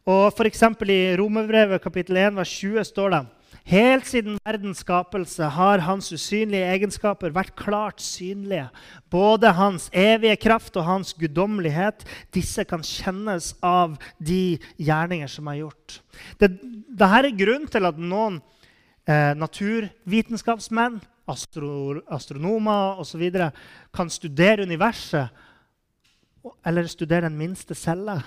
Og 0.05 0.27
F.eks. 0.35 0.65
I 0.91 1.17
Romerbrevet 1.17 1.83
kapittel 1.83 2.19
1, 2.21 2.35
vers 2.37 2.51
20 2.59 2.89
står 2.91 3.15
det 3.15 3.23
Helt 3.65 4.05
siden 4.05 4.37
verdens 4.45 4.83
skapelse 4.85 5.47
har 5.57 5.81
hans 5.87 6.11
usynlige 6.13 6.67
egenskaper 6.69 7.33
vært 7.33 7.55
klart 7.57 8.03
synlige. 8.05 8.67
Både 9.09 9.55
hans 9.57 9.87
evige 9.89 10.37
kraft 10.43 10.77
og 10.77 10.85
hans 10.85 11.15
guddommelighet. 11.17 12.05
Disse 12.37 12.67
kan 12.69 12.85
kjennes 12.85 13.55
av 13.65 13.97
de 14.21 14.59
gjerninger 14.77 15.33
som 15.33 15.49
er 15.49 15.63
gjort. 15.63 15.97
Dette 16.43 17.09
er 17.09 17.31
grunnen 17.41 17.73
til 17.73 17.89
at 17.89 17.97
noen 17.97 18.37
eh, 19.09 19.33
naturvitenskapsmenn, 19.41 21.01
astro, 21.25 22.03
astronomer 22.13 23.01
osv. 23.01 23.25
kan 23.97 24.13
studere 24.13 24.69
universet 24.69 25.33
eller 26.69 26.85
studere 26.93 27.31
den 27.31 27.41
minste 27.41 27.73
celle 27.73 28.21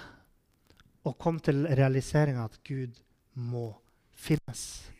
og 1.05 1.17
komme 1.21 1.45
til 1.45 1.67
realiseringa 1.69 2.49
at 2.49 2.57
Gud 2.65 2.97
må 3.37 3.69
finnes. 4.17 4.96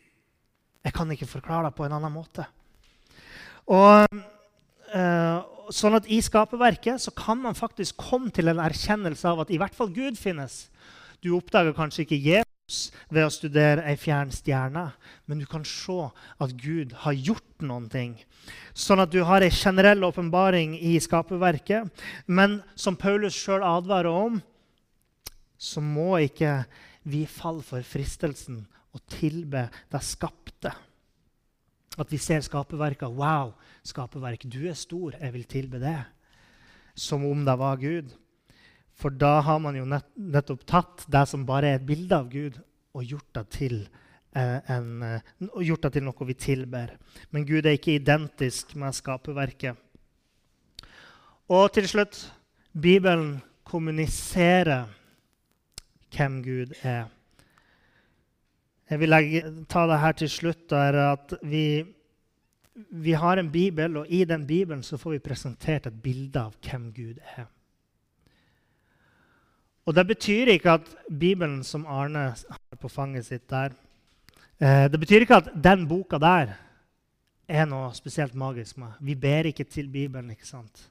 Jeg 0.86 0.94
kan 0.94 1.10
ikke 1.12 1.28
forklare 1.28 1.68
det 1.68 1.76
på 1.78 1.86
en 1.86 1.96
annen 1.98 2.14
måte. 2.14 2.46
Og, 3.68 4.20
uh, 4.94 5.38
sånn 5.74 5.98
at 5.98 6.08
I 6.08 6.20
skaperverket 6.24 7.08
kan 7.18 7.40
man 7.42 7.58
faktisk 7.58 7.98
komme 8.00 8.32
til 8.34 8.48
en 8.48 8.62
erkjennelse 8.62 9.28
av 9.28 9.44
at 9.44 9.52
i 9.52 9.58
hvert 9.60 9.76
fall 9.76 9.92
Gud 9.92 10.16
finnes. 10.20 10.66
Du 11.20 11.34
oppdager 11.36 11.76
kanskje 11.76 12.06
ikke 12.06 12.20
Jesus 12.22 12.78
ved 13.12 13.26
å 13.26 13.32
studere 13.32 13.84
ei 13.88 13.96
fjern 14.00 14.30
stjerne, 14.32 14.90
men 15.26 15.40
du 15.40 15.46
kan 15.48 15.64
se 15.66 15.98
at 16.40 16.54
Gud 16.60 16.94
har 17.04 17.16
gjort 17.16 17.64
noen 17.64 17.88
ting. 17.92 18.14
Sånn 18.72 19.02
at 19.02 19.12
du 19.12 19.20
har 19.26 19.44
ei 19.44 19.52
generell 19.52 20.04
åpenbaring 20.08 20.76
i 20.78 20.94
skaperverket. 21.02 21.90
Men 22.26 22.60
som 22.78 22.96
Paulus 22.96 23.36
sjøl 23.36 23.64
advarer 23.66 24.12
om, 24.12 24.40
så 25.58 25.82
må 25.82 26.20
ikke 26.22 26.62
vi 27.08 27.24
falle 27.28 27.64
for 27.66 27.84
fristelsen 27.84 28.62
å 28.94 29.00
tilbe 29.10 29.66
det 29.92 30.02
skapte. 30.04 30.72
At 31.98 32.12
vi 32.12 32.20
ser 32.22 32.44
skaperverket. 32.46 33.10
Wow, 33.10 33.54
skaperverk, 33.86 34.46
du 34.46 34.68
er 34.70 34.78
stor. 34.78 35.16
Jeg 35.18 35.34
vil 35.34 35.46
tilbe 35.50 35.80
det. 35.82 35.98
Som 36.98 37.26
om 37.26 37.44
det 37.46 37.56
var 37.58 37.78
Gud. 37.82 38.12
For 38.98 39.14
da 39.14 39.38
har 39.46 39.60
man 39.62 39.76
jo 39.78 39.86
nett, 39.86 40.06
nettopp 40.18 40.64
tatt 40.66 41.06
det 41.10 41.24
som 41.30 41.46
bare 41.46 41.72
er 41.72 41.78
et 41.78 41.86
bilde 41.86 42.16
av 42.16 42.30
Gud, 42.32 42.56
og 42.98 43.04
gjort 43.06 43.28
det 43.36 43.44
til, 43.54 43.76
eh, 44.34 44.58
en, 44.74 45.02
eh, 45.02 45.20
gjort 45.62 45.82
det 45.82 45.92
til 45.92 46.02
noe 46.02 46.26
vi 46.26 46.34
tilber. 46.34 46.96
Men 47.30 47.44
Gud 47.46 47.66
er 47.66 47.76
ikke 47.78 47.94
identisk 47.94 48.74
med 48.74 48.94
skaperverket. 48.94 49.76
Og 51.48 51.72
til 51.72 51.86
slutt 51.88 52.30
Bibelen 52.78 53.40
kommuniserer 53.64 54.88
hvem 56.10 56.42
Gud 56.42 56.74
er. 56.82 57.08
Jeg 58.88 59.00
vil 59.02 59.12
ta 59.68 59.84
det 59.90 60.00
her 60.00 60.16
til 60.16 60.30
slutt. 60.32 60.64
Der, 60.70 60.96
at 61.12 61.34
vi, 61.42 61.84
vi 62.74 63.12
har 63.12 63.36
en 63.36 63.50
bibel, 63.52 63.96
og 64.00 64.06
i 64.08 64.24
den 64.24 64.46
bibelen 64.46 64.82
så 64.82 64.96
får 64.96 65.16
vi 65.16 65.24
presentert 65.24 65.86
et 65.86 66.02
bilde 66.02 66.40
av 66.40 66.56
hvem 66.64 66.88
Gud 66.96 67.20
er. 67.36 67.48
Og 69.88 69.94
Det 69.96 70.06
betyr 70.06 70.52
ikke 70.52 70.78
at 70.80 70.88
Bibelen 71.08 71.62
som 71.64 71.86
Arne 71.86 72.30
har 72.36 72.80
på 72.80 72.88
fanget 72.92 73.24
sitt 73.24 73.46
der 73.48 73.72
eh, 74.60 74.84
Det 74.92 75.00
betyr 75.00 75.24
ikke 75.24 75.38
at 75.40 75.48
den 75.64 75.86
boka 75.88 76.18
der 76.20 76.52
er 77.48 77.64
noe 77.64 77.94
spesielt 77.96 78.34
magisk 78.36 78.76
med. 78.76 78.92
Vi 79.00 79.14
ber 79.14 79.48
ikke 79.48 79.64
til 79.64 79.88
Bibelen. 79.88 80.30
ikke 80.30 80.46
sant? 80.46 80.90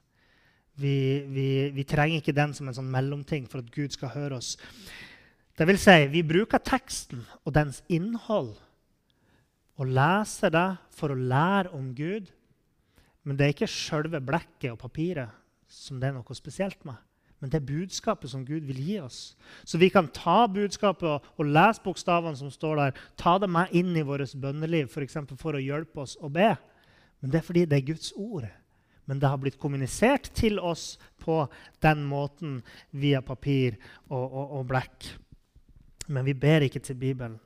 Vi, 0.74 1.22
vi, 1.26 1.70
vi 1.74 1.82
trenger 1.82 2.18
ikke 2.18 2.34
den 2.34 2.54
som 2.54 2.68
en 2.68 2.74
sånn 2.74 2.90
mellomting 2.90 3.46
for 3.50 3.62
at 3.62 3.70
Gud 3.70 3.94
skal 3.94 4.10
høre 4.14 4.38
oss. 4.38 4.56
Det 5.58 5.66
vil 5.66 5.78
si, 5.82 5.94
vi 6.12 6.22
bruker 6.22 6.62
teksten 6.62 7.24
og 7.42 7.50
dens 7.56 7.80
innhold 7.90 8.52
og 9.78 9.90
leser 9.90 10.52
det 10.54 10.68
for 10.94 11.10
å 11.10 11.18
lære 11.18 11.72
om 11.74 11.90
Gud. 11.98 12.28
Men 13.26 13.38
det 13.38 13.46
er 13.46 13.54
ikke 13.56 13.70
sjølve 13.70 14.20
blekket 14.22 14.70
og 14.70 14.78
papiret 14.84 15.34
som 15.68 15.98
det 15.98 16.08
er 16.08 16.16
noe 16.16 16.38
spesielt 16.38 16.78
med. 16.86 16.96
Men 17.42 17.50
det 17.50 17.58
er 17.58 17.66
budskapet 17.66 18.30
som 18.30 18.46
Gud 18.46 18.66
vil 18.66 18.78
gi 18.82 18.96
oss. 19.02 19.18
Så 19.66 19.78
vi 19.78 19.90
kan 19.94 20.08
ta 20.14 20.46
budskapet 20.50 21.06
og, 21.10 21.26
og 21.38 21.50
lese 21.50 21.82
bokstavene 21.84 22.38
som 22.38 22.50
står 22.50 22.80
der, 22.80 23.04
ta 23.18 23.36
det 23.42 23.50
med 23.50 23.74
inn 23.78 23.92
i 23.98 24.06
vårt 24.06 24.34
bønneliv 24.38 24.90
for, 24.94 25.06
for 25.38 25.58
å 25.58 25.62
hjelpe 25.62 26.02
oss 26.06 26.16
å 26.22 26.30
be. 26.30 26.52
Men 27.18 27.34
det 27.34 27.42
er 27.42 27.46
fordi 27.50 27.66
det 27.66 27.78
er 27.78 27.88
Guds 27.92 28.10
ord. 28.14 28.46
Men 29.10 29.22
det 29.22 29.30
har 29.30 29.38
blitt 29.42 29.58
kommunisert 29.58 30.30
til 30.38 30.58
oss 30.58 30.98
på 31.22 31.44
den 31.82 32.04
måten 32.06 32.60
via 32.90 33.22
papir 33.26 33.78
og, 34.08 34.22
og, 34.22 34.44
og 34.58 34.68
blekk 34.70 35.14
men 36.08 36.26
vi 36.26 36.34
ber 36.34 36.64
ikke 36.66 36.82
til 36.82 36.98
Bibelen. 36.98 37.38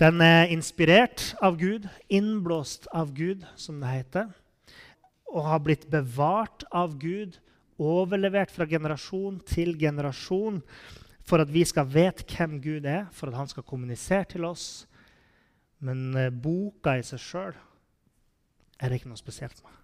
Den 0.00 0.20
er 0.24 0.48
inspirert 0.48 1.34
av 1.44 1.58
Gud, 1.60 1.86
innblåst 2.08 2.88
av 2.92 3.12
Gud, 3.14 3.44
som 3.56 3.80
det 3.82 3.90
heter, 3.92 4.30
og 5.30 5.46
har 5.46 5.60
blitt 5.62 5.86
bevart 5.92 6.64
av 6.72 6.96
Gud, 6.98 7.36
overlevert 7.80 8.52
fra 8.52 8.66
generasjon 8.68 9.38
til 9.48 9.72
generasjon 9.80 10.58
for 11.24 11.40
at 11.40 11.52
vi 11.52 11.62
skal 11.68 11.88
vite 11.88 12.26
hvem 12.28 12.58
Gud 12.60 12.88
er, 12.88 13.06
for 13.12 13.30
at 13.30 13.38
han 13.38 13.48
skal 13.48 13.64
kommunisere 13.64 14.26
til 14.34 14.44
oss. 14.48 14.86
Men 15.80 16.10
eh, 16.16 16.32
boka 16.32 16.96
i 16.98 17.04
seg 17.06 17.22
sjøl 17.22 17.54
er 18.80 18.88
det 18.88 19.00
ikke 19.00 19.12
noe 19.12 19.20
spesielt 19.20 19.60
med. 19.64 19.76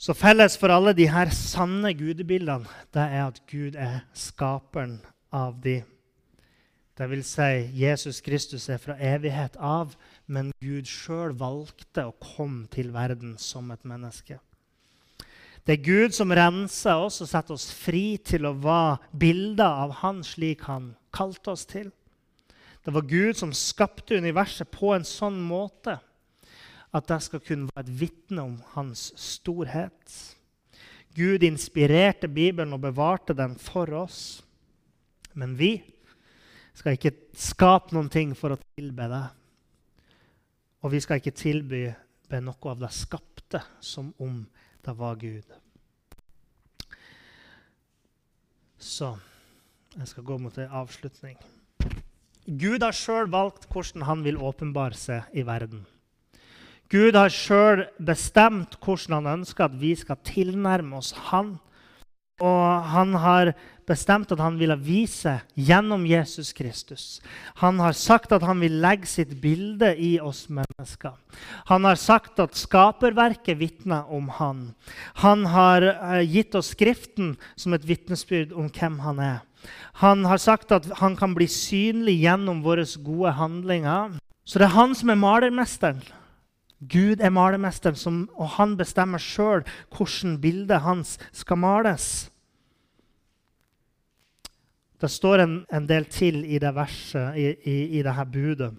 Så 0.00 0.14
felles 0.16 0.54
for 0.56 0.72
alle 0.72 0.94
de 0.96 1.04
her 1.12 1.28
sanne 1.36 1.90
gudebildene 1.92 2.68
det 2.96 3.02
er 3.02 3.26
at 3.26 3.42
Gud 3.50 3.74
er 3.76 3.98
skaperen 4.16 5.02
av 5.28 5.58
de. 5.60 5.82
Det 6.96 7.08
vil 7.10 7.20
si, 7.24 7.68
Jesus 7.76 8.22
Kristus 8.24 8.70
er 8.72 8.80
fra 8.80 8.96
evighet 8.96 9.58
av, 9.60 9.92
men 10.24 10.54
Gud 10.64 10.88
sjøl 10.88 11.36
valgte 11.36 12.06
å 12.08 12.16
komme 12.16 12.64
til 12.72 12.94
verden 12.96 13.36
som 13.36 13.68
et 13.74 13.84
menneske. 13.84 14.40
Det 15.68 15.76
er 15.76 15.84
Gud 15.84 16.16
som 16.16 16.32
renser 16.32 16.96
oss 16.96 17.20
og 17.20 17.28
setter 17.28 17.60
oss 17.60 17.68
fri 17.68 18.16
til 18.24 18.48
å 18.48 18.56
være 18.56 18.98
bilder 19.12 19.84
av 19.84 19.98
Han 20.00 20.24
slik 20.24 20.64
Han 20.64 20.94
kalte 21.12 21.52
oss 21.52 21.68
til. 21.68 21.92
Det 22.80 22.96
var 22.96 23.04
Gud 23.04 23.36
som 23.36 23.52
skapte 23.52 24.16
universet 24.16 24.72
på 24.72 24.94
en 24.96 25.04
sånn 25.04 25.36
måte 25.44 26.00
at 26.90 27.06
det 27.06 27.20
skal 27.22 27.42
kunne 27.44 27.70
være 27.70 27.86
et 27.86 27.96
vitne 28.00 28.42
om 28.42 28.56
hans 28.74 29.10
storhet. 29.20 30.14
Gud 31.14 31.42
inspirerte 31.46 32.28
Bibelen 32.28 32.74
og 32.74 32.82
bevarte 32.82 33.34
den 33.36 33.56
for 33.58 33.90
oss. 33.94 34.42
Men 35.34 35.54
vi 35.58 35.76
skal 36.74 36.96
ikke 36.96 37.14
skape 37.36 37.94
noen 37.94 38.10
ting 38.10 38.34
for 38.38 38.54
å 38.54 38.60
tilbe 38.74 39.06
det. 39.10 39.24
Og 40.80 40.94
vi 40.94 41.02
skal 41.02 41.20
ikke 41.20 41.36
tilby 41.36 41.84
noe 42.30 42.70
av 42.70 42.78
det 42.78 42.92
skapte 42.94 43.62
som 43.82 44.12
om 44.22 44.44
det 44.84 44.94
var 44.96 45.18
Gud. 45.20 45.46
Så 48.80 49.12
jeg 49.98 50.08
skal 50.08 50.24
gå 50.24 50.38
mot 50.40 50.58
en 50.58 50.76
avslutning. 50.80 51.36
Gud 52.46 52.82
har 52.82 52.96
sjøl 52.96 53.28
valgt 53.30 53.66
hvordan 53.70 54.06
han 54.08 54.22
vil 54.24 54.38
åpenbare 54.40 54.96
seg 54.96 55.34
i 55.36 55.44
verden. 55.46 55.82
Gud 56.90 57.14
har 57.14 57.30
sjøl 57.30 57.84
bestemt 58.02 58.74
hvordan 58.82 59.20
han 59.20 59.40
ønsker 59.40 59.68
at 59.68 59.76
vi 59.78 59.92
skal 59.94 60.18
tilnærme 60.26 60.98
oss 60.98 61.12
han. 61.30 61.54
Og 62.40 62.88
han 62.90 63.14
har 63.20 63.52
bestemt 63.86 64.30
at 64.32 64.40
han 64.40 64.56
ville 64.58 64.74
vise 64.80 65.36
gjennom 65.54 66.06
Jesus 66.08 66.50
Kristus. 66.56 67.20
Han 67.60 67.78
har 67.82 67.94
sagt 67.94 68.32
at 68.32 68.42
han 68.46 68.62
vil 68.62 68.80
legge 68.82 69.06
sitt 69.06 69.36
bilde 69.42 69.92
i 70.00 70.14
oss 70.18 70.46
mennesker. 70.50 71.14
Han 71.70 71.86
har 71.86 72.00
sagt 72.00 72.40
at 72.42 72.58
skaperverket 72.58 73.60
vitner 73.60 74.08
om 74.10 74.30
han. 74.40 74.70
Han 75.22 75.46
har 75.52 75.86
eh, 75.92 76.24
gitt 76.26 76.56
oss 76.58 76.72
Skriften 76.74 77.36
som 77.58 77.74
et 77.76 77.86
vitnesbyrd 77.86 78.54
om 78.56 78.70
hvem 78.72 78.98
han 79.04 79.20
er. 79.22 79.40
Han 80.00 80.24
har 80.24 80.40
sagt 80.40 80.72
at 80.72 80.86
han 81.02 81.14
kan 81.18 81.34
bli 81.36 81.46
synlig 81.50 82.22
gjennom 82.22 82.64
våre 82.64 82.86
gode 83.04 83.34
handlinger. 83.36 84.16
Så 84.48 84.58
det 84.58 84.70
er 84.70 84.78
han 84.78 84.96
som 84.96 85.12
er 85.12 85.20
malermesteren. 85.20 86.00
Gud 86.80 87.20
er 87.20 87.32
malermesteren, 87.32 88.28
og 88.40 88.54
han 88.56 88.76
bestemmer 88.80 89.20
sjøl 89.20 89.66
hvordan 89.92 90.38
bildet 90.40 90.80
hans 90.80 91.18
skal 91.36 91.60
males. 91.60 92.30
Det 95.00 95.08
står 95.08 95.44
en, 95.44 95.52
en 95.72 95.88
del 95.88 96.06
til 96.12 96.42
i 96.44 96.58
det 96.60 96.72
verset, 96.76 97.36
i, 97.36 97.52
i, 97.68 97.76
i 97.98 98.02
dette 98.04 98.24
budet. 98.32 98.70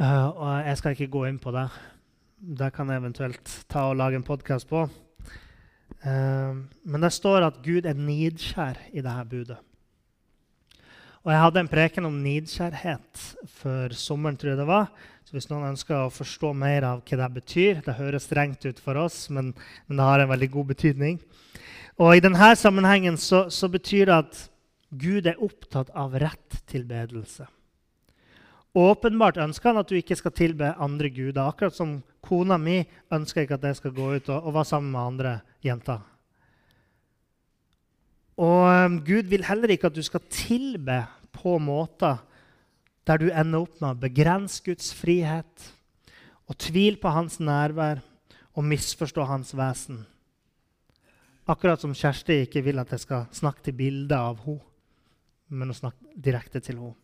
Uh, 0.00 0.28
og 0.32 0.66
jeg 0.66 0.78
skal 0.80 0.96
ikke 0.96 1.12
gå 1.12 1.26
inn 1.28 1.38
på 1.40 1.52
det. 1.54 1.68
Det 2.36 2.72
kan 2.74 2.90
jeg 2.90 3.00
eventuelt 3.00 3.52
ta 3.70 3.86
og 3.88 3.96
lage 4.00 4.18
en 4.18 4.26
podkast 4.26 4.68
på. 4.68 4.82
Uh, 6.04 6.64
men 6.84 7.04
det 7.04 7.12
står 7.14 7.46
at 7.46 7.62
Gud 7.64 7.86
er 7.88 7.96
nidskjær 7.96 8.80
i 8.92 9.04
dette 9.04 9.24
budet. 9.30 9.60
Og 11.24 11.32
jeg 11.32 11.40
hadde 11.40 11.62
en 11.62 11.72
preken 11.72 12.04
om 12.04 12.16
nidskjærhet 12.20 13.22
før 13.62 13.94
sommeren, 13.96 14.36
tror 14.36 14.52
jeg 14.52 14.60
det 14.60 14.68
var. 14.68 14.90
Hvis 15.34 15.48
noen 15.50 15.72
ønsker 15.72 15.96
å 15.98 16.12
forstå 16.14 16.52
mer 16.54 16.84
av 16.86 17.00
hva 17.02 17.16
det 17.18 17.26
betyr 17.40 17.80
Det 17.82 17.96
høres 17.98 18.28
strengt 18.28 18.62
ut 18.68 18.78
for 18.78 18.94
oss, 19.02 19.24
men, 19.34 19.48
men 19.88 19.98
det 19.98 20.06
har 20.06 20.22
en 20.22 20.30
veldig 20.30 20.48
god 20.52 20.68
betydning. 20.68 21.16
Og 21.98 22.14
I 22.14 22.22
denne 22.22 22.52
sammenhengen 22.58 23.18
så, 23.18 23.48
så 23.50 23.66
betyr 23.70 24.06
det 24.06 24.18
at 24.20 24.38
Gud 24.94 25.26
er 25.26 25.40
opptatt 25.42 25.90
av 25.90 26.14
rett 26.22 26.60
tilbedelse. 26.70 27.48
Åpenbart 28.78 29.40
ønsker 29.42 29.72
han 29.72 29.80
at 29.82 29.90
du 29.90 29.96
ikke 29.98 30.16
skal 30.18 30.34
tilbe 30.34 30.70
andre 30.82 31.10
guder. 31.10 31.48
Akkurat 31.48 31.74
som 31.74 31.96
kona 32.22 32.54
mi 32.58 32.80
ønsker 33.14 33.42
ikke 33.42 33.58
at 33.58 33.66
jeg 33.70 33.80
skal 33.80 33.94
gå 33.94 34.08
ut 34.14 34.30
og, 34.30 34.38
og 34.38 34.54
være 34.54 34.70
sammen 34.70 34.94
med 34.94 35.02
andre 35.02 35.34
jenter. 35.66 35.98
Og 38.38 38.62
um, 38.70 39.00
Gud 39.06 39.30
vil 39.30 39.46
heller 39.46 39.74
ikke 39.74 39.90
at 39.90 39.98
du 39.98 40.02
skal 40.06 40.22
tilbe 40.30 41.02
på 41.34 41.58
måter 41.62 42.22
der 43.04 43.20
du 43.20 43.28
ender 43.30 43.64
opp 43.64 43.80
med 43.80 43.90
å 43.90 44.00
begrense 44.06 44.62
Guds 44.64 44.92
frihet 44.96 45.70
og 46.48 46.58
tvile 46.60 47.00
på 47.00 47.12
hans 47.12 47.38
nærvær 47.40 48.02
og 48.54 48.66
misforstå 48.68 49.26
hans 49.28 49.52
vesen. 49.56 50.04
Akkurat 51.44 51.80
som 51.80 51.92
Kjersti 51.92 52.40
ikke 52.46 52.62
vil 52.64 52.80
at 52.80 52.92
jeg 52.94 53.04
skal 53.04 53.26
snakke 53.34 53.66
til 53.66 53.76
bildet 53.76 54.16
av 54.16 54.38
henne, 54.46 54.62
men 55.52 55.70
å 55.70 55.76
snakke 55.76 56.14
direkte 56.16 56.62
til 56.64 56.80
henne. 56.80 56.98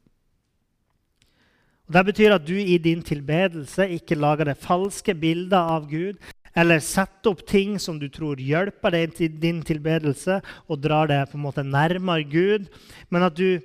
Det 1.90 2.04
betyr 2.06 2.36
at 2.36 2.44
du 2.46 2.54
i 2.54 2.78
din 2.78 3.02
tilbedelse 3.02 3.88
ikke 3.96 4.18
lager 4.18 4.46
det 4.46 4.60
falske 4.62 5.14
bilder 5.18 5.72
av 5.74 5.88
Gud, 5.90 6.20
eller 6.54 6.82
setter 6.82 7.32
opp 7.32 7.42
ting 7.46 7.76
som 7.82 7.98
du 7.98 8.06
tror 8.10 8.40
hjelper 8.42 8.94
deg 8.94 9.16
til 9.18 9.34
din 9.42 9.60
tilbedelse, 9.66 10.38
og 10.70 10.82
drar 10.82 11.10
deg 11.10 11.28
på 11.30 11.38
en 11.38 11.44
måte 11.44 11.66
nærmere 11.66 12.26
Gud, 12.30 12.70
men 13.10 13.26
at 13.26 13.36
du, 13.38 13.58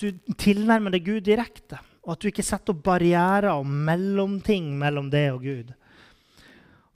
du 0.00 0.34
tilnærmer 0.38 0.94
deg 0.94 1.06
Gud 1.06 1.26
direkte. 1.26 1.80
Og 2.06 2.14
at 2.14 2.22
du 2.22 2.30
ikke 2.30 2.46
setter 2.46 2.72
opp 2.72 2.84
barrierer 2.86 3.50
og 3.52 3.66
mellomting 3.68 4.70
mellom 4.80 5.10
det 5.12 5.26
og 5.34 5.42
Gud. 5.44 5.72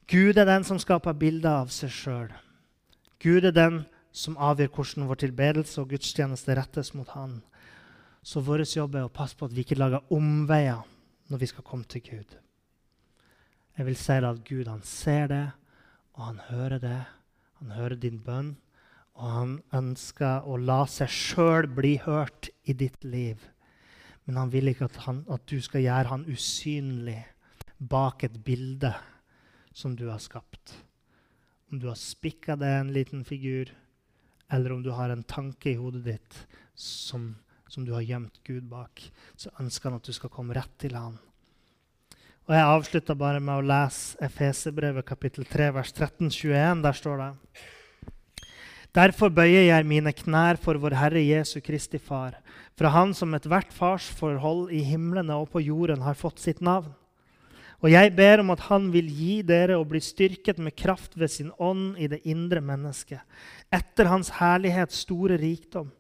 Gud 0.08 0.38
er 0.40 0.48
den 0.48 0.64
som 0.64 0.80
skaper 0.80 1.16
bilder 1.16 1.62
av 1.62 1.72
seg 1.72 1.92
sjøl. 1.92 2.30
Gud 3.22 3.44
er 3.48 3.54
den 3.54 3.82
som 4.12 4.36
avgjør 4.40 4.72
hvordan 4.74 5.08
vår 5.08 5.20
tilbedelse 5.22 5.80
og 5.80 5.92
gudstjeneste 5.92 6.56
rettes 6.56 6.92
mot 6.96 7.08
Han. 7.16 7.40
Så 8.22 8.42
vår 8.44 8.64
jobb 8.68 8.96
er 8.96 9.06
å 9.06 9.12
passe 9.12 9.36
på 9.36 9.48
at 9.48 9.54
vi 9.54 9.64
ikke 9.64 9.80
lager 9.80 10.04
omveier 10.12 10.82
når 11.32 11.40
vi 11.42 11.48
skal 11.50 11.66
komme 11.66 11.88
til 11.88 12.04
Gud. 12.06 12.36
Jeg 13.76 13.86
vil 13.88 13.96
si 13.96 14.18
at 14.20 14.42
Gud 14.44 14.68
han 14.68 14.82
ser 14.84 15.26
det, 15.32 15.46
og 16.12 16.26
han 16.28 16.40
hører 16.50 16.78
det. 16.78 17.00
Han 17.62 17.72
hører 17.72 17.96
din 17.96 18.20
bønn, 18.20 18.56
og 19.22 19.28
han 19.30 19.52
ønsker 19.78 20.48
å 20.50 20.56
la 20.58 20.80
seg 20.90 21.10
sjøl 21.14 21.68
bli 21.70 21.94
hørt 22.02 22.50
i 22.66 22.74
ditt 22.74 23.04
liv. 23.06 23.38
Men 24.26 24.40
han 24.40 24.50
vil 24.50 24.72
ikke 24.72 24.88
at, 24.90 24.98
han, 25.06 25.22
at 25.30 25.46
du 25.46 25.60
skal 25.62 25.84
gjøre 25.84 26.10
han 26.10 26.26
usynlig 26.26 27.20
bak 27.78 28.26
et 28.26 28.34
bilde 28.42 28.90
som 29.74 29.94
du 29.98 30.08
har 30.10 30.18
skapt. 30.22 30.74
Om 31.70 31.78
du 31.78 31.86
har 31.88 31.98
spikka 31.98 32.58
deg 32.58 32.80
en 32.80 32.92
liten 32.94 33.22
figur, 33.26 33.70
eller 34.50 34.74
om 34.74 34.82
du 34.82 34.90
har 34.94 35.14
en 35.14 35.22
tanke 35.22 35.70
i 35.70 35.78
hodet 35.78 36.02
ditt 36.10 36.40
som, 36.74 37.30
som 37.70 37.86
du 37.86 37.94
har 37.94 38.04
gjemt 38.04 38.42
Gud 38.46 38.66
bak, 38.70 39.06
så 39.38 39.54
ønsker 39.62 39.90
han 39.90 40.02
at 40.02 40.10
du 40.10 40.18
skal 40.18 40.34
komme 40.34 40.58
rett 40.58 40.74
til 40.82 40.98
han 40.98 41.20
og 42.42 42.56
Jeg 42.56 42.66
avslutter 42.66 43.14
bare 43.14 43.38
med 43.38 43.54
å 43.54 43.62
lese 43.62 44.18
Efesebrevet 44.26 45.06
kapittel 45.06 45.46
3, 45.46 45.68
vers 45.76 45.92
13-21. 45.94 46.80
Der 46.82 46.96
står 46.98 47.20
det 47.20 47.28
Derfor 48.92 49.32
bøyer 49.32 49.70
jeg 49.70 49.88
mine 49.88 50.12
knær 50.12 50.58
for 50.60 50.76
vår 50.80 50.98
Herre 51.00 51.22
Jesu 51.24 51.60
Kristi 51.64 51.96
Far, 51.96 52.34
fra 52.76 52.90
Han 52.92 53.14
som 53.16 53.32
ethvert 53.34 53.72
farsforhold 53.72 54.68
i 54.72 54.82
himlene 54.84 55.36
og 55.40 55.48
på 55.54 55.62
jorden 55.64 56.04
har 56.04 56.18
fått 56.18 56.42
sitt 56.42 56.60
navn. 56.60 56.92
Og 57.82 57.90
jeg 57.90 58.12
ber 58.14 58.44
om 58.44 58.52
at 58.52 58.68
Han 58.68 58.90
vil 58.92 59.08
gi 59.08 59.40
dere 59.42 59.78
å 59.80 59.88
bli 59.88 60.00
styrket 60.04 60.60
med 60.60 60.76
kraft 60.76 61.16
ved 61.16 61.32
sin 61.32 61.50
ånd 61.58 61.96
i 61.98 62.06
det 62.12 62.20
indre 62.28 62.60
mennesket, 62.60 63.24
etter 63.72 64.12
Hans 64.12 64.34
herlighets 64.38 65.00
store 65.06 65.40
rikdom 65.40 65.90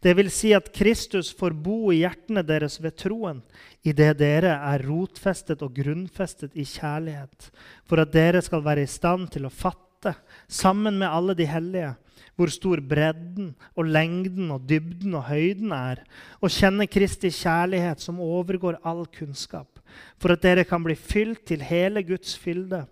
det 0.00 0.14
vil 0.14 0.30
si 0.30 0.52
at 0.54 0.70
Kristus 0.74 1.30
får 1.34 1.56
bo 1.58 1.90
i 1.92 2.02
hjertene 2.02 2.44
deres 2.46 2.78
ved 2.82 2.94
troen, 3.00 3.40
idet 3.82 4.18
dere 4.20 4.54
er 4.70 4.84
rotfestet 4.86 5.62
og 5.66 5.74
grunnfestet 5.74 6.54
i 6.54 6.66
kjærlighet, 6.68 7.50
for 7.88 8.02
at 8.02 8.12
dere 8.14 8.42
skal 8.44 8.62
være 8.64 8.86
i 8.86 8.90
stand 8.90 9.28
til 9.34 9.48
å 9.48 9.52
fatte, 9.52 10.14
sammen 10.46 11.00
med 11.00 11.10
alle 11.10 11.34
de 11.34 11.48
hellige, 11.50 11.96
hvor 12.38 12.52
stor 12.54 12.78
bredden 12.78 13.50
og 13.74 13.88
lengden 13.90 14.52
og 14.54 14.62
dybden 14.70 15.16
og 15.18 15.26
høyden 15.26 15.72
er, 15.74 16.04
og 16.38 16.54
kjenne 16.54 16.86
Kristi 16.86 17.32
kjærlighet 17.34 17.98
som 18.04 18.20
overgår 18.22 18.78
all 18.86 19.02
kunnskap, 19.10 19.82
for 20.22 20.36
at 20.36 20.44
dere 20.46 20.64
kan 20.68 20.84
bli 20.86 20.94
fylt 20.94 21.48
til 21.50 21.66
hele 21.66 22.04
Guds 22.06 22.36
fylde. 22.38 22.84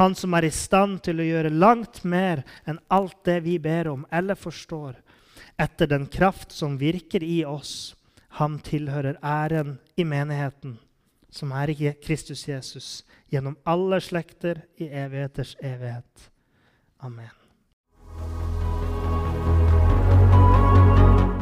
Han 0.00 0.16
som 0.18 0.34
er 0.34 0.48
i 0.48 0.54
stand 0.54 0.98
til 1.06 1.22
å 1.22 1.28
gjøre 1.28 1.54
langt 1.54 2.02
mer 2.02 2.42
enn 2.66 2.82
alt 2.90 3.22
det 3.26 3.40
vi 3.46 3.56
ber 3.62 3.92
om 3.92 4.04
eller 4.10 4.38
forstår, 4.38 4.98
etter 5.54 5.86
den 5.86 6.10
kraft 6.10 6.50
som 6.50 6.78
virker 6.80 7.22
i 7.22 7.44
oss. 7.46 7.94
Ham 8.42 8.58
tilhører 8.58 9.18
æren 9.22 9.76
i 9.94 10.06
menigheten, 10.06 10.78
som 11.30 11.54
er 11.54 11.70
i 11.70 11.94
Kristus 12.02 12.46
Jesus, 12.48 13.02
gjennom 13.30 13.58
alle 13.62 14.02
slekter 14.02 14.64
i 14.78 14.90
evigheters 14.90 15.56
evighet. 15.62 16.30
Amen. 16.98 17.30